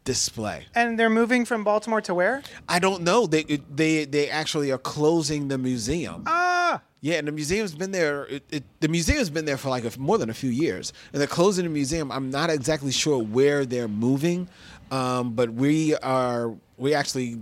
display. 0.04 0.66
And 0.74 0.98
they're 0.98 1.10
moving 1.10 1.44
from 1.44 1.64
Baltimore 1.64 2.00
to 2.02 2.14
where? 2.14 2.42
I 2.68 2.78
don't 2.78 3.02
know. 3.02 3.26
They 3.26 3.44
they 3.44 4.04
they 4.04 4.28
actually 4.28 4.70
are 4.70 4.78
closing 4.78 5.48
the 5.48 5.58
museum. 5.58 6.24
Ah. 6.26 6.82
Yeah, 7.00 7.16
and 7.16 7.28
the 7.28 7.32
museum's 7.32 7.74
been 7.74 7.90
there. 7.90 8.24
It, 8.24 8.42
it, 8.50 8.64
the 8.80 8.88
museum's 8.88 9.28
been 9.28 9.44
there 9.44 9.58
for 9.58 9.68
like 9.68 9.84
a, 9.84 10.00
more 10.00 10.16
than 10.16 10.30
a 10.30 10.34
few 10.34 10.48
years, 10.48 10.94
and 11.12 11.20
they're 11.20 11.28
closing 11.28 11.64
the 11.64 11.70
museum. 11.70 12.10
I'm 12.10 12.30
not 12.30 12.48
exactly 12.48 12.92
sure 12.92 13.22
where 13.22 13.66
they're 13.66 13.88
moving, 13.88 14.48
um, 14.94 15.32
but 15.34 15.52
we 15.52 15.94
are. 15.96 16.54
We 16.76 16.94
actually, 16.94 17.40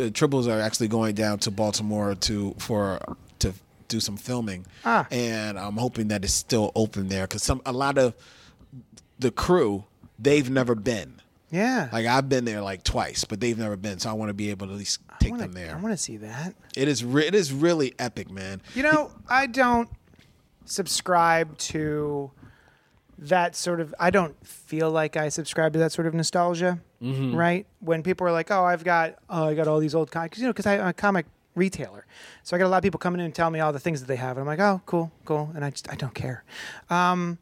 uh, 0.00 0.04
Tribbles 0.04 0.46
are 0.48 0.60
actually 0.60 0.88
going 0.88 1.14
down 1.14 1.38
to 1.40 1.50
Baltimore 1.50 2.14
to 2.14 2.54
for 2.58 2.98
to 3.40 3.52
do 3.88 4.00
some 4.00 4.16
filming, 4.16 4.66
Ah. 4.84 5.06
and 5.10 5.58
I'm 5.58 5.76
hoping 5.76 6.08
that 6.08 6.24
it's 6.24 6.32
still 6.32 6.72
open 6.74 7.08
there 7.08 7.26
because 7.26 7.42
some 7.42 7.60
a 7.66 7.72
lot 7.72 7.98
of 7.98 8.14
the 9.18 9.30
crew 9.30 9.84
they've 10.18 10.48
never 10.50 10.74
been. 10.74 11.20
Yeah. 11.50 11.88
Like 11.92 12.06
I've 12.06 12.28
been 12.28 12.44
there 12.44 12.62
like 12.62 12.82
twice, 12.82 13.24
but 13.24 13.38
they've 13.40 13.56
never 13.58 13.76
been, 13.76 13.98
so 14.00 14.10
I 14.10 14.12
want 14.14 14.28
to 14.30 14.34
be 14.34 14.50
able 14.50 14.66
to 14.66 14.72
at 14.72 14.78
least 14.78 15.00
take 15.20 15.30
wanna, 15.32 15.44
them 15.44 15.52
there. 15.52 15.72
I 15.76 15.80
want 15.80 15.92
to 15.92 15.96
see 15.96 16.16
that. 16.16 16.54
It 16.76 16.88
is 16.88 17.04
re- 17.04 17.26
it 17.26 17.34
is 17.34 17.52
really 17.52 17.94
epic, 17.98 18.28
man. 18.30 18.60
You 18.74 18.82
know, 18.82 19.10
I 19.28 19.46
don't 19.46 19.88
subscribe 20.64 21.56
to 21.58 22.30
that 23.18 23.56
sort 23.56 23.80
of. 23.80 23.94
I 23.98 24.10
don't 24.10 24.34
feel 24.46 24.90
like 24.90 25.16
I 25.16 25.28
subscribe 25.28 25.72
to 25.74 25.78
that 25.80 25.92
sort 25.92 26.06
of 26.06 26.14
nostalgia. 26.14 26.80
Mm-hmm. 27.02 27.36
Right? 27.36 27.66
When 27.80 28.02
people 28.02 28.26
are 28.26 28.32
like, 28.32 28.50
"Oh, 28.50 28.64
I've 28.64 28.84
got, 28.84 29.16
oh, 29.28 29.48
I 29.48 29.54
got 29.54 29.68
all 29.68 29.78
these 29.78 29.94
old 29.94 30.10
comics," 30.10 30.38
you 30.38 30.44
know, 30.44 30.52
because 30.52 30.66
I'm 30.66 30.86
a 30.86 30.92
comic 30.92 31.26
retailer, 31.54 32.06
so 32.42 32.56
I 32.56 32.58
got 32.58 32.66
a 32.66 32.68
lot 32.68 32.78
of 32.78 32.82
people 32.82 32.98
coming 32.98 33.20
in 33.20 33.26
and 33.26 33.34
telling 33.34 33.52
me 33.52 33.60
all 33.60 33.72
the 33.72 33.78
things 33.78 34.00
that 34.00 34.06
they 34.06 34.16
have, 34.16 34.36
and 34.36 34.40
I'm 34.40 34.46
like, 34.46 34.60
"Oh, 34.60 34.80
cool, 34.86 35.12
cool," 35.24 35.50
and 35.54 35.64
I 35.64 35.70
just 35.70 35.90
I 35.90 35.96
don't 35.96 36.14
care. 36.14 36.44
Um, 36.88 37.38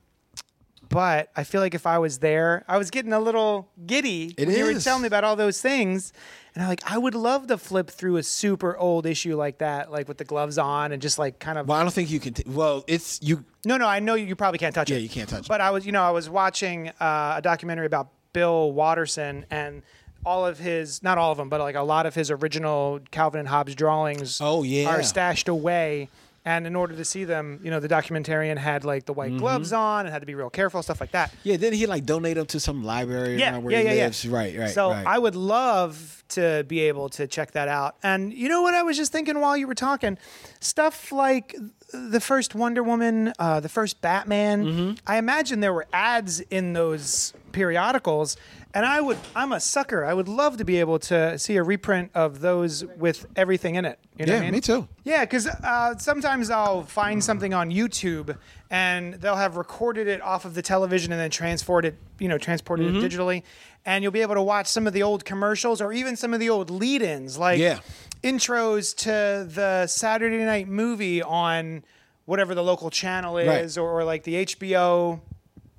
but 0.92 1.30
I 1.34 1.42
feel 1.44 1.60
like 1.60 1.74
if 1.74 1.86
I 1.86 1.98
was 1.98 2.18
there, 2.18 2.64
I 2.68 2.76
was 2.78 2.90
getting 2.90 3.12
a 3.12 3.18
little 3.18 3.68
giddy 3.86 4.34
It 4.36 4.46
when 4.46 4.56
you 4.56 4.64
were 4.64 4.74
telling 4.78 5.02
me 5.02 5.06
about 5.08 5.24
all 5.24 5.34
those 5.34 5.60
things. 5.60 6.12
And 6.54 6.62
I'm 6.62 6.68
like, 6.68 6.82
I 6.84 6.98
would 6.98 7.14
love 7.14 7.46
to 7.46 7.56
flip 7.56 7.88
through 7.90 8.18
a 8.18 8.22
super 8.22 8.76
old 8.76 9.06
issue 9.06 9.34
like 9.36 9.58
that, 9.58 9.90
like 9.90 10.06
with 10.06 10.18
the 10.18 10.24
gloves 10.24 10.58
on 10.58 10.92
and 10.92 11.00
just 11.00 11.18
like 11.18 11.38
kind 11.38 11.56
of. 11.58 11.66
Well, 11.66 11.78
I 11.78 11.82
don't 11.82 11.92
think 11.94 12.10
you 12.10 12.20
can. 12.20 12.34
T- 12.34 12.44
well, 12.46 12.84
it's 12.86 13.18
you. 13.22 13.44
No, 13.64 13.78
no, 13.78 13.86
I 13.86 14.00
know 14.00 14.14
you 14.14 14.36
probably 14.36 14.58
can't 14.58 14.74
touch 14.74 14.90
Yeah, 14.90 14.96
it. 14.96 14.98
Yeah, 14.98 15.02
you 15.04 15.08
can't 15.08 15.28
touch 15.30 15.46
it. 15.46 15.48
But 15.48 15.62
I 15.62 15.70
was, 15.70 15.86
you 15.86 15.92
know, 15.92 16.02
I 16.02 16.10
was 16.10 16.28
watching 16.28 16.88
uh, 17.00 17.34
a 17.38 17.40
documentary 17.42 17.86
about 17.86 18.10
Bill 18.34 18.70
Watterson 18.72 19.46
and 19.50 19.82
all 20.26 20.46
of 20.46 20.58
his, 20.58 21.02
not 21.02 21.16
all 21.16 21.32
of 21.32 21.38
them, 21.38 21.48
but 21.48 21.60
like 21.60 21.74
a 21.74 21.82
lot 21.82 22.04
of 22.06 22.14
his 22.14 22.30
original 22.30 23.00
Calvin 23.10 23.40
and 23.40 23.48
Hobbes 23.48 23.74
drawings. 23.74 24.38
Oh, 24.40 24.62
yeah. 24.62 24.88
are 24.88 25.02
stashed 25.02 25.48
away. 25.48 26.10
And 26.44 26.66
in 26.66 26.74
order 26.74 26.96
to 26.96 27.04
see 27.04 27.22
them, 27.24 27.60
you 27.62 27.70
know, 27.70 27.78
the 27.78 27.88
documentarian 27.88 28.56
had 28.58 28.84
like 28.84 29.04
the 29.06 29.12
white 29.12 29.30
Mm-hmm. 29.30 29.38
gloves 29.38 29.72
on 29.72 30.06
and 30.06 30.12
had 30.12 30.18
to 30.20 30.26
be 30.26 30.34
real 30.34 30.50
careful, 30.50 30.82
stuff 30.82 31.00
like 31.00 31.12
that. 31.12 31.32
Yeah, 31.44 31.56
didn't 31.56 31.78
he 31.78 31.86
like 31.86 32.04
donate 32.04 32.36
them 32.36 32.46
to 32.46 32.58
some 32.58 32.82
library 32.82 33.38
Yeah, 33.38 33.58
where 33.58 33.72
yeah, 33.72 33.78
he 33.78 33.84
yeah, 33.84 33.92
yeah. 33.92 34.04
lives? 34.06 34.26
Right, 34.26 34.58
right. 34.58 34.70
So 34.70 34.90
right. 34.90 35.06
I 35.06 35.18
would 35.18 35.36
love 35.36 36.24
to 36.30 36.64
be 36.66 36.80
able 36.80 37.08
to 37.10 37.28
check 37.28 37.52
that 37.52 37.68
out. 37.68 37.94
And 38.02 38.32
you 38.32 38.48
know 38.48 38.60
what 38.62 38.74
I 38.74 38.82
was 38.82 38.96
just 38.96 39.12
thinking 39.12 39.38
while 39.40 39.56
you 39.56 39.68
were 39.68 39.74
talking? 39.76 40.18
Stuff 40.58 41.12
like 41.12 41.54
the 41.92 42.20
first 42.20 42.54
Wonder 42.56 42.82
Woman, 42.82 43.32
uh, 43.38 43.60
the 43.60 43.68
first 43.68 44.00
Batman. 44.00 44.64
Mm-hmm. 44.64 44.92
I 45.06 45.18
imagine 45.18 45.60
there 45.60 45.74
were 45.74 45.86
ads 45.92 46.40
in 46.40 46.72
those 46.72 47.34
periodicals, 47.52 48.36
And 48.74 48.86
I 48.86 49.02
would, 49.02 49.18
I'm 49.36 49.52
a 49.52 49.60
sucker. 49.60 50.02
I 50.04 50.14
would 50.14 50.28
love 50.28 50.56
to 50.56 50.64
be 50.64 50.78
able 50.80 50.98
to 51.00 51.38
see 51.38 51.56
a 51.56 51.62
reprint 51.62 52.10
of 52.14 52.40
those 52.40 52.84
with 52.96 53.26
everything 53.36 53.74
in 53.74 53.84
it. 53.84 53.98
You 54.18 54.24
know 54.24 54.32
Yeah, 54.32 54.38
I 54.38 54.42
mean? 54.42 54.52
me 54.52 54.60
too. 54.62 54.88
Yeah, 55.04 55.24
because 55.26 55.46
uh, 55.46 55.98
sometimes 55.98 56.48
I'll 56.48 56.82
find 56.82 57.22
something 57.22 57.52
on 57.52 57.70
YouTube 57.70 58.34
and 58.70 59.14
they'll 59.14 59.36
have 59.36 59.56
recorded 59.56 60.08
it 60.08 60.22
off 60.22 60.46
of 60.46 60.54
the 60.54 60.62
television 60.62 61.12
and 61.12 61.20
then 61.20 61.30
transported 61.30 61.92
it, 61.94 61.98
you 62.18 62.28
know, 62.28 62.38
transported 62.38 62.86
Mm-hmm. 62.94 63.04
it 63.04 63.12
digitally, 63.12 63.42
and 63.84 64.02
you'll 64.02 64.10
be 64.12 64.22
able 64.22 64.36
to 64.36 64.42
watch 64.42 64.68
some 64.68 64.86
of 64.86 64.94
the 64.94 65.02
old 65.02 65.26
commercials 65.26 65.82
or 65.82 65.92
even 65.92 66.16
some 66.16 66.32
of 66.32 66.40
the 66.40 66.48
old 66.48 66.70
lead-ins, 66.70 67.36
like 67.36 67.58
Yeah. 67.58 67.80
intros 68.22 68.96
to 68.98 69.46
the 69.52 69.86
Saturday 69.86 70.38
night 70.44 70.68
movie 70.68 71.22
on 71.22 71.84
whatever 72.24 72.54
the 72.54 72.62
local 72.62 72.88
channel 72.88 73.36
is, 73.36 73.76
or, 73.76 73.90
or 74.00 74.04
like 74.04 74.22
the 74.22 74.46
HBO 74.46 75.20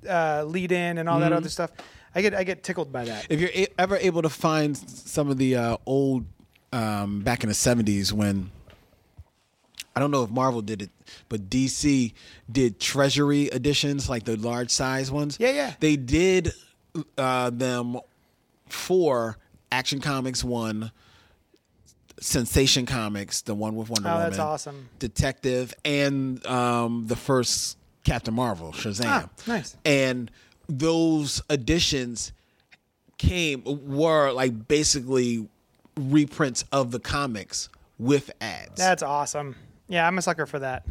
uh, 0.08 0.44
lead-in 0.44 0.98
and 0.98 1.08
all 1.08 1.18
that 1.20 1.26
Mm-hmm. 1.32 1.36
other 1.38 1.48
stuff. 1.48 1.70
I 2.14 2.22
get 2.22 2.34
I 2.34 2.44
get 2.44 2.62
tickled 2.62 2.92
by 2.92 3.04
that. 3.06 3.26
If 3.28 3.40
you're 3.40 3.50
a- 3.54 3.68
ever 3.78 3.96
able 3.96 4.22
to 4.22 4.28
find 4.28 4.76
some 4.76 5.30
of 5.30 5.36
the 5.38 5.56
uh, 5.56 5.76
old 5.86 6.24
um, 6.72 7.20
back 7.20 7.42
in 7.42 7.48
the 7.48 7.54
'70s 7.54 8.12
when 8.12 8.50
I 9.96 10.00
don't 10.00 10.10
know 10.10 10.22
if 10.24 10.30
Marvel 10.30 10.62
did 10.62 10.82
it, 10.82 10.90
but 11.28 11.48
DC 11.50 12.12
did 12.50 12.80
Treasury 12.80 13.44
editions, 13.52 14.08
like 14.08 14.24
the 14.24 14.36
large 14.36 14.70
size 14.70 15.10
ones. 15.10 15.36
Yeah, 15.40 15.50
yeah. 15.52 15.74
They 15.80 15.96
did 15.96 16.52
uh, 17.18 17.50
them 17.50 17.98
for 18.68 19.38
Action 19.72 20.00
Comics 20.00 20.42
one, 20.44 20.90
Sensation 22.20 22.86
Comics, 22.86 23.42
the 23.42 23.54
one 23.54 23.76
with 23.76 23.88
Wonder 23.90 24.08
Oh, 24.08 24.12
Woman, 24.14 24.30
that's 24.30 24.38
awesome. 24.40 24.88
Detective, 24.98 25.74
and 25.84 26.44
um, 26.46 27.06
the 27.06 27.16
first 27.16 27.76
Captain 28.04 28.34
Marvel, 28.34 28.72
Shazam. 28.72 29.04
Ah, 29.06 29.28
nice. 29.46 29.76
And 29.84 30.30
those 30.68 31.42
editions 31.50 32.32
came 33.18 33.62
were 33.64 34.30
like 34.32 34.66
basically 34.68 35.48
reprints 35.96 36.64
of 36.72 36.90
the 36.90 36.98
comics 37.00 37.68
with 37.98 38.30
ads. 38.40 38.76
That's 38.76 39.02
awesome. 39.02 39.56
Yeah, 39.88 40.06
I'm 40.06 40.18
a 40.18 40.22
sucker 40.22 40.46
for 40.46 40.58
that. 40.58 40.84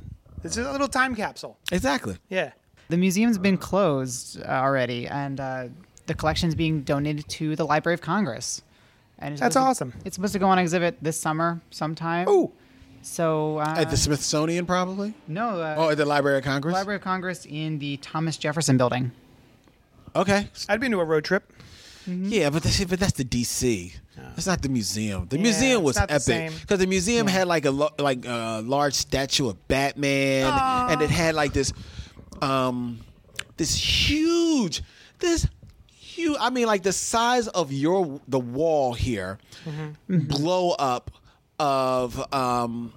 It's 0.44 0.58
a 0.58 0.72
little 0.72 0.88
time 0.88 1.16
capsule. 1.16 1.58
exactly. 1.72 2.18
Yeah. 2.30 2.52
The 2.90 2.98
museum's 2.98 3.38
been 3.38 3.58
closed 3.58 4.42
uh, 4.42 4.46
already, 4.46 5.08
and 5.08 5.40
uh, 5.40 5.66
the 6.06 6.14
collection's 6.14 6.54
being 6.54 6.82
donated 6.82 7.28
to 7.30 7.56
the 7.56 7.66
Library 7.66 7.94
of 7.94 8.02
Congress. 8.02 8.62
And 9.20 9.34
it's 9.34 9.42
That's 9.42 9.54
supposed 9.54 9.80
to- 9.80 9.86
awesome. 9.86 9.94
it's 10.06 10.16
supposed 10.16 10.34
to 10.34 10.40
go 10.40 10.48
on 10.48 10.60
exhibit 10.60 10.98
this 11.02 11.18
summer 11.20 11.62
sometime. 11.72 12.28
Ooh. 12.28 12.52
So 13.02 13.58
uh, 13.58 13.76
At 13.78 13.90
the 13.90 13.98
Smithsonian, 13.98 14.66
probably. 14.66 15.14
no, 15.28 15.62
uh, 15.62 15.76
Oh, 15.78 15.90
at 15.90 15.98
the 15.98 16.06
Library 16.06 16.38
of 16.38 16.44
Congress. 16.46 16.74
Library 16.74 16.98
of 16.98 17.02
Congress 17.04 17.46
in 17.46 17.80
the 17.80 17.98
Thomas 17.98 18.38
Jefferson 18.38 18.78
Building. 18.78 19.12
Okay. 20.16 20.48
I'd 20.70 20.80
be 20.80 20.86
into 20.88 21.00
a 21.00 21.06
road 21.06 21.24
trip. 21.24 21.52
Yeah, 22.06 22.50
but 22.50 22.64
that's, 22.64 22.84
but 22.84 23.00
that's 23.00 23.14
the 23.14 23.24
DC. 23.24 23.94
That's 24.18 24.46
not 24.46 24.62
the 24.62 24.70
museum. 24.70 25.26
The 25.30 25.38
Yeah, 25.38 25.44
museum 25.44 25.78
it's 25.80 25.86
was 25.86 25.96
not 25.96 26.08
the 26.10 26.14
epic 26.16 26.24
same. 26.24 26.52
because 26.62 26.80
the 26.80 26.88
museum 26.88 27.28
had 27.28 27.48
like 27.48 27.66
a 27.66 27.72
lo- 27.72 27.94
like 27.98 28.26
a 28.26 28.62
large 28.64 28.94
statue 28.94 29.48
of 29.50 29.68
Batman, 29.70 30.52
and 30.92 31.02
it 31.02 31.10
had 31.10 31.34
like 31.34 31.54
this, 31.54 31.72
um, 32.42 33.00
this 33.58 33.74
huge, 33.76 34.84
this 35.20 35.48
huge. 35.90 36.38
I 36.40 36.50
mean, 36.50 36.68
like 36.68 36.84
the 36.84 36.92
size 36.94 37.48
of 37.48 37.72
your 37.72 38.20
the 38.28 38.40
wall 38.40 38.94
here, 38.94 39.40
Mm-hmm. 39.66 40.28
blow 40.28 40.72
up 40.72 41.10
of 41.58 42.34
um 42.34 42.94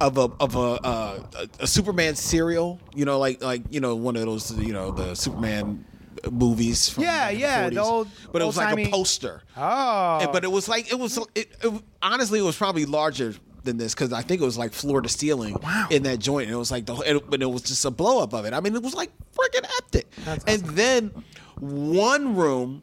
of 0.00 0.18
a 0.18 0.28
of 0.40 0.54
a, 0.56 0.58
uh, 0.58 1.20
a 1.60 1.66
Superman 1.66 2.14
serial, 2.16 2.78
you 2.94 3.04
know, 3.04 3.18
like 3.18 3.42
like 3.42 3.62
you 3.70 3.80
know 3.80 3.94
one 3.96 4.16
of 4.16 4.22
those 4.22 4.56
you 4.58 4.72
know 4.72 4.90
the 4.90 5.14
Superman 5.14 5.84
movies. 6.30 6.88
From 6.88 7.04
Yeah, 7.04 7.30
the 7.30 7.36
yeah, 7.38 7.70
the 7.70 7.78
old- 7.82 8.08
but 8.32 8.42
it 8.42 8.44
was 8.44 8.56
like 8.56 8.76
a 8.78 8.90
poster. 8.90 9.42
Oh. 9.56 10.18
And- 10.22 10.32
but 10.32 10.44
it 10.44 10.50
was 10.50 10.68
like 10.68 10.90
it 10.90 10.98
was 10.98 11.16
it, 11.34 11.48
it 11.62 11.82
honestly 12.02 12.38
it 12.38 12.42
was 12.42 12.56
probably 12.56 12.84
larger 12.84 13.34
than 13.64 13.76
this 13.78 13.94
because 13.94 14.12
I 14.12 14.22
think 14.22 14.40
it 14.40 14.44
was 14.44 14.56
like 14.58 14.72
floor 14.72 15.00
to 15.02 15.08
ceiling 15.08 15.56
Wow. 15.62 15.88
in 15.90 16.04
that 16.04 16.18
joint. 16.20 16.46
And 16.46 16.54
it 16.54 16.58
was 16.58 16.70
like 16.70 16.86
the 16.86 16.94
it, 16.96 17.28
but 17.30 17.42
it 17.42 17.46
was 17.50 17.62
just 17.62 17.84
a 17.84 17.90
blow 17.90 18.22
up 18.22 18.32
of 18.32 18.44
it. 18.44 18.52
I 18.52 18.60
mean, 18.60 18.74
it 18.76 18.82
was 18.82 18.94
like 18.94 19.10
freaking 19.34 19.68
epic. 19.78 20.06
And 20.46 20.62
then 20.62 21.10
one 21.58 22.36
room 22.36 22.82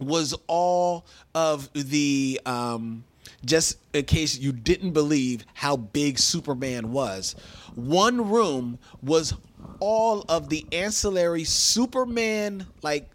was 0.00 0.34
all 0.46 1.06
of 1.34 1.68
the 1.74 2.40
um 2.46 3.04
just 3.44 3.78
in 3.94 4.04
case 4.04 4.38
you 4.38 4.52
didn't 4.52 4.92
believe 4.92 5.44
how 5.54 5.76
big 5.76 6.18
Superman 6.18 6.92
was, 6.92 7.34
one 7.74 8.28
room 8.30 8.78
was 9.02 9.34
all 9.80 10.24
of 10.28 10.48
the 10.48 10.66
ancillary 10.72 11.44
Superman 11.44 12.66
like 12.82 13.08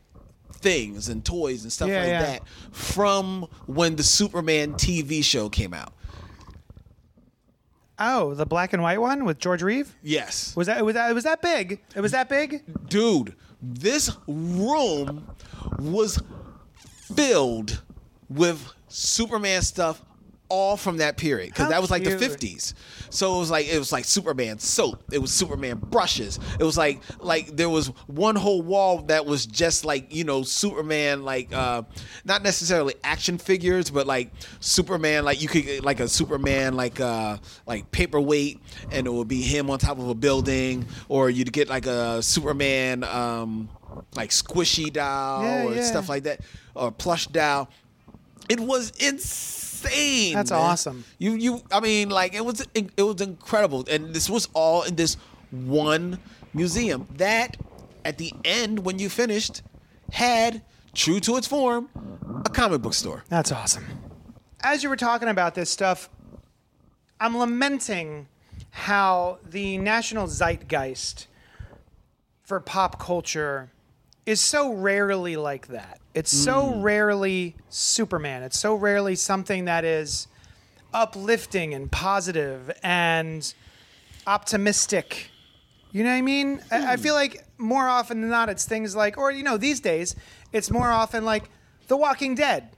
things 0.51 1.09
and 1.09 1.26
toys 1.26 1.63
and 1.63 1.71
stuff 1.74 1.89
Yeah, 1.89 1.99
like 1.99 2.07
yeah. 2.07 2.21
that 2.21 2.47
from 2.71 3.47
when 3.65 3.95
the 3.97 4.03
Superman 4.03 4.74
TV 4.74 5.24
show 5.24 5.49
came 5.49 5.74
out. 5.74 5.93
Oh, 7.99 8.34
the 8.34 8.45
black 8.45 8.74
and 8.74 8.82
white 8.82 8.99
one 8.99 9.24
with 9.24 9.38
George 9.39 9.61
Reeve? 9.61 9.93
Yes. 10.01 10.55
Was 10.55 10.67
that 10.67 10.84
was 10.84 10.95
that 10.95 11.13
was 11.13 11.24
that 11.26 11.41
big? 11.41 11.80
It 11.95 12.01
was 12.01 12.11
that 12.11 12.28
big? 12.28 12.63
dude, 12.89 13.36
this 13.61 14.09
room 14.28 15.28
was 15.80 16.19
filled 17.15 17.82
with 18.30 18.74
Superman 18.88 19.61
stuff 19.61 20.01
all 20.53 20.77
from 20.77 20.97
that 20.97 21.17
period 21.17 21.49
because 21.49 21.69
that 21.69 21.81
was 21.81 21.89
like 21.89 22.03
the 22.03 22.11
50s. 22.11 22.75
So 23.09 23.35
it 23.35 23.39
was 23.39 23.49
like 23.51 23.67
it 23.67 23.79
was 23.79 23.91
like 23.91 24.05
Superman 24.05 24.59
soap, 24.59 25.03
it 25.11 25.17
was 25.19 25.31
Superman 25.31 25.77
brushes. 25.77 26.39
It 26.59 26.63
was 26.63 26.77
like 26.77 27.01
like 27.19 27.55
there 27.55 27.69
was 27.69 27.87
one 28.07 28.35
whole 28.35 28.61
wall 28.61 29.01
that 29.03 29.25
was 29.25 29.45
just 29.47 29.83
like, 29.85 30.13
you 30.13 30.23
know, 30.23 30.43
Superman 30.43 31.23
like 31.23 31.51
uh 31.53 31.81
not 32.23 32.43
necessarily 32.43 32.93
action 33.03 33.37
figures, 33.37 33.89
but 33.89 34.05
like 34.05 34.31
Superman 34.59 35.25
like 35.25 35.41
you 35.41 35.47
could 35.47 35.83
like 35.83 35.99
a 35.99 36.07
Superman 36.07 36.75
like 36.75 36.99
uh 36.99 37.37
like 37.65 37.91
paperweight 37.91 38.59
and 38.91 39.07
it 39.07 39.11
would 39.13 39.27
be 39.27 39.41
him 39.41 39.69
on 39.71 39.79
top 39.79 39.97
of 39.99 40.07
a 40.07 40.15
building 40.15 40.85
or 41.09 41.29
you'd 41.29 41.51
get 41.51 41.67
like 41.69 41.85
a 41.87 42.21
Superman 42.21 43.03
um 43.03 43.69
like 44.15 44.29
squishy 44.31 44.91
doll 44.91 45.43
Yeah, 45.43 45.65
or 45.65 45.73
yeah. 45.75 45.83
stuff 45.83 46.09
like 46.09 46.23
that 46.23 46.41
or 46.75 46.91
plush 46.91 47.27
doll. 47.27 47.69
It 48.49 48.59
was 48.59 48.91
insane. 48.99 49.72
That's 50.34 50.51
man. 50.51 50.59
awesome. 50.59 51.03
You 51.17 51.34
you 51.34 51.61
I 51.71 51.79
mean 51.79 52.09
like 52.09 52.34
it 52.34 52.45
was 52.45 52.65
it 52.73 53.01
was 53.01 53.21
incredible 53.21 53.86
and 53.89 54.13
this 54.13 54.29
was 54.29 54.47
all 54.53 54.84
in 54.84 54.95
this 54.95 55.17
one 55.51 56.19
museum 56.53 57.07
that 57.17 57.57
at 58.05 58.17
the 58.17 58.34
end 58.43 58.86
when 58.86 58.99
you 58.99 59.09
finished 59.09 59.61
had 60.11 60.61
true 60.93 61.19
to 61.21 61.38
its 61.38 61.47
form 61.47 61.89
a 62.45 62.49
comic 62.49 62.81
book 62.81 62.93
store. 62.93 63.23
That's 63.29 63.51
awesome. 63.51 63.86
As 64.61 64.84
you 64.84 64.89
were 64.89 64.95
talking 64.95 65.27
about 65.27 65.55
this 65.55 65.69
stuff, 65.69 66.09
I'm 67.19 67.38
lamenting 67.38 68.27
how 68.71 69.39
the 69.47 69.77
national 69.77 70.27
zeitgeist 70.27 71.27
for 72.43 72.59
pop 72.59 72.99
culture 72.99 73.71
is 74.25 74.41
so 74.41 74.73
rarely 74.73 75.36
like 75.36 75.67
that. 75.67 75.99
It's 76.14 76.32
so 76.32 76.76
rarely 76.76 77.55
Superman. 77.70 78.43
It's 78.43 78.57
so 78.57 78.76
rarely 78.76 79.16
something 79.16 79.66
that 79.66 79.84
is 79.84 80.28
uplifting 80.93 81.74
and 81.74 81.91
positive 81.91 82.72
and 82.84 83.53
optimistic. 84.28 85.32
You 85.91 86.03
know 86.03 86.11
what 86.11 86.18
I 86.18 86.22
mean? 86.22 86.61
I, 86.72 86.93
I 86.93 86.97
feel 86.97 87.16
like 87.16 87.43
more 87.57 87.88
often 87.88 88.22
than 88.22 88.30
not, 88.30 88.49
it's 88.49 88.66
things 88.66 88.95
like, 88.95 89.18
or 89.18 89.32
you 89.32 89.43
know, 89.43 89.57
these 89.57 89.80
days, 89.80 90.16
it's 90.51 90.70
more 90.70 90.89
often 90.89 91.26
like 91.26 91.49
The 91.88 91.97
Walking 91.97 92.36
Dead, 92.36 92.70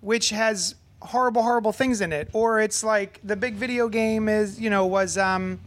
which 0.00 0.30
has 0.30 0.74
horrible, 1.00 1.42
horrible 1.42 1.72
things 1.72 2.00
in 2.00 2.12
it, 2.12 2.28
or 2.32 2.60
it's 2.60 2.84
like 2.84 3.20
the 3.24 3.36
big 3.36 3.54
video 3.54 3.88
game 3.88 4.28
is, 4.28 4.60
you 4.60 4.70
know, 4.70 4.86
was 4.86 5.16
um, 5.16 5.60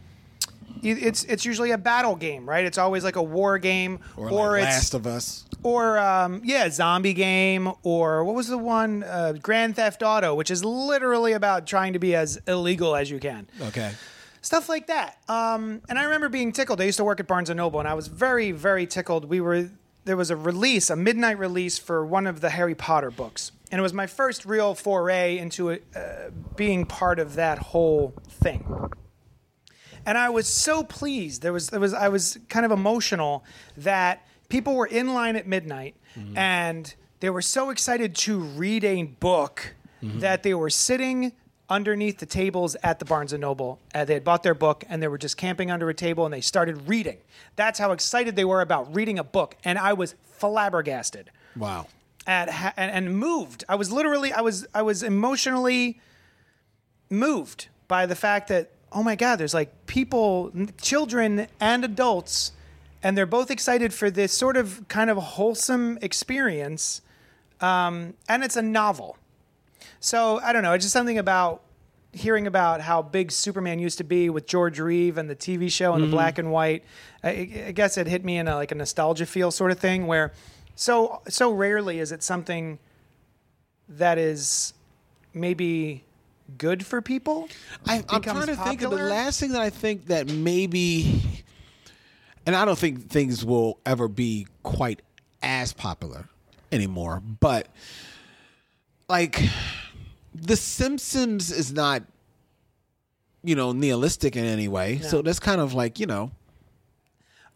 it's 0.82 1.24
it's 1.24 1.44
usually 1.44 1.70
a 1.72 1.78
battle 1.78 2.14
game, 2.16 2.48
right? 2.48 2.64
It's 2.64 2.78
always 2.78 3.04
like 3.04 3.16
a 3.16 3.22
war 3.22 3.58
game, 3.58 4.00
Or, 4.16 4.30
or, 4.30 4.50
like 4.52 4.62
it's 4.68 4.74
Last 4.76 4.94
of 4.94 5.06
Us. 5.06 5.44
or 5.62 5.98
um, 5.98 6.40
yeah, 6.44 6.68
zombie 6.70 7.14
game, 7.14 7.72
or 7.82 8.24
what 8.24 8.34
was 8.34 8.48
the 8.48 8.58
one, 8.58 9.02
uh, 9.02 9.32
Grand 9.42 9.76
Theft 9.76 10.02
Auto, 10.02 10.34
which 10.34 10.50
is 10.50 10.64
literally 10.64 11.32
about 11.32 11.66
trying 11.66 11.92
to 11.94 11.98
be 11.98 12.14
as 12.14 12.40
illegal 12.46 12.94
as 12.94 13.10
you 13.10 13.18
can 13.18 13.48
Okay. 13.60 13.92
stuff 14.40 14.68
like 14.68 14.86
that. 14.86 15.18
Um, 15.28 15.82
and 15.88 15.98
I 15.98 16.04
remember 16.04 16.28
being 16.28 16.52
tickled. 16.52 16.80
I 16.80 16.84
used 16.84 16.98
to 16.98 17.04
work 17.04 17.18
at 17.20 17.26
Barnes 17.26 17.50
and 17.50 17.56
Noble, 17.56 17.80
and 17.80 17.88
I 17.88 17.94
was 17.94 18.06
very, 18.08 18.52
very 18.52 18.86
tickled. 18.86 19.24
We 19.24 19.40
were 19.40 19.70
there 20.04 20.16
was 20.16 20.30
a 20.30 20.36
release, 20.36 20.88
a 20.90 20.96
midnight 20.96 21.38
release 21.38 21.76
for 21.76 22.06
one 22.06 22.26
of 22.26 22.40
the 22.40 22.50
Harry 22.50 22.74
Potter 22.74 23.10
books, 23.10 23.52
and 23.70 23.78
it 23.78 23.82
was 23.82 23.92
my 23.92 24.06
first 24.06 24.46
real 24.46 24.74
foray 24.74 25.36
into 25.38 25.72
uh, 25.72 25.78
being 26.56 26.86
part 26.86 27.18
of 27.18 27.34
that 27.34 27.58
whole 27.58 28.14
thing. 28.28 28.64
And 30.08 30.16
I 30.16 30.30
was 30.30 30.46
so 30.48 30.82
pleased. 30.82 31.42
There 31.42 31.52
was 31.52 31.68
there 31.68 31.80
was 31.80 31.92
I 31.92 32.08
was 32.08 32.38
kind 32.48 32.64
of 32.64 32.72
emotional 32.72 33.44
that 33.76 34.26
people 34.48 34.74
were 34.74 34.86
in 34.86 35.12
line 35.12 35.36
at 35.36 35.46
midnight 35.46 35.94
and 36.34 36.94
they 37.20 37.28
were 37.30 37.42
so 37.42 37.68
excited 37.70 38.14
to 38.26 38.38
read 38.40 38.84
a 38.84 39.02
book 39.02 39.74
that 40.02 40.42
they 40.42 40.54
were 40.54 40.70
sitting 40.70 41.32
underneath 41.68 42.18
the 42.18 42.26
tables 42.26 42.74
at 42.82 42.98
the 43.00 43.04
Barnes 43.04 43.34
and 43.34 43.42
Noble. 43.42 43.78
Uh, 43.94 44.06
they 44.06 44.14
had 44.14 44.24
bought 44.24 44.42
their 44.42 44.54
book 44.54 44.82
and 44.88 45.02
they 45.02 45.08
were 45.08 45.18
just 45.18 45.36
camping 45.36 45.70
under 45.70 45.90
a 45.90 45.94
table 45.94 46.24
and 46.24 46.32
they 46.32 46.40
started 46.40 46.88
reading. 46.88 47.18
That's 47.56 47.78
how 47.78 47.92
excited 47.92 48.34
they 48.34 48.46
were 48.46 48.62
about 48.62 48.94
reading 48.96 49.18
a 49.18 49.24
book, 49.24 49.56
and 49.62 49.78
I 49.78 49.92
was 49.92 50.14
flabbergasted 50.24 51.30
Wow. 51.54 51.86
at 52.26 52.48
ha- 52.48 52.72
and, 52.78 52.90
and 52.90 53.18
moved. 53.18 53.64
I 53.68 53.74
was 53.74 53.92
literally, 53.92 54.32
I 54.32 54.40
was, 54.40 54.66
I 54.74 54.80
was 54.80 55.02
emotionally 55.02 56.00
moved 57.10 57.68
by 57.86 58.06
the 58.06 58.16
fact 58.16 58.48
that 58.48 58.70
oh 58.92 59.02
my 59.02 59.16
god, 59.16 59.36
there's 59.36 59.54
like 59.54 59.86
people, 59.86 60.52
children 60.80 61.46
and 61.60 61.84
adults, 61.84 62.52
and 63.02 63.16
they're 63.16 63.26
both 63.26 63.50
excited 63.50 63.92
for 63.92 64.10
this 64.10 64.32
sort 64.32 64.56
of 64.56 64.86
kind 64.88 65.10
of 65.10 65.16
wholesome 65.16 65.98
experience, 66.02 67.00
um, 67.60 68.14
and 68.28 68.42
it's 68.42 68.56
a 68.56 68.62
novel. 68.62 69.16
So 70.00 70.40
I 70.40 70.52
don't 70.52 70.62
know. 70.62 70.72
It's 70.72 70.84
just 70.84 70.92
something 70.92 71.18
about 71.18 71.62
hearing 72.12 72.46
about 72.46 72.80
how 72.80 73.02
big 73.02 73.30
Superman 73.30 73.78
used 73.78 73.98
to 73.98 74.04
be 74.04 74.30
with 74.30 74.46
George 74.46 74.80
Reeve 74.80 75.18
and 75.18 75.28
the 75.28 75.36
TV 75.36 75.70
show 75.70 75.92
and 75.92 76.02
the 76.02 76.08
black 76.08 76.38
and 76.38 76.50
white. 76.50 76.82
I, 77.22 77.64
I 77.66 77.72
guess 77.72 77.98
it 77.98 78.06
hit 78.06 78.24
me 78.24 78.38
in 78.38 78.48
a, 78.48 78.54
like 78.54 78.72
a 78.72 78.74
nostalgia 78.74 79.26
feel 79.26 79.50
sort 79.50 79.70
of 79.70 79.78
thing 79.78 80.06
where 80.06 80.32
so 80.74 81.20
so 81.28 81.52
rarely 81.52 81.98
is 81.98 82.12
it 82.12 82.22
something 82.22 82.78
that 83.88 84.18
is 84.18 84.72
maybe 85.34 86.04
good 86.56 86.84
for 86.86 87.02
people. 87.02 87.48
I, 87.86 87.96
I'm 88.08 88.20
becomes 88.20 88.44
trying 88.44 88.56
to 88.56 88.62
think 88.64 88.82
of 88.82 88.90
the 88.90 88.96
last 88.96 89.38
thing 89.40 89.52
that 89.52 89.60
I 89.60 89.70
think 89.70 90.06
that 90.06 90.28
maybe, 90.28 91.20
and 92.46 92.56
I 92.56 92.64
don't 92.64 92.78
think 92.78 93.08
things 93.08 93.44
will 93.44 93.78
ever 93.84 94.08
be 94.08 94.46
quite 94.62 95.02
as 95.42 95.72
popular 95.72 96.28
anymore, 96.72 97.22
but 97.40 97.68
like 99.08 99.42
The 100.34 100.56
Simpsons 100.56 101.50
is 101.50 101.72
not, 101.72 102.02
you 103.42 103.54
know, 103.54 103.72
nihilistic 103.72 104.36
in 104.36 104.44
any 104.44 104.68
way. 104.68 104.98
So 105.00 105.22
that's 105.22 105.40
kind 105.40 105.60
of 105.60 105.74
like, 105.74 106.00
you 106.00 106.06
know, 106.06 106.30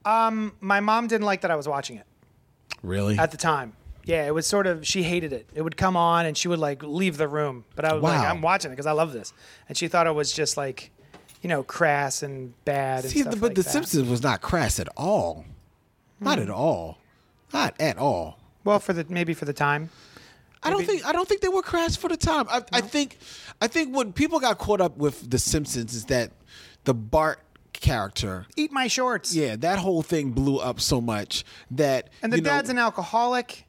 Um, 0.05 0.53
My 0.61 0.81
mom 0.81 1.07
didn't 1.07 1.27
like 1.27 1.41
that 1.43 1.51
I 1.51 1.57
was 1.57 1.67
watching 1.69 1.97
it 1.97 2.07
really. 2.83 3.19
at 3.19 3.31
the 3.31 3.37
time. 3.37 3.73
Yeah, 4.05 4.27
it 4.27 4.35
was 4.35 4.47
sort 4.47 4.67
of 4.67 4.87
she 4.87 5.03
hated 5.03 5.33
it. 5.33 5.49
It 5.55 5.63
would 5.63 5.77
come 5.77 5.97
on 5.97 6.27
and 6.27 6.37
she 6.37 6.49
would 6.49 6.59
like 6.59 6.83
leave 6.83 7.17
the 7.17 7.29
room, 7.29 7.65
but 7.77 7.85
I 7.85 7.93
was 7.95 8.03
like, 8.03 8.19
I'm 8.19 8.43
watching 8.43 8.71
it 8.71 8.75
because 8.75 8.87
I 8.87 8.93
love 8.93 9.13
this, 9.13 9.33
and 9.69 9.79
she 9.79 9.89
thought 9.89 10.07
it 10.07 10.15
was 10.15 10.33
just 10.33 10.57
like, 10.57 10.91
you 11.41 11.49
know, 11.49 11.63
crass 11.63 12.23
and 12.23 12.53
bad. 12.65 13.05
And 13.05 13.13
See, 13.13 13.21
stuff 13.21 13.35
but 13.35 13.43
like 13.43 13.55
The 13.55 13.63
that. 13.63 13.71
Simpsons 13.71 14.09
was 14.09 14.23
not 14.23 14.41
crass 14.41 14.81
at 14.81 14.89
all. 14.97 15.45
Not 16.21 16.39
at 16.39 16.47
hmm. 16.47 16.55
all. 16.55 16.99
Not 17.53 17.75
at 17.81 17.99
all. 17.99 18.39
Well, 18.65 18.79
for 18.79 18.93
the 18.93 19.05
maybe 19.09 19.35
for 19.35 19.45
the 19.45 19.53
time. 19.53 19.91
I 20.65 20.71
don't 20.71 20.85
think 20.85 21.05
I 21.05 21.13
don't 21.13 21.29
think 21.29 21.41
they 21.41 21.49
were 21.49 21.63
crass 21.63 21.97
for 21.97 22.09
the 22.09 22.17
time. 22.17 22.47
I, 22.49 22.63
I 22.73 22.81
think 22.81 23.19
I 23.61 23.67
think 23.67 23.95
when 23.95 24.13
people 24.13 24.39
got 24.39 24.59
caught 24.59 24.81
up 24.81 24.97
with 24.97 25.29
The 25.29 25.39
Simpsons 25.39 25.95
is 25.95 26.05
that 26.07 26.31
the 26.85 26.95
Bart 26.95 27.41
character, 27.73 28.47
Eat 28.57 28.71
my 28.71 28.87
shorts. 28.87 29.35
yeah, 29.35 29.57
that 29.57 29.79
whole 29.79 30.03
thing 30.03 30.31
blew 30.31 30.59
up 30.59 30.81
so 30.81 31.01
much 31.01 31.45
that 31.73 32.11
And 32.23 32.33
the 32.33 32.37
you 32.37 32.43
know, 32.43 32.51
dad's 32.51 32.71
an 32.71 32.79
alcoholic, 32.79 33.67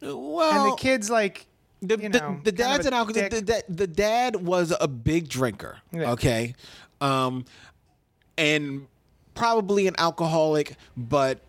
well, 0.00 0.64
and 0.66 0.72
the 0.72 0.76
kid's 0.76 1.10
like, 1.10 1.46
the, 1.82 1.98
you 1.98 2.08
the, 2.08 2.20
know, 2.20 2.40
the 2.42 2.52
dad's 2.52 2.86
an 2.86 2.94
alcoholic. 2.94 3.30
The, 3.30 3.64
the, 3.68 3.86
dad 3.86 4.36
was 4.36 4.74
a 4.80 4.88
big 4.88 5.28
drinker. 5.28 5.78
Yeah. 5.92 6.12
Okay, 6.12 6.54
um, 7.00 7.44
and 8.36 8.86
probably 9.34 9.86
an 9.86 9.94
alcoholic. 9.98 10.74
But 10.96 11.40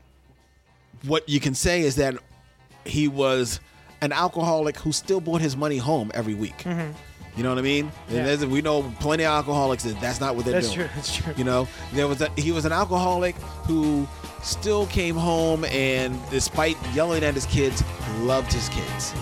what 1.05 1.27
you 1.27 1.39
can 1.39 1.55
say 1.55 1.81
is 1.81 1.95
that 1.95 2.15
he 2.85 3.07
was 3.07 3.59
an 4.01 4.11
alcoholic 4.11 4.77
who 4.77 4.91
still 4.91 5.21
brought 5.21 5.41
his 5.41 5.55
money 5.55 5.77
home 5.77 6.11
every 6.13 6.33
week. 6.33 6.65
You 7.35 7.43
know 7.43 7.49
what 7.49 7.59
I 7.59 7.61
mean? 7.61 7.91
Mm-hmm. 8.09 8.43
Yeah. 8.43 8.45
we 8.45 8.61
know 8.61 8.93
plenty 8.99 9.23
of 9.23 9.31
alcoholics 9.31 9.83
that 9.83 9.99
that's 10.01 10.19
not 10.19 10.35
what 10.35 10.45
they're 10.45 10.55
That's 10.55 10.73
doing. 10.73 10.87
true, 10.87 10.95
that's 10.95 11.15
true. 11.15 11.33
You 11.37 11.43
know, 11.43 11.67
there 11.93 12.07
was 12.07 12.21
a, 12.21 12.29
he 12.37 12.51
was 12.51 12.65
an 12.65 12.73
alcoholic 12.73 13.35
who 13.67 14.07
still 14.43 14.85
came 14.87 15.15
home 15.15 15.65
and, 15.65 16.19
despite 16.29 16.77
yelling 16.93 17.23
at 17.23 17.33
his 17.33 17.45
kids, 17.45 17.83
loved 18.19 18.51
his 18.51 18.69
kids. 18.69 19.13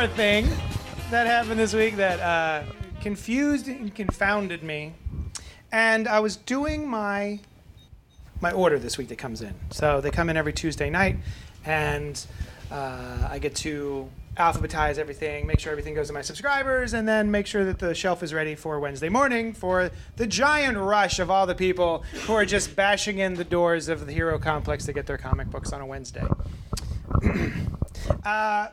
More 0.00 0.08
thing 0.08 0.48
that 1.10 1.26
happened 1.26 1.60
this 1.60 1.74
week 1.74 1.96
that 1.96 2.18
uh, 2.20 2.62
confused 3.02 3.68
and 3.68 3.94
confounded 3.94 4.62
me. 4.62 4.94
And 5.72 6.08
I 6.08 6.20
was 6.20 6.36
doing 6.36 6.88
my 6.88 7.40
my 8.40 8.50
order 8.50 8.78
this 8.78 8.96
week 8.96 9.08
that 9.08 9.18
comes 9.18 9.42
in. 9.42 9.52
So 9.68 10.00
they 10.00 10.10
come 10.10 10.30
in 10.30 10.38
every 10.38 10.54
Tuesday 10.54 10.88
night, 10.88 11.18
and 11.66 12.24
uh, 12.70 13.28
I 13.30 13.38
get 13.40 13.54
to 13.56 14.08
alphabetize 14.38 14.96
everything, 14.96 15.46
make 15.46 15.60
sure 15.60 15.70
everything 15.70 15.94
goes 15.94 16.06
to 16.06 16.14
my 16.14 16.22
subscribers, 16.22 16.94
and 16.94 17.06
then 17.06 17.30
make 17.30 17.46
sure 17.46 17.66
that 17.66 17.78
the 17.78 17.94
shelf 17.94 18.22
is 18.22 18.32
ready 18.32 18.54
for 18.54 18.80
Wednesday 18.80 19.10
morning 19.10 19.52
for 19.52 19.90
the 20.16 20.26
giant 20.26 20.78
rush 20.78 21.18
of 21.18 21.30
all 21.30 21.46
the 21.46 21.54
people 21.54 22.04
who 22.24 22.32
are 22.32 22.46
just 22.46 22.74
bashing 22.74 23.18
in 23.18 23.34
the 23.34 23.44
doors 23.44 23.90
of 23.90 24.06
the 24.06 24.14
Hero 24.14 24.38
Complex 24.38 24.86
to 24.86 24.94
get 24.94 25.04
their 25.04 25.18
comic 25.18 25.50
books 25.50 25.74
on 25.74 25.82
a 25.82 25.86
Wednesday. 25.86 26.24
Uh, 28.24 28.68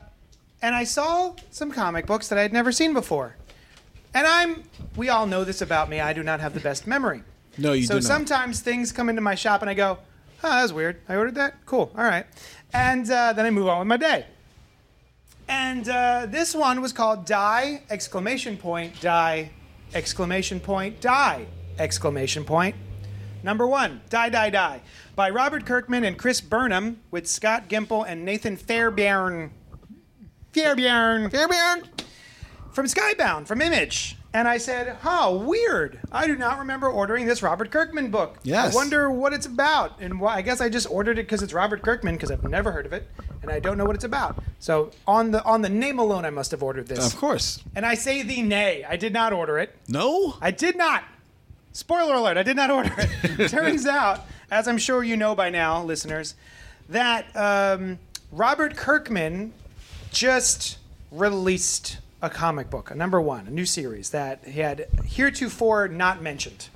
and 0.62 0.76
I 0.76 0.84
saw 0.84 1.36
some 1.52 1.72
comic 1.72 2.06
books 2.06 2.28
that 2.30 2.38
I 2.38 2.42
had 2.42 2.54
never 2.54 2.72
seen 2.72 2.94
before. 2.94 3.36
And 4.14 4.26
I'm, 4.26 4.64
we 4.96 5.10
all 5.10 5.28
know 5.28 5.44
this 5.44 5.62
about 5.62 5.90
me, 5.90 6.00
I 6.00 6.14
do 6.14 6.24
not 6.24 6.40
have 6.40 6.54
the 6.54 6.60
best 6.60 6.88
memory. 6.88 7.24
No, 7.58 7.74
you 7.74 7.86
so 7.86 7.94
do 7.94 7.96
not. 7.96 8.04
So 8.04 8.08
sometimes 8.08 8.62
things 8.62 8.92
come 8.92 9.10
into 9.10 9.22
my 9.22 9.36
shop 9.36 9.62
and 9.62 9.70
I 9.70 9.74
go, 9.74 10.00
oh, 10.44 10.50
that 10.50 10.62
was 10.62 10.74
weird. 10.74 11.02
I 11.08 11.16
ordered 11.16 11.36
that? 11.36 11.66
Cool. 11.66 11.92
All 11.96 12.04
right. 12.04 12.26
And 12.74 13.10
uh, 13.10 13.34
then 13.34 13.46
I 13.46 13.50
move 13.52 13.68
on 13.68 13.80
with 13.80 13.88
my 13.88 13.98
day. 13.98 14.26
And 15.48 15.88
uh, 15.88 16.26
this 16.28 16.54
one 16.54 16.82
was 16.82 16.92
called 16.92 17.26
Die! 17.26 17.82
Exclamation 17.90 18.58
point, 18.58 19.00
Die! 19.00 19.50
Exclamation 19.94 20.60
point, 20.60 21.00
Die! 21.00 21.46
Exclamation 21.80 22.44
point. 22.44 22.76
Number 23.44 23.66
one, 23.66 24.02
Die, 24.10 24.30
Die, 24.30 24.50
Die, 24.50 24.82
by 25.16 25.30
Robert 25.30 25.66
Kirkman 25.66 26.04
and 26.04 26.18
Chris 26.18 26.42
Burnham 26.42 27.00
with 27.12 27.28
Scott 27.28 27.70
Gimple 27.70 28.04
and 28.06 28.26
Nathan 28.26 28.58
Fairbairn. 28.58 29.52
Fairbairn. 30.54 31.30
Fairbairn. 31.30 31.84
From 32.72 32.86
Skybound, 32.86 33.48
from 33.48 33.62
Image. 33.62 34.18
And 34.34 34.48
I 34.48 34.58
said, 34.58 34.98
huh, 35.02 35.36
weird. 35.42 36.00
I 36.12 36.28
do 36.28 36.36
not 36.36 36.60
remember 36.60 36.90
ordering 36.90 37.26
this 37.26 37.42
Robert 37.42 37.72
Kirkman 37.72 38.12
book. 38.12 38.38
Yes. 38.44 38.74
I 38.74 38.76
wonder 38.76 39.10
what 39.10 39.34
it's 39.34 39.48
about. 39.48 40.00
And 40.00 40.20
why, 40.20 40.36
I 40.36 40.42
guess 40.42 40.62
I 40.62 40.70
just 40.70 40.90
ordered 40.92 41.18
it 41.18 41.24
because 41.24 41.42
it's 41.42 41.54
Robert 41.54 41.82
Kirkman 41.82 42.16
because 42.16 42.30
I've 42.30 42.44
never 42.44 42.72
heard 42.72 42.86
of 42.86 42.94
it 42.94 43.08
and 43.42 43.52
I 43.56 43.60
don't 43.60 43.78
know 43.78 43.86
what 43.86 43.96
it's 43.96 44.04
about. 44.04 44.44
So 44.60 44.92
on 45.08 45.32
the 45.32 45.44
on 45.44 45.62
the 45.62 45.70
name 45.70 46.00
alone, 46.00 46.26
I 46.26 46.30
must 46.30 46.52
have 46.52 46.62
ordered 46.62 46.88
this. 46.88 47.14
Of 47.14 47.18
course. 47.18 47.64
And 47.76 47.86
I 47.86 47.96
say 47.96 48.22
the 48.22 48.42
nay. 48.42 48.86
I 48.88 48.98
did 48.98 49.14
not 49.14 49.34
order 49.34 49.58
it. 49.58 49.76
No? 49.88 50.36
I 50.42 50.52
did 50.52 50.78
not. 50.78 51.04
Spoiler 51.72 52.16
alert, 52.16 52.38
I 52.38 52.44
did 52.44 52.56
not 52.56 52.72
order 52.72 52.94
it. 52.98 53.50
Turns 53.50 53.86
out, 53.86 54.26
as 54.52 54.68
I'm 54.68 54.78
sure 54.78 55.04
you 55.04 55.16
know 55.16 55.36
by 55.36 55.50
now, 55.50 55.84
listeners, 55.84 56.36
that 56.90 57.26
um, 57.36 58.00
Robert 58.32 58.76
Kirkman 58.76 59.54
just 60.12 60.78
released 61.12 61.98
a 62.22 62.30
comic 62.30 62.70
book, 62.70 62.92
a 62.92 62.96
number 62.96 63.22
one, 63.22 63.48
a 63.48 63.52
new 63.52 63.66
series 63.66 64.10
that 64.10 64.44
he 64.46 64.60
had 64.60 64.88
heretofore 65.06 65.88
not 65.88 66.22
mentioned. 66.22 66.70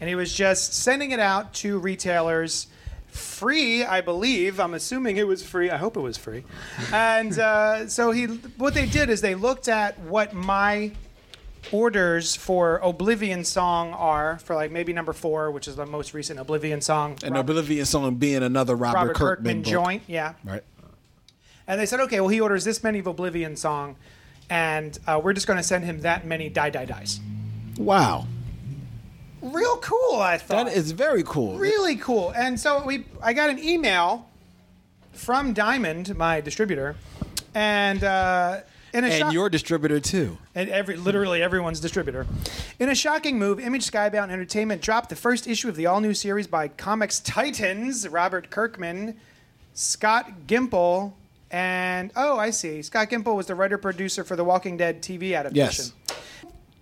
And 0.00 0.08
he 0.08 0.14
was 0.14 0.32
just 0.32 0.74
sending 0.74 1.10
it 1.12 1.20
out 1.20 1.54
to 1.54 1.78
retailers 1.78 2.66
free, 3.08 3.84
I 3.84 4.00
believe. 4.00 4.58
I'm 4.58 4.74
assuming 4.74 5.16
it 5.16 5.26
was 5.26 5.42
free. 5.42 5.70
I 5.70 5.76
hope 5.76 5.96
it 5.96 6.00
was 6.00 6.16
free. 6.16 6.44
And 6.92 7.38
uh, 7.38 7.88
so 7.88 8.10
he, 8.10 8.26
what 8.26 8.74
they 8.74 8.86
did 8.86 9.08
is 9.08 9.20
they 9.20 9.34
looked 9.34 9.68
at 9.68 9.98
what 10.00 10.32
my 10.32 10.92
orders 11.72 12.36
for 12.36 12.78
Oblivion 12.78 13.44
song 13.44 13.92
are 13.92 14.38
for 14.38 14.54
like 14.54 14.70
maybe 14.70 14.92
number 14.92 15.12
four, 15.12 15.50
which 15.50 15.66
is 15.68 15.76
the 15.76 15.86
most 15.86 16.12
recent 16.14 16.38
Oblivion 16.38 16.80
song. 16.80 17.16
And 17.22 17.34
Rob- 17.34 17.48
Oblivion 17.48 17.86
song 17.86 18.16
being 18.16 18.42
another 18.42 18.76
Robert, 18.76 18.98
Robert 18.98 19.16
Kirkman, 19.16 19.62
book. 19.62 19.70
joint, 19.72 20.02
yeah. 20.06 20.34
Right. 20.44 20.62
And 21.66 21.80
they 21.80 21.86
said, 21.86 22.00
okay, 22.00 22.20
well 22.20 22.28
he 22.28 22.40
orders 22.40 22.64
this 22.64 22.82
many 22.82 22.98
of 22.98 23.06
Oblivion 23.06 23.56
song, 23.56 23.96
and 24.50 24.98
uh, 25.06 25.20
we're 25.22 25.32
just 25.32 25.46
going 25.46 25.56
to 25.58 25.62
send 25.62 25.84
him 25.84 26.00
that 26.00 26.26
many 26.26 26.48
die 26.48 26.70
die 26.70 26.84
dies. 26.84 27.20
Wow. 27.78 28.26
Real 29.40 29.76
cool, 29.78 30.20
I 30.20 30.38
thought. 30.38 30.66
That 30.66 30.76
is 30.76 30.92
very 30.92 31.22
cool. 31.22 31.58
really 31.58 31.96
cool. 31.96 32.30
And 32.30 32.58
so 32.58 32.82
we, 32.84 33.04
I 33.22 33.32
got 33.34 33.50
an 33.50 33.58
email 33.58 34.28
from 35.12 35.52
Diamond, 35.52 36.16
my 36.16 36.40
distributor, 36.40 36.96
and 37.54 38.02
uh, 38.02 38.60
in 38.94 39.04
a 39.04 39.08
And 39.08 39.18
shock- 39.18 39.32
your 39.34 39.48
distributor 39.50 40.00
too. 40.00 40.38
and 40.54 40.70
every 40.70 40.96
literally 40.96 41.42
everyone's 41.42 41.78
distributor. 41.80 42.26
In 42.78 42.88
a 42.88 42.94
shocking 42.94 43.38
move, 43.38 43.60
Image 43.60 43.90
Skybound 43.90 44.30
Entertainment 44.30 44.80
dropped 44.80 45.08
the 45.10 45.16
first 45.16 45.46
issue 45.46 45.68
of 45.68 45.76
the 45.76 45.86
all-new 45.86 46.14
series 46.14 46.46
by 46.46 46.68
Comics 46.68 47.20
Titans, 47.20 48.08
Robert 48.08 48.48
Kirkman, 48.50 49.16
Scott 49.74 50.46
Gimple, 50.46 51.12
and 51.54 52.10
oh, 52.16 52.36
I 52.36 52.50
see. 52.50 52.82
Scott 52.82 53.08
Gimple 53.10 53.36
was 53.36 53.46
the 53.46 53.54
writer 53.54 53.78
producer 53.78 54.24
for 54.24 54.34
the 54.34 54.42
Walking 54.42 54.76
Dead 54.76 55.00
TV 55.02 55.38
adaptation. 55.38 55.54
Yes. 55.54 55.92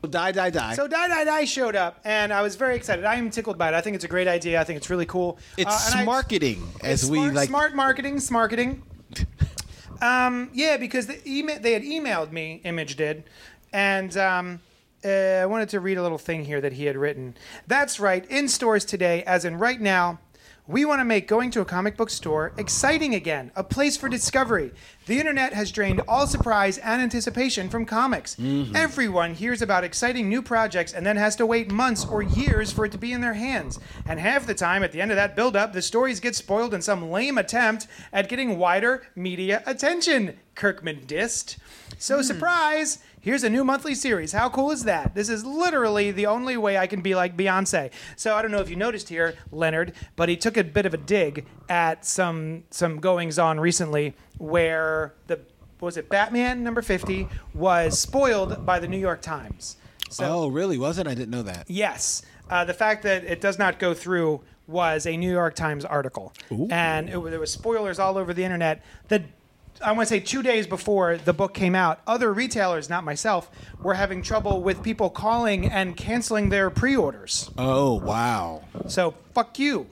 Die, 0.08 0.32
die, 0.32 0.48
die. 0.50 0.74
So 0.74 0.88
Die 0.88 1.08
Die 1.08 1.24
Die 1.24 1.44
showed 1.44 1.76
up, 1.76 2.00
and 2.04 2.32
I 2.32 2.40
was 2.40 2.56
very 2.56 2.74
excited. 2.74 3.04
I 3.04 3.16
am 3.16 3.30
tickled 3.30 3.58
by 3.58 3.68
it. 3.68 3.74
I 3.74 3.82
think 3.82 3.94
it's 3.96 4.04
a 4.06 4.08
great 4.08 4.26
idea. 4.28 4.58
I 4.58 4.64
think 4.64 4.78
it's 4.78 4.88
really 4.88 5.04
cool. 5.06 5.38
it's 5.58 5.94
Uh, 5.94 5.98
I- 5.98 6.04
marketing, 6.04 6.66
as 6.82 7.02
it's 7.02 7.10
we 7.10 7.18
smart, 7.18 7.34
like. 7.34 7.48
smart 7.50 7.74
marketing, 7.74 8.16
smarketing. 8.16 8.80
um, 10.02 10.48
yeah, 10.54 10.78
because 10.78 11.06
the 11.06 11.20
email 11.30 11.60
they 11.60 11.72
had 11.74 11.82
emailed 11.82 12.32
me, 12.32 12.62
Image 12.64 12.96
did, 12.96 13.24
and 13.74 14.16
um, 14.16 14.60
uh, 15.04 15.08
I 15.08 15.46
wanted 15.46 15.68
to 15.68 15.80
read 15.80 15.98
a 15.98 16.02
little 16.02 16.18
thing 16.18 16.46
here 16.46 16.62
that 16.62 16.72
he 16.72 16.86
had 16.86 16.96
written. 16.96 17.36
That's 17.66 18.00
right, 18.00 18.24
in 18.30 18.48
stores 18.48 18.86
today, 18.86 19.22
as 19.24 19.44
in 19.44 19.58
right 19.58 19.80
now. 19.80 20.18
We 20.72 20.86
want 20.86 21.00
to 21.00 21.04
make 21.04 21.28
going 21.28 21.50
to 21.50 21.60
a 21.60 21.66
comic 21.66 21.98
book 21.98 22.08
store 22.08 22.54
exciting 22.56 23.14
again, 23.14 23.52
a 23.54 23.62
place 23.62 23.98
for 23.98 24.08
discovery. 24.08 24.72
The 25.04 25.18
internet 25.18 25.52
has 25.52 25.70
drained 25.70 26.00
all 26.08 26.26
surprise 26.26 26.78
and 26.78 27.02
anticipation 27.02 27.68
from 27.68 27.84
comics. 27.84 28.36
Mm-hmm. 28.36 28.74
Everyone 28.74 29.34
hears 29.34 29.60
about 29.60 29.84
exciting 29.84 30.30
new 30.30 30.40
projects 30.40 30.94
and 30.94 31.04
then 31.04 31.18
has 31.18 31.36
to 31.36 31.44
wait 31.44 31.70
months 31.70 32.06
or 32.06 32.22
years 32.22 32.72
for 32.72 32.86
it 32.86 32.92
to 32.92 32.98
be 32.98 33.12
in 33.12 33.20
their 33.20 33.34
hands. 33.34 33.80
And 34.06 34.18
half 34.18 34.46
the 34.46 34.54
time, 34.54 34.82
at 34.82 34.92
the 34.92 35.02
end 35.02 35.10
of 35.10 35.16
that 35.16 35.36
build-up, 35.36 35.74
the 35.74 35.82
stories 35.82 36.20
get 36.20 36.34
spoiled 36.34 36.72
in 36.72 36.80
some 36.80 37.10
lame 37.10 37.36
attempt 37.36 37.86
at 38.10 38.30
getting 38.30 38.56
wider 38.56 39.02
media 39.14 39.62
attention. 39.66 40.38
Kirkman 40.54 41.00
dissed. 41.06 41.58
So, 41.98 42.16
hmm. 42.16 42.22
surprise! 42.22 42.98
Here's 43.22 43.44
a 43.44 43.48
new 43.48 43.62
monthly 43.62 43.94
series. 43.94 44.32
How 44.32 44.48
cool 44.48 44.72
is 44.72 44.82
that? 44.82 45.14
This 45.14 45.28
is 45.28 45.44
literally 45.44 46.10
the 46.10 46.26
only 46.26 46.56
way 46.56 46.76
I 46.76 46.88
can 46.88 47.02
be 47.02 47.14
like 47.14 47.36
Beyonce. 47.36 47.92
So 48.16 48.34
I 48.34 48.42
don't 48.42 48.50
know 48.50 48.58
if 48.58 48.68
you 48.68 48.74
noticed 48.74 49.08
here, 49.08 49.36
Leonard, 49.52 49.92
but 50.16 50.28
he 50.28 50.36
took 50.36 50.56
a 50.56 50.64
bit 50.64 50.86
of 50.86 50.92
a 50.92 50.96
dig 50.96 51.46
at 51.68 52.04
some 52.04 52.64
some 52.70 52.98
goings 52.98 53.38
on 53.38 53.60
recently 53.60 54.14
where 54.38 55.14
the 55.28 55.38
was 55.78 55.96
it 55.96 56.08
Batman 56.08 56.64
number 56.64 56.82
50 56.82 57.28
was 57.54 57.96
spoiled 57.96 58.66
by 58.66 58.80
the 58.80 58.88
New 58.88 58.98
York 58.98 59.22
Times. 59.22 59.76
So 60.10 60.24
oh, 60.24 60.48
really? 60.48 60.76
Was 60.76 60.98
it? 60.98 61.06
I 61.06 61.14
didn't 61.14 61.30
know 61.30 61.44
that. 61.44 61.70
Yes. 61.70 62.22
Uh, 62.50 62.64
the 62.64 62.74
fact 62.74 63.04
that 63.04 63.22
it 63.22 63.40
does 63.40 63.56
not 63.56 63.78
go 63.78 63.94
through 63.94 64.40
was 64.66 65.06
a 65.06 65.16
New 65.16 65.30
York 65.30 65.54
Times 65.54 65.84
article. 65.84 66.32
And 66.72 67.08
it, 67.08 67.30
there 67.30 67.38
was 67.38 67.52
spoilers 67.52 68.00
all 68.00 68.18
over 68.18 68.34
the 68.34 68.42
internet. 68.42 68.82
The, 69.08 69.22
I 69.82 69.92
want 69.92 70.08
to 70.08 70.14
say 70.14 70.20
two 70.20 70.42
days 70.42 70.66
before 70.66 71.16
the 71.16 71.32
book 71.32 71.54
came 71.54 71.74
out, 71.74 72.00
other 72.06 72.32
retailers, 72.32 72.88
not 72.88 73.04
myself, 73.04 73.50
were 73.80 73.94
having 73.94 74.22
trouble 74.22 74.62
with 74.62 74.82
people 74.82 75.10
calling 75.10 75.70
and 75.70 75.96
canceling 75.96 76.48
their 76.48 76.70
pre 76.70 76.96
orders. 76.96 77.50
Oh, 77.58 77.94
wow. 77.94 78.62
So, 78.86 79.14
fuck 79.34 79.58
you. 79.58 79.88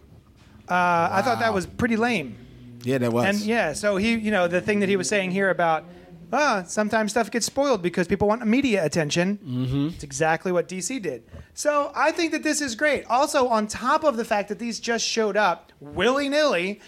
Uh, 0.69 1.09
I 1.11 1.23
thought 1.23 1.41
that 1.41 1.53
was 1.53 1.67
pretty 1.67 1.97
lame. 1.97 2.37
Yeah, 2.83 2.99
that 2.99 3.13
was. 3.13 3.27
And 3.27 3.41
yeah, 3.41 3.73
so 3.73 3.97
he, 3.97 4.15
you 4.15 4.31
know, 4.31 4.49
the 4.49 4.61
thing 4.61 4.81
that 4.81 4.89
he 4.89 4.97
was 4.97 5.09
saying 5.09 5.33
here 5.33 5.51
about, 5.51 5.85
ah, 6.33 6.65
sometimes 6.67 7.11
stuff 7.11 7.31
gets 7.31 7.47
spoiled 7.47 7.83
because 7.83 8.07
people 8.07 8.29
want 8.29 8.47
media 8.47 8.85
attention. 8.85 9.39
Mm-hmm. 9.39 9.89
It's 9.95 10.05
exactly 10.05 10.53
what 10.53 10.69
DC 10.69 11.03
did. 11.03 11.25
So 11.55 11.93
I 11.95 12.13
think 12.13 12.33
that 12.33 12.43
this 12.43 12.61
is 12.61 12.75
great. 12.75 13.05
Also, 13.07 13.49
on 13.49 13.67
top 13.67 14.05
of 14.05 14.17
the 14.17 14.25
fact 14.25 14.49
that 14.49 14.59
these 14.59 14.81
just 14.81 15.05
showed 15.05 15.37
up 15.37 15.73
willy 15.81 16.29
nilly, 16.29 16.81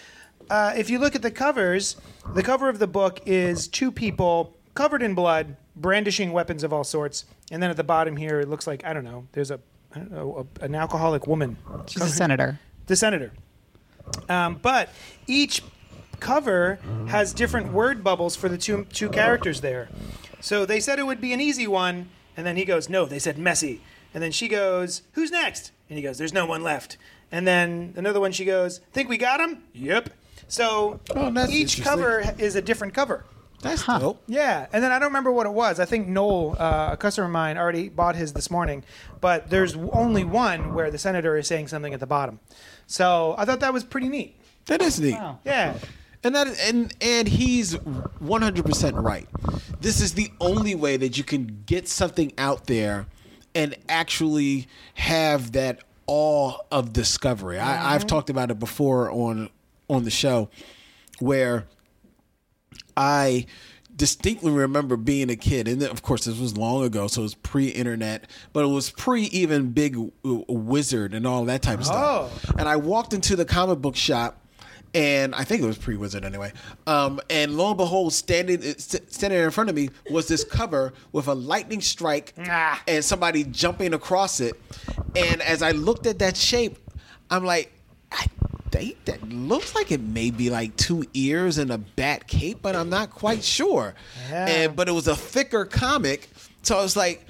uh, 0.50 0.72
if 0.76 0.90
you 0.90 0.98
look 0.98 1.14
at 1.14 1.22
the 1.22 1.30
covers, 1.30 1.96
the 2.34 2.42
cover 2.42 2.68
of 2.68 2.78
the 2.78 2.86
book 2.86 3.20
is 3.26 3.68
two 3.68 3.90
people 3.92 4.56
covered 4.74 5.02
in 5.02 5.14
blood, 5.14 5.56
brandishing 5.76 6.32
weapons 6.32 6.62
of 6.64 6.72
all 6.72 6.84
sorts, 6.84 7.24
and 7.50 7.62
then 7.62 7.70
at 7.70 7.76
the 7.76 7.84
bottom 7.84 8.16
here, 8.16 8.40
it 8.40 8.48
looks 8.48 8.66
like 8.66 8.84
I 8.84 8.92
don't 8.92 9.04
know. 9.04 9.26
There's 9.32 9.50
a, 9.50 9.60
I 9.94 9.98
don't 9.98 10.10
know, 10.12 10.46
a 10.60 10.64
an 10.64 10.74
alcoholic 10.74 11.26
woman 11.26 11.56
She's 11.86 12.02
a 12.02 12.08
senator. 12.08 12.58
the 12.86 12.96
senator. 12.96 13.32
Um, 14.28 14.56
but 14.60 14.88
each 15.26 15.62
cover 16.20 16.78
has 17.08 17.32
different 17.32 17.72
word 17.72 18.02
bubbles 18.04 18.36
for 18.36 18.48
the 18.48 18.58
two 18.58 18.84
two 18.92 19.08
characters 19.08 19.60
there. 19.60 19.88
So 20.40 20.66
they 20.66 20.80
said 20.80 20.98
it 20.98 21.06
would 21.06 21.20
be 21.20 21.32
an 21.32 21.40
easy 21.40 21.66
one, 21.66 22.08
and 22.36 22.46
then 22.46 22.56
he 22.56 22.64
goes, 22.64 22.88
"No, 22.88 23.04
they 23.04 23.18
said 23.18 23.38
messy." 23.38 23.80
And 24.14 24.22
then 24.22 24.32
she 24.32 24.48
goes, 24.48 25.02
"Who's 25.12 25.30
next?" 25.30 25.72
And 25.88 25.96
he 25.98 26.02
goes, 26.02 26.18
"There's 26.18 26.32
no 26.32 26.46
one 26.46 26.62
left." 26.62 26.96
And 27.30 27.46
then 27.46 27.94
another 27.96 28.20
one, 28.20 28.32
she 28.32 28.44
goes, 28.44 28.78
"Think 28.92 29.08
we 29.08 29.16
got 29.16 29.40
him?" 29.40 29.62
Yep. 29.72 30.10
So 30.52 31.00
Oh, 31.16 31.46
each 31.48 31.80
cover 31.82 32.22
is 32.36 32.56
a 32.56 32.60
different 32.62 32.92
cover. 32.92 33.24
That's 33.62 33.86
dope. 33.86 34.22
Yeah, 34.26 34.66
and 34.70 34.84
then 34.84 34.92
I 34.92 34.98
don't 34.98 35.08
remember 35.08 35.32
what 35.32 35.46
it 35.46 35.52
was. 35.52 35.80
I 35.80 35.86
think 35.86 36.08
Noel, 36.08 36.56
uh, 36.58 36.90
a 36.92 36.96
customer 36.98 37.24
of 37.24 37.30
mine, 37.32 37.56
already 37.56 37.88
bought 37.88 38.16
his 38.16 38.34
this 38.34 38.50
morning, 38.50 38.84
but 39.22 39.48
there's 39.48 39.74
only 39.92 40.24
one 40.24 40.74
where 40.74 40.90
the 40.90 40.98
senator 40.98 41.38
is 41.38 41.46
saying 41.46 41.68
something 41.68 41.94
at 41.94 42.00
the 42.00 42.06
bottom. 42.06 42.38
So 42.86 43.34
I 43.38 43.46
thought 43.46 43.60
that 43.60 43.72
was 43.72 43.82
pretty 43.82 44.10
neat. 44.10 44.36
That 44.66 44.82
is 44.82 45.00
neat. 45.00 45.16
Yeah, 45.46 45.74
And 46.22 46.34
that 46.34 46.48
and 46.68 46.94
and 47.00 47.28
he's 47.28 47.74
100% 47.76 49.02
right. 49.02 49.28
This 49.80 50.02
is 50.02 50.12
the 50.12 50.30
only 50.38 50.74
way 50.74 50.98
that 50.98 51.16
you 51.16 51.24
can 51.24 51.62
get 51.64 51.88
something 51.88 52.30
out 52.36 52.66
there 52.66 53.06
and 53.54 53.74
actually 53.88 54.66
have 54.94 55.52
that 55.52 55.78
awe 56.06 56.58
of 56.70 56.92
discovery. 56.92 57.58
I, 57.58 57.94
I've 57.94 58.06
talked 58.06 58.28
about 58.28 58.50
it 58.50 58.58
before 58.58 59.10
on 59.10 59.48
on 59.92 60.04
the 60.04 60.10
show 60.10 60.48
where 61.20 61.66
I 62.96 63.46
distinctly 63.94 64.50
remember 64.50 64.96
being 64.96 65.30
a 65.30 65.36
kid, 65.36 65.68
and 65.68 65.82
of 65.82 66.02
course 66.02 66.24
this 66.24 66.38
was 66.38 66.56
long 66.56 66.82
ago, 66.84 67.06
so 67.06 67.20
it 67.20 67.24
was 67.24 67.34
pre-internet, 67.34 68.26
but 68.52 68.64
it 68.64 68.68
was 68.68 68.90
pre 68.90 69.24
even 69.24 69.70
Big 69.70 69.96
Wizard 70.24 71.14
and 71.14 71.26
all 71.26 71.44
that 71.44 71.62
type 71.62 71.78
of 71.78 71.84
stuff. 71.86 72.44
And 72.58 72.68
I 72.68 72.76
walked 72.76 73.12
into 73.12 73.36
the 73.36 73.44
comic 73.44 73.78
book 73.80 73.96
shop. 73.96 74.38
And 74.94 75.34
I 75.34 75.44
think 75.44 75.62
it 75.62 75.66
was 75.66 75.78
pre-Wizard 75.78 76.22
anyway. 76.22 76.52
Um, 76.86 77.18
and 77.30 77.56
lo 77.56 77.68
and 77.68 77.78
behold, 77.78 78.12
standing 78.12 78.60
st- 78.60 79.10
standing 79.10 79.38
in 79.40 79.50
front 79.50 79.70
of 79.70 79.74
me 79.74 79.88
was 80.10 80.28
this 80.28 80.44
cover 80.44 80.92
with 81.12 81.28
a 81.28 81.34
lightning 81.34 81.80
strike 81.80 82.34
Ah. 82.46 82.82
and 82.86 83.02
somebody 83.02 83.44
jumping 83.44 83.94
across 83.94 84.38
it. 84.38 84.52
And 85.16 85.40
as 85.40 85.62
I 85.62 85.70
looked 85.70 86.04
at 86.06 86.18
that 86.18 86.36
shape, 86.36 86.76
I'm 87.30 87.42
like, 87.42 87.72
That 88.72 89.28
looks 89.28 89.74
like 89.74 89.92
it 89.92 90.00
may 90.00 90.30
be 90.30 90.50
like 90.50 90.76
two 90.76 91.04
ears 91.14 91.58
and 91.58 91.70
a 91.70 91.78
bat 91.78 92.26
cape, 92.26 92.58
but 92.62 92.74
I'm 92.74 92.88
not 92.88 93.10
quite 93.10 93.44
sure. 93.44 93.94
Yeah. 94.30 94.46
And 94.46 94.76
but 94.76 94.88
it 94.88 94.92
was 94.92 95.06
a 95.06 95.14
thicker 95.14 95.64
comic, 95.64 96.30
so 96.62 96.78
I 96.78 96.82
was 96.82 96.96
like. 96.96 97.24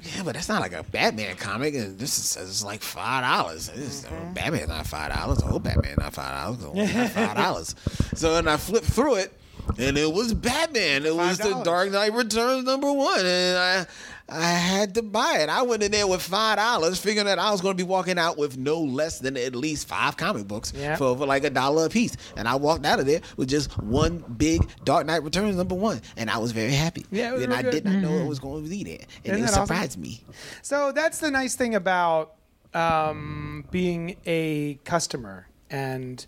Yeah, 0.00 0.22
but 0.22 0.34
that's 0.34 0.48
not 0.48 0.60
like 0.60 0.74
a 0.74 0.84
Batman 0.84 1.34
comic. 1.34 1.74
And 1.74 1.98
this 1.98 2.18
is 2.20 2.36
it's 2.40 2.64
like 2.64 2.82
five 2.82 3.24
dollars. 3.24 3.68
Mm-hmm. 3.68 4.32
Batman's 4.32 4.68
not 4.68 4.86
five 4.86 5.12
dollars. 5.12 5.40
Oh, 5.44 5.58
Batman 5.58 5.96
not 5.98 6.14
five 6.14 6.60
dollars. 6.60 6.94
Not 6.94 7.10
five 7.10 7.36
dollars. 7.36 7.74
so 8.14 8.32
then 8.34 8.46
I 8.46 8.58
flipped 8.58 8.86
through 8.86 9.16
it, 9.16 9.32
and 9.76 9.98
it 9.98 10.12
was 10.12 10.34
Batman. 10.34 11.04
It 11.04 11.16
was 11.16 11.38
the 11.38 11.62
Dark 11.64 11.90
Knight 11.90 12.12
Returns 12.12 12.64
number 12.64 12.92
one, 12.92 13.26
and 13.26 13.58
I 13.58 13.86
I 14.30 14.50
had 14.50 14.94
to 14.96 15.02
buy 15.02 15.38
it. 15.40 15.48
I 15.48 15.62
went 15.62 15.82
in 15.82 15.90
there 15.90 16.06
with 16.06 16.20
five 16.20 16.58
dollars, 16.58 17.00
figuring 17.00 17.26
that 17.26 17.38
I 17.38 17.50
was 17.50 17.60
going 17.62 17.74
to 17.76 17.82
be 17.82 17.88
walking 17.88 18.18
out 18.18 18.36
with 18.36 18.58
no 18.58 18.80
less 18.80 19.20
than 19.20 19.36
at 19.38 19.54
least 19.56 19.88
five 19.88 20.16
comic 20.18 20.46
books 20.46 20.72
Yeah. 20.76 20.96
for, 20.96 21.16
for 21.16 21.24
like 21.26 21.44
a 21.44 21.50
dollar 21.50 21.86
a 21.86 21.88
piece. 21.88 22.14
And 22.36 22.46
I 22.46 22.56
walked 22.56 22.84
out 22.84 23.00
of 23.00 23.06
there 23.06 23.20
with 23.38 23.48
just 23.48 23.70
one 23.82 24.18
big 24.36 24.68
Dark 24.84 25.06
Knight 25.06 25.22
Returns 25.22 25.56
number 25.56 25.74
one, 25.74 26.02
and 26.16 26.28
I 26.30 26.36
was 26.38 26.52
very 26.52 26.72
happy. 26.72 27.06
Yeah, 27.10 27.30
it 27.30 27.34
was 27.34 27.42
and 27.44 27.54
I 27.54 27.62
good. 27.62 27.70
did 27.70 27.84
not 27.86 27.94
know 28.02 28.12
it 28.18 28.26
was 28.26 28.38
going 28.38 28.64
to 28.64 28.68
be 28.70 28.84
there, 28.84 28.98
and 29.24 29.32
Isn't 29.34 29.36
it 29.36 29.40
that 29.46 29.52
awesome? 29.52 29.66
surprised 29.66 29.98
me. 29.98 30.22
So 30.62 30.92
that's 30.92 31.20
the 31.20 31.30
nice 31.30 31.54
thing 31.54 31.74
about 31.74 32.34
um, 32.74 33.64
being 33.70 34.16
a 34.26 34.74
customer 34.84 35.46
and 35.70 36.24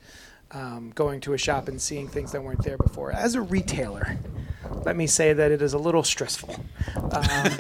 um, 0.53 0.93
going 0.95 1.21
to 1.23 1.33
a 1.33 1.39
shop 1.39 1.69
and 1.69 1.81
seeing 1.81 2.09
things 2.09 2.33
that 2.33 2.43
weren't 2.43 2.63
there 2.65 2.77
before. 2.77 3.13
As 3.13 3.35
a 3.35 3.41
retailer, 3.41 4.19
let 4.85 4.97
me 4.97 5.07
say 5.07 5.33
that 5.33 5.51
it 5.51 5.63
is 5.63 5.73
a 5.73 5.79
little 5.79 6.03
stressful. 6.03 6.55
Um, 6.97 7.53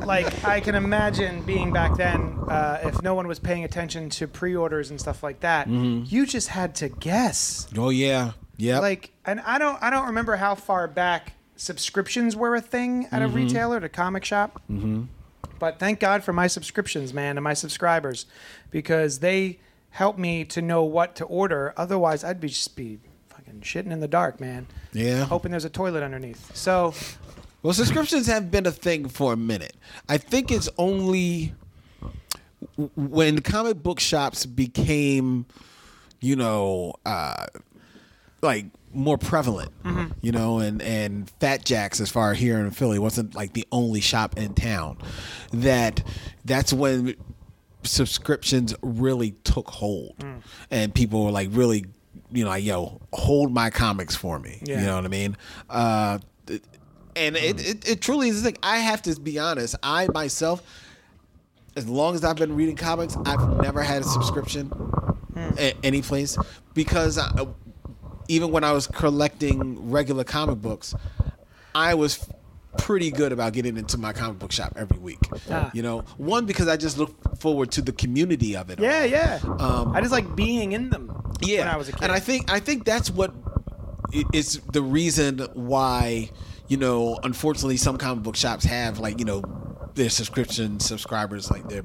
like 0.06 0.44
I 0.44 0.60
can 0.60 0.74
imagine 0.74 1.42
being 1.42 1.72
back 1.72 1.96
then, 1.96 2.38
uh, 2.48 2.80
if 2.84 3.02
no 3.02 3.14
one 3.14 3.26
was 3.28 3.38
paying 3.38 3.64
attention 3.64 4.10
to 4.10 4.26
pre-orders 4.26 4.90
and 4.90 5.00
stuff 5.00 5.22
like 5.22 5.40
that, 5.40 5.68
you 5.68 6.26
just 6.26 6.48
had 6.48 6.74
to 6.76 6.88
guess. 6.88 7.68
Oh 7.76 7.90
yeah, 7.90 8.32
yeah. 8.56 8.80
Like, 8.80 9.12
and 9.24 9.40
I 9.40 9.58
don't, 9.58 9.80
I 9.82 9.90
don't 9.90 10.06
remember 10.06 10.36
how 10.36 10.54
far 10.54 10.88
back 10.88 11.34
subscriptions 11.56 12.36
were 12.36 12.54
a 12.54 12.60
thing 12.60 13.06
at 13.10 13.22
a 13.22 13.28
retailer, 13.28 13.76
at 13.76 13.84
a 13.84 13.88
comic 13.88 14.24
shop. 14.24 14.62
Mm-hmm. 14.70 15.04
But 15.58 15.78
thank 15.78 15.98
God 15.98 16.22
for 16.22 16.32
my 16.32 16.46
subscriptions, 16.46 17.12
man, 17.12 17.36
and 17.36 17.42
my 17.42 17.54
subscribers, 17.54 18.26
because 18.70 19.18
they 19.18 19.58
help 19.90 20.18
me 20.18 20.44
to 20.46 20.62
know 20.62 20.82
what 20.84 21.16
to 21.16 21.24
order. 21.24 21.74
Otherwise, 21.76 22.24
I'd 22.24 22.40
be 22.40 22.48
just 22.48 22.76
be 22.76 22.98
fucking 23.28 23.60
shitting 23.60 23.90
in 23.90 24.00
the 24.00 24.08
dark, 24.08 24.40
man. 24.40 24.66
Yeah. 24.92 25.24
Hoping 25.24 25.50
there's 25.50 25.64
a 25.64 25.70
toilet 25.70 26.02
underneath. 26.02 26.54
So, 26.56 26.94
Well, 27.62 27.72
subscriptions 27.72 28.26
have 28.26 28.50
been 28.50 28.66
a 28.66 28.70
thing 28.72 29.08
for 29.08 29.32
a 29.32 29.36
minute. 29.36 29.76
I 30.08 30.18
think 30.18 30.50
it's 30.50 30.68
only 30.78 31.54
when 32.96 33.40
comic 33.40 33.82
book 33.82 34.00
shops 34.00 34.46
became, 34.46 35.46
you 36.20 36.36
know, 36.36 36.94
uh, 37.06 37.46
like 38.42 38.66
more 38.92 39.18
prevalent, 39.18 39.70
Mm-hmm. 39.84 40.12
you 40.22 40.32
know, 40.32 40.58
and 40.60 40.80
and 40.82 41.30
Fat 41.40 41.64
Jacks 41.64 42.00
as 42.00 42.10
far 42.10 42.34
here 42.34 42.58
in 42.58 42.70
Philly 42.70 42.98
wasn't 42.98 43.34
like 43.34 43.52
the 43.52 43.66
only 43.72 44.00
shop 44.00 44.36
in 44.36 44.54
town. 44.54 44.98
That 45.52 46.02
that's 46.44 46.72
when 46.72 47.14
subscriptions 47.82 48.74
really 48.82 49.32
took 49.44 49.68
hold, 49.68 50.16
Mm. 50.18 50.42
and 50.70 50.94
people 50.94 51.24
were 51.24 51.30
like 51.30 51.48
really, 51.52 51.86
you 52.30 52.44
know, 52.44 52.50
like 52.50 52.64
yo, 52.64 53.00
hold 53.12 53.52
my 53.52 53.70
comics 53.70 54.14
for 54.16 54.38
me. 54.38 54.60
Yeah. 54.64 54.80
You 54.80 54.86
know 54.86 54.96
what 54.96 55.04
I 55.04 55.08
mean? 55.08 55.36
Uh, 55.70 56.18
and 57.16 57.36
it, 57.36 57.66
it, 57.66 57.88
it 57.88 58.00
truly 58.00 58.28
is 58.28 58.44
like 58.44 58.58
I 58.62 58.78
have 58.78 59.02
to 59.02 59.18
be 59.20 59.38
honest. 59.38 59.74
I 59.82 60.08
myself, 60.14 60.62
as 61.76 61.88
long 61.88 62.14
as 62.14 62.24
I've 62.24 62.36
been 62.36 62.54
reading 62.54 62.76
comics, 62.76 63.16
I've 63.24 63.60
never 63.62 63.82
had 63.82 64.02
a 64.02 64.04
subscription 64.04 64.72
a- 65.36 65.74
any 65.82 66.02
place 66.02 66.36
because 66.74 67.18
I, 67.18 67.46
even 68.28 68.50
when 68.52 68.62
I 68.62 68.72
was 68.72 68.86
collecting 68.86 69.90
regular 69.90 70.22
comic 70.24 70.60
books, 70.60 70.94
I 71.74 71.94
was 71.94 72.28
pretty 72.76 73.10
good 73.10 73.32
about 73.32 73.52
getting 73.54 73.76
into 73.76 73.96
my 73.98 74.12
comic 74.12 74.38
book 74.38 74.52
shop 74.52 74.74
every 74.76 74.98
week. 74.98 75.18
Ah. 75.50 75.70
You 75.72 75.82
know, 75.82 76.00
one 76.18 76.44
because 76.46 76.68
I 76.68 76.76
just 76.76 76.98
look 76.98 77.38
forward 77.40 77.70
to 77.72 77.82
the 77.82 77.92
community 77.92 78.56
of 78.56 78.70
it. 78.70 78.78
Yeah, 78.78 79.00
all. 79.00 79.06
yeah. 79.06 79.38
Um, 79.58 79.92
I 79.96 80.00
just 80.00 80.12
like 80.12 80.36
being 80.36 80.72
in 80.72 80.90
them. 80.90 81.10
Yeah, 81.40 81.60
When 81.60 81.68
I 81.68 81.76
was 81.76 81.88
a 81.88 81.92
kid. 81.92 82.02
and 82.02 82.12
I 82.12 82.20
think 82.20 82.52
I 82.52 82.60
think 82.60 82.84
that's 82.84 83.10
what 83.10 83.32
is 84.32 84.60
the 84.72 84.82
reason 84.82 85.38
why 85.54 86.30
you 86.68 86.76
know, 86.76 87.18
unfortunately, 87.22 87.78
some 87.78 87.96
comic 87.96 88.22
book 88.22 88.36
shops 88.36 88.64
have 88.64 88.98
like 88.98 89.18
you 89.18 89.24
know 89.24 89.42
their 89.94 90.10
subscription 90.10 90.78
subscribers 90.80 91.50
like 91.50 91.68
their 91.68 91.82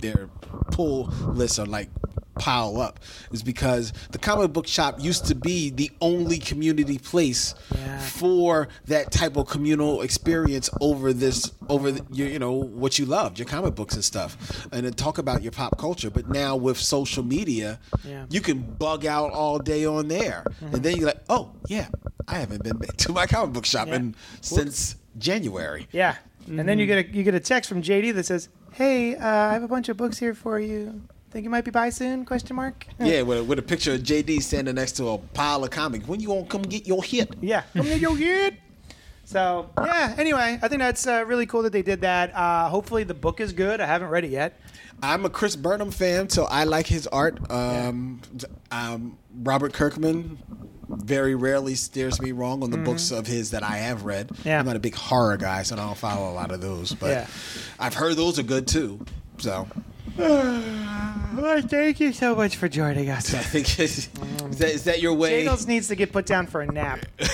their 0.00 0.28
pull 0.70 1.06
lists 1.26 1.58
are 1.58 1.66
like 1.66 1.90
pile 2.38 2.80
up 2.80 3.00
is 3.32 3.42
because 3.42 3.92
the 4.10 4.18
comic 4.18 4.52
book 4.52 4.66
shop 4.66 4.96
used 5.00 5.26
to 5.26 5.34
be 5.34 5.70
the 5.70 5.90
only 6.00 6.38
community 6.38 6.98
place 6.98 7.54
Yeah. 7.74 7.98
for 7.98 8.68
that 8.86 9.10
type 9.10 9.36
of 9.36 9.46
communal 9.48 10.02
experience 10.02 10.70
over 10.80 11.12
this 11.12 11.50
over 11.68 11.90
the, 11.92 12.04
your 12.12 12.28
you 12.28 12.38
know 12.38 12.52
what 12.52 12.98
you 12.98 13.06
loved 13.06 13.38
your 13.38 13.46
comic 13.46 13.74
books 13.74 13.94
and 13.94 14.04
stuff 14.04 14.66
and 14.72 14.84
then 14.86 14.92
talk 14.92 15.18
about 15.18 15.42
your 15.42 15.52
pop 15.52 15.78
culture 15.78 16.10
but 16.10 16.28
now 16.28 16.56
with 16.56 16.78
social 16.78 17.24
media 17.24 17.78
Yeah. 18.04 18.26
you 18.28 18.40
can 18.40 18.60
bug 18.62 19.06
out 19.06 19.32
all 19.32 19.58
day 19.58 19.84
on 19.86 20.08
there 20.08 20.44
and 20.60 20.82
then 20.82 20.96
you're 20.96 21.06
like 21.06 21.22
oh 21.28 21.52
yeah 21.68 21.88
i 22.28 22.34
haven't 22.38 22.62
been 22.62 22.78
to 22.98 23.12
my 23.12 23.26
comic 23.26 23.52
book 23.54 23.66
shop 23.66 23.88
Yeah. 23.88 23.96
in, 23.96 24.14
since 24.40 24.96
january 25.18 25.88
Yeah. 25.92 26.16
And 26.48 26.68
then 26.68 26.78
you 26.78 26.86
get 26.86 26.98
a 27.06 27.08
you 27.10 27.24
get 27.24 27.34
a 27.34 27.40
text 27.40 27.68
from 27.68 27.82
JD 27.82 28.14
that 28.14 28.24
says, 28.24 28.48
"Hey, 28.70 29.16
uh, 29.16 29.26
I 29.26 29.52
have 29.54 29.64
a 29.64 29.68
bunch 29.68 29.88
of 29.88 29.96
books 29.96 30.18
here 30.18 30.32
for 30.32 30.60
you. 30.60 31.02
Think 31.30 31.44
you 31.44 31.50
might 31.50 31.64
be 31.64 31.70
by 31.70 31.90
soon?" 31.90 32.24
Question 32.24 32.56
mark. 32.56 32.86
yeah 32.98 33.22
with 33.22 33.38
a, 33.38 33.44
with 33.44 33.58
a 33.58 33.62
picture 33.62 33.94
of 33.94 34.00
jd 34.00 34.40
standing 34.42 34.74
next 34.74 34.92
to 34.92 35.08
a 35.08 35.18
pile 35.18 35.62
of 35.64 35.70
comics 35.70 36.06
when 36.08 36.20
you 36.20 36.28
gonna 36.28 36.44
come 36.46 36.62
get 36.62 36.86
your 36.86 37.02
hit 37.02 37.34
Yeah. 37.40 37.62
Come 37.74 37.86
get 37.86 38.00
your 38.00 38.16
kid. 38.16 38.56
So 39.24 39.68
yeah. 39.84 40.14
Anyway, 40.18 40.58
I 40.62 40.68
think 40.68 40.80
that's 40.80 41.04
uh, 41.06 41.24
really 41.26 41.46
cool 41.46 41.62
that 41.62 41.72
they 41.72 41.82
did 41.82 42.00
that. 42.02 42.32
Uh, 42.34 42.68
hopefully 42.68 43.02
the 43.04 43.14
book 43.14 43.40
is 43.40 43.52
good. 43.52 43.80
I 43.80 43.86
haven't 43.86 44.08
read 44.08 44.24
it 44.24 44.30
yet. 44.30 44.58
I'm 45.02 45.24
a 45.26 45.30
Chris 45.30 45.56
Burnham 45.56 45.90
fan, 45.90 46.28
so 46.30 46.44
I 46.44 46.62
like 46.64 46.86
his 46.86 47.06
art. 47.08 47.38
Um, 47.50 48.20
um, 48.70 49.18
Robert 49.42 49.72
Kirkman 49.74 50.38
very 50.88 51.34
rarely 51.34 51.74
steers 51.74 52.20
me 52.22 52.30
wrong 52.32 52.62
on 52.62 52.70
the 52.70 52.78
books 52.78 53.10
of 53.10 53.26
his 53.26 53.50
that 53.50 53.64
I 53.64 53.78
have 53.78 54.04
read. 54.04 54.28
Mm-hmm. 54.28 54.48
Yeah. 54.48 54.60
I'm 54.60 54.64
not 54.66 54.76
a 54.76 54.78
big 54.80 54.94
horror 54.94 55.36
guy, 55.36 55.64
so 55.64 55.74
I 55.74 55.78
don't 55.80 55.98
follow 55.98 56.30
a 56.30 56.34
lot 56.34 56.52
of 56.52 56.60
those. 56.60 56.94
But 56.94 57.10
Yeah. 57.10 57.26
I've 57.80 57.94
heard 57.94 58.14
those 58.16 58.38
are 58.38 58.44
good 58.44 58.68
too. 58.68 59.04
So 59.38 59.66
Well, 61.36 61.60
thank 61.60 62.00
you 62.00 62.12
so 62.14 62.34
much 62.34 62.56
for 62.56 62.66
joining 62.66 63.10
us. 63.10 63.34
I 63.34 63.38
think 63.40 63.78
is 63.78 64.06
that, 64.58 64.70
is 64.70 64.84
that 64.84 65.02
your 65.02 65.12
way? 65.12 65.40
Jingles 65.44 65.66
needs 65.66 65.88
to 65.88 65.94
get 65.94 66.10
put 66.10 66.24
down 66.24 66.46
for 66.46 66.62
a 66.62 66.66
nap. 66.66 67.00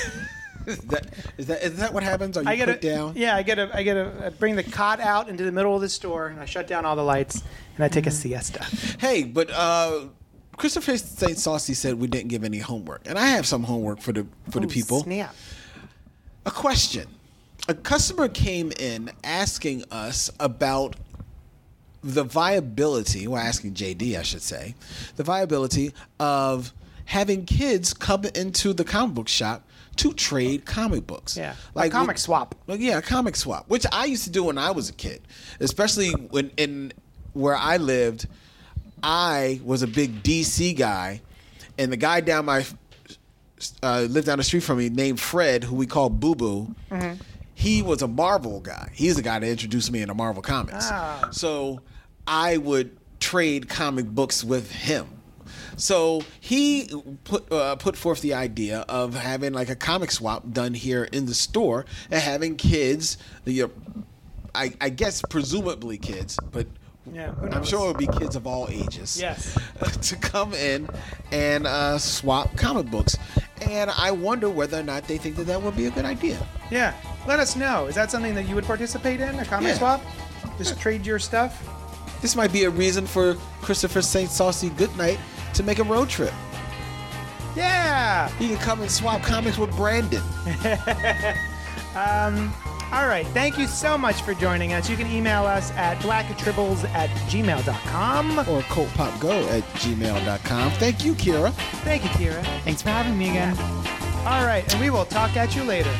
Is 0.65 0.79
that, 0.79 1.07
is 1.39 1.47
that 1.49 1.63
is 1.65 1.77
that 1.79 1.93
what 1.93 2.05
happens? 2.05 2.37
Are 2.37 2.43
you 2.45 2.49
I 2.49 2.57
gotta, 2.57 2.75
put 2.75 2.83
down? 2.83 3.15
yeah, 3.17 3.35
I 3.35 3.43
gotta, 3.43 3.69
I 3.77 3.83
gotta 3.83 4.33
bring 4.39 4.55
the 4.55 4.63
cot 4.63 5.01
out 5.01 5.29
into 5.29 5.43
the 5.43 5.51
middle 5.51 5.75
of 5.75 5.81
the 5.81 5.89
store, 5.89 6.29
and 6.29 6.39
I 6.39 6.45
shut 6.45 6.69
down 6.69 6.85
all 6.85 6.95
the 6.95 7.03
lights, 7.03 7.43
and 7.75 7.85
I 7.85 7.89
take 7.89 8.07
a 8.07 8.11
Mm-hmm. 8.11 8.29
siesta. 8.29 8.63
Hey, 9.01 9.25
but 9.25 9.51
uh, 9.51 10.05
Christopher 10.57 10.97
St. 10.99 11.37
Saucy 11.37 11.75
said 11.75 11.95
we 11.95 12.07
didn't 12.07 12.29
give 12.29 12.45
any 12.45 12.59
homework, 12.59 13.03
and 13.07 13.19
I 13.19 13.27
have 13.27 13.45
some 13.45 13.65
homework 13.65 14.01
for 14.01 14.13
the 14.13 14.25
for 14.51 14.61
the 14.61 14.67
Ooh, 14.67 14.71
people. 14.71 15.03
Snap. 15.03 15.35
A 16.47 16.51
question. 16.53 17.09
A 17.69 17.75
customer 17.75 18.29
came 18.29 18.71
in 18.79 19.11
asking 19.25 19.83
us 19.91 20.31
about 20.39 20.95
the 22.03 22.25
viability, 22.25 23.27
well, 23.29 23.41
asking 23.41 23.75
JD, 23.75 24.19
I 24.19 24.23
should 24.23 24.43
say, 24.43 24.75
the 25.17 25.23
viability 25.23 25.93
of 26.19 26.73
having 27.05 27.45
kids 27.45 27.95
come 27.95 28.25
into 28.35 28.73
the 28.73 28.85
comic 28.85 29.15
book 29.15 29.29
shop 29.29 29.67
to 29.97 30.13
trade 30.13 30.65
comic 30.65 31.07
books. 31.07 31.37
Yeah, 31.37 31.55
a 31.77 31.89
comic 31.89 32.19
swap. 32.19 32.55
Like, 32.67 32.81
yeah, 32.81 32.99
a 32.99 33.03
comic 33.03 33.37
swap, 33.37 33.69
which 33.69 33.87
I 33.93 34.07
used 34.07 34.25
to 34.25 34.31
do 34.31 34.45
when 34.45 34.59
I 34.59 34.71
was 34.71 34.89
a 34.89 34.93
kid, 34.93 35.21
especially 35.61 36.11
when 36.11 36.51
in 36.57 36.93
where 37.33 37.57
I 37.57 37.77
lived. 37.77 38.27
I 39.05 39.61
was 39.65 39.83
a 39.83 39.89
big 39.89 40.23
DC 40.23 40.77
guy, 40.77 41.23
and 41.77 41.91
the 41.93 41.97
guy 41.97 42.21
down 42.21 42.45
my 42.45 42.65
uh, 43.83 44.07
lived 44.09 44.27
down 44.27 44.39
the 44.39 44.45
street 44.45 44.63
from 44.63 44.79
me 44.79 44.89
named 44.89 45.21
Fred, 45.21 45.65
who 45.65 45.75
we 45.75 45.87
call 45.87 46.09
Boo 46.09 46.35
Boo. 46.35 46.75
Mm-hmm. 46.91 47.21
He 47.55 47.83
was 47.83 48.03
a 48.03 48.09
Marvel 48.09 48.61
guy. 48.61 48.91
He's 48.95 49.17
the 49.17 49.23
guy 49.23 49.39
that 49.39 49.49
introduced 49.49 49.93
me 49.93 50.03
into 50.03 50.15
Marvel 50.15 50.43
comics. 50.43 50.89
Ah. 50.91 51.29
So 51.31 51.81
I 52.27 52.57
would 52.57 52.97
trade 53.21 53.69
comic 53.69 54.07
books 54.07 54.43
with 54.45 54.71
him. 54.73 55.07
So 55.77 56.23
he 56.41 56.91
put 57.25 57.51
uh, 57.51 57.77
put 57.77 57.97
forth 57.97 58.21
the 58.21 58.35
idea 58.35 58.81
of 58.89 59.15
having 59.15 59.53
like 59.53 59.71
a 59.71 59.77
comic 59.77 60.11
swap 60.11 60.45
done 60.53 60.75
here 60.75 61.05
in 61.05 61.27
the 61.27 61.35
store 61.35 61.87
and 62.11 62.21
having 62.21 62.57
kids, 62.57 63.17
you 63.45 63.65
know, 63.65 63.71
I, 64.55 64.75
I 64.81 64.91
guess 64.91 65.23
presumably 65.31 65.97
kids, 65.99 66.39
but 66.53 66.67
Yeah, 67.11 67.33
I'm 67.51 67.65
sure 67.65 67.85
it 67.85 67.89
would 67.89 67.97
be 67.99 68.07
kids 68.19 68.37
of 68.37 68.47
all 68.47 68.69
ages. 68.71 69.19
Yes. 69.21 69.59
to 70.09 70.17
come 70.17 70.53
in 70.55 70.89
and 71.33 71.67
uh, 71.67 71.99
swap 71.99 72.55
comic 72.57 72.87
books, 72.91 73.17
and 73.63 73.91
I 73.91 74.11
wonder 74.11 74.51
whether 74.51 74.79
or 74.79 74.83
not 74.85 75.09
they 75.09 75.17
think 75.19 75.37
that 75.37 75.45
that 75.47 75.61
would 75.63 75.77
be 75.77 75.87
a 75.87 75.91
good 75.91 76.05
idea. 76.05 76.39
Yeah, 76.71 76.95
let 77.27 77.41
us 77.41 77.57
know. 77.57 77.87
Is 77.87 77.95
that 77.95 78.11
something 78.11 78.35
that 78.35 78.47
you 78.49 78.55
would 78.55 78.65
participate 78.67 79.21
in? 79.21 79.39
A 79.39 79.45
comic 79.45 79.69
Yeah. 79.71 79.79
swap? 79.79 80.03
Just 80.59 80.79
trade 80.79 81.07
your 81.07 81.19
stuff? 81.19 81.67
This 82.23 82.35
might 82.37 82.53
be 82.53 82.65
a 82.65 82.71
reason 82.71 83.07
for 83.07 83.37
Christopher 83.61 84.01
St. 84.01 84.31
Saucy 84.31 84.71
Goodnight 84.71 85.19
to 85.55 85.63
make 85.63 85.79
a 85.79 85.85
road 85.85 86.09
trip. 86.09 86.33
Yeah. 87.55 88.29
He 88.39 88.49
can 88.49 88.57
come 88.59 88.81
and 88.81 88.91
swap 88.91 89.23
comics 89.23 89.59
with 89.59 89.75
Brandon. 89.77 90.23
Um, 91.95 92.53
all 92.91 93.07
right. 93.07 93.27
Thank 93.29 93.59
you 93.59 93.67
so 93.67 93.97
much 93.99 94.23
for 94.23 94.35
joining 94.35 94.73
us. 94.73 94.89
You 94.89 94.97
can 94.97 95.11
email 95.11 95.45
us 95.45 95.71
at 95.73 95.99
blackatribbles 95.99 96.85
at 96.95 97.11
gmail.com. 97.29 98.39
or 98.39 98.63
cultpopgo 98.63 99.47
at 99.51 99.63
gmail.com. 99.75 100.71
Thank 100.73 101.05
you, 101.05 101.15
Kira. 101.15 101.53
Thank 101.85 102.05
you, 102.05 102.11
Kira. 102.11 102.43
Thanks 102.65 102.83
for 102.83 102.91
having 102.91 103.19
me 103.19 103.31
again. 103.31 103.57
All 104.27 104.47
right. 104.47 104.65
And 104.73 104.81
we 104.81 104.91
will 104.91 105.05
talk 105.05 105.37
at 105.37 105.55
you 105.55 105.65
later. 105.65 105.91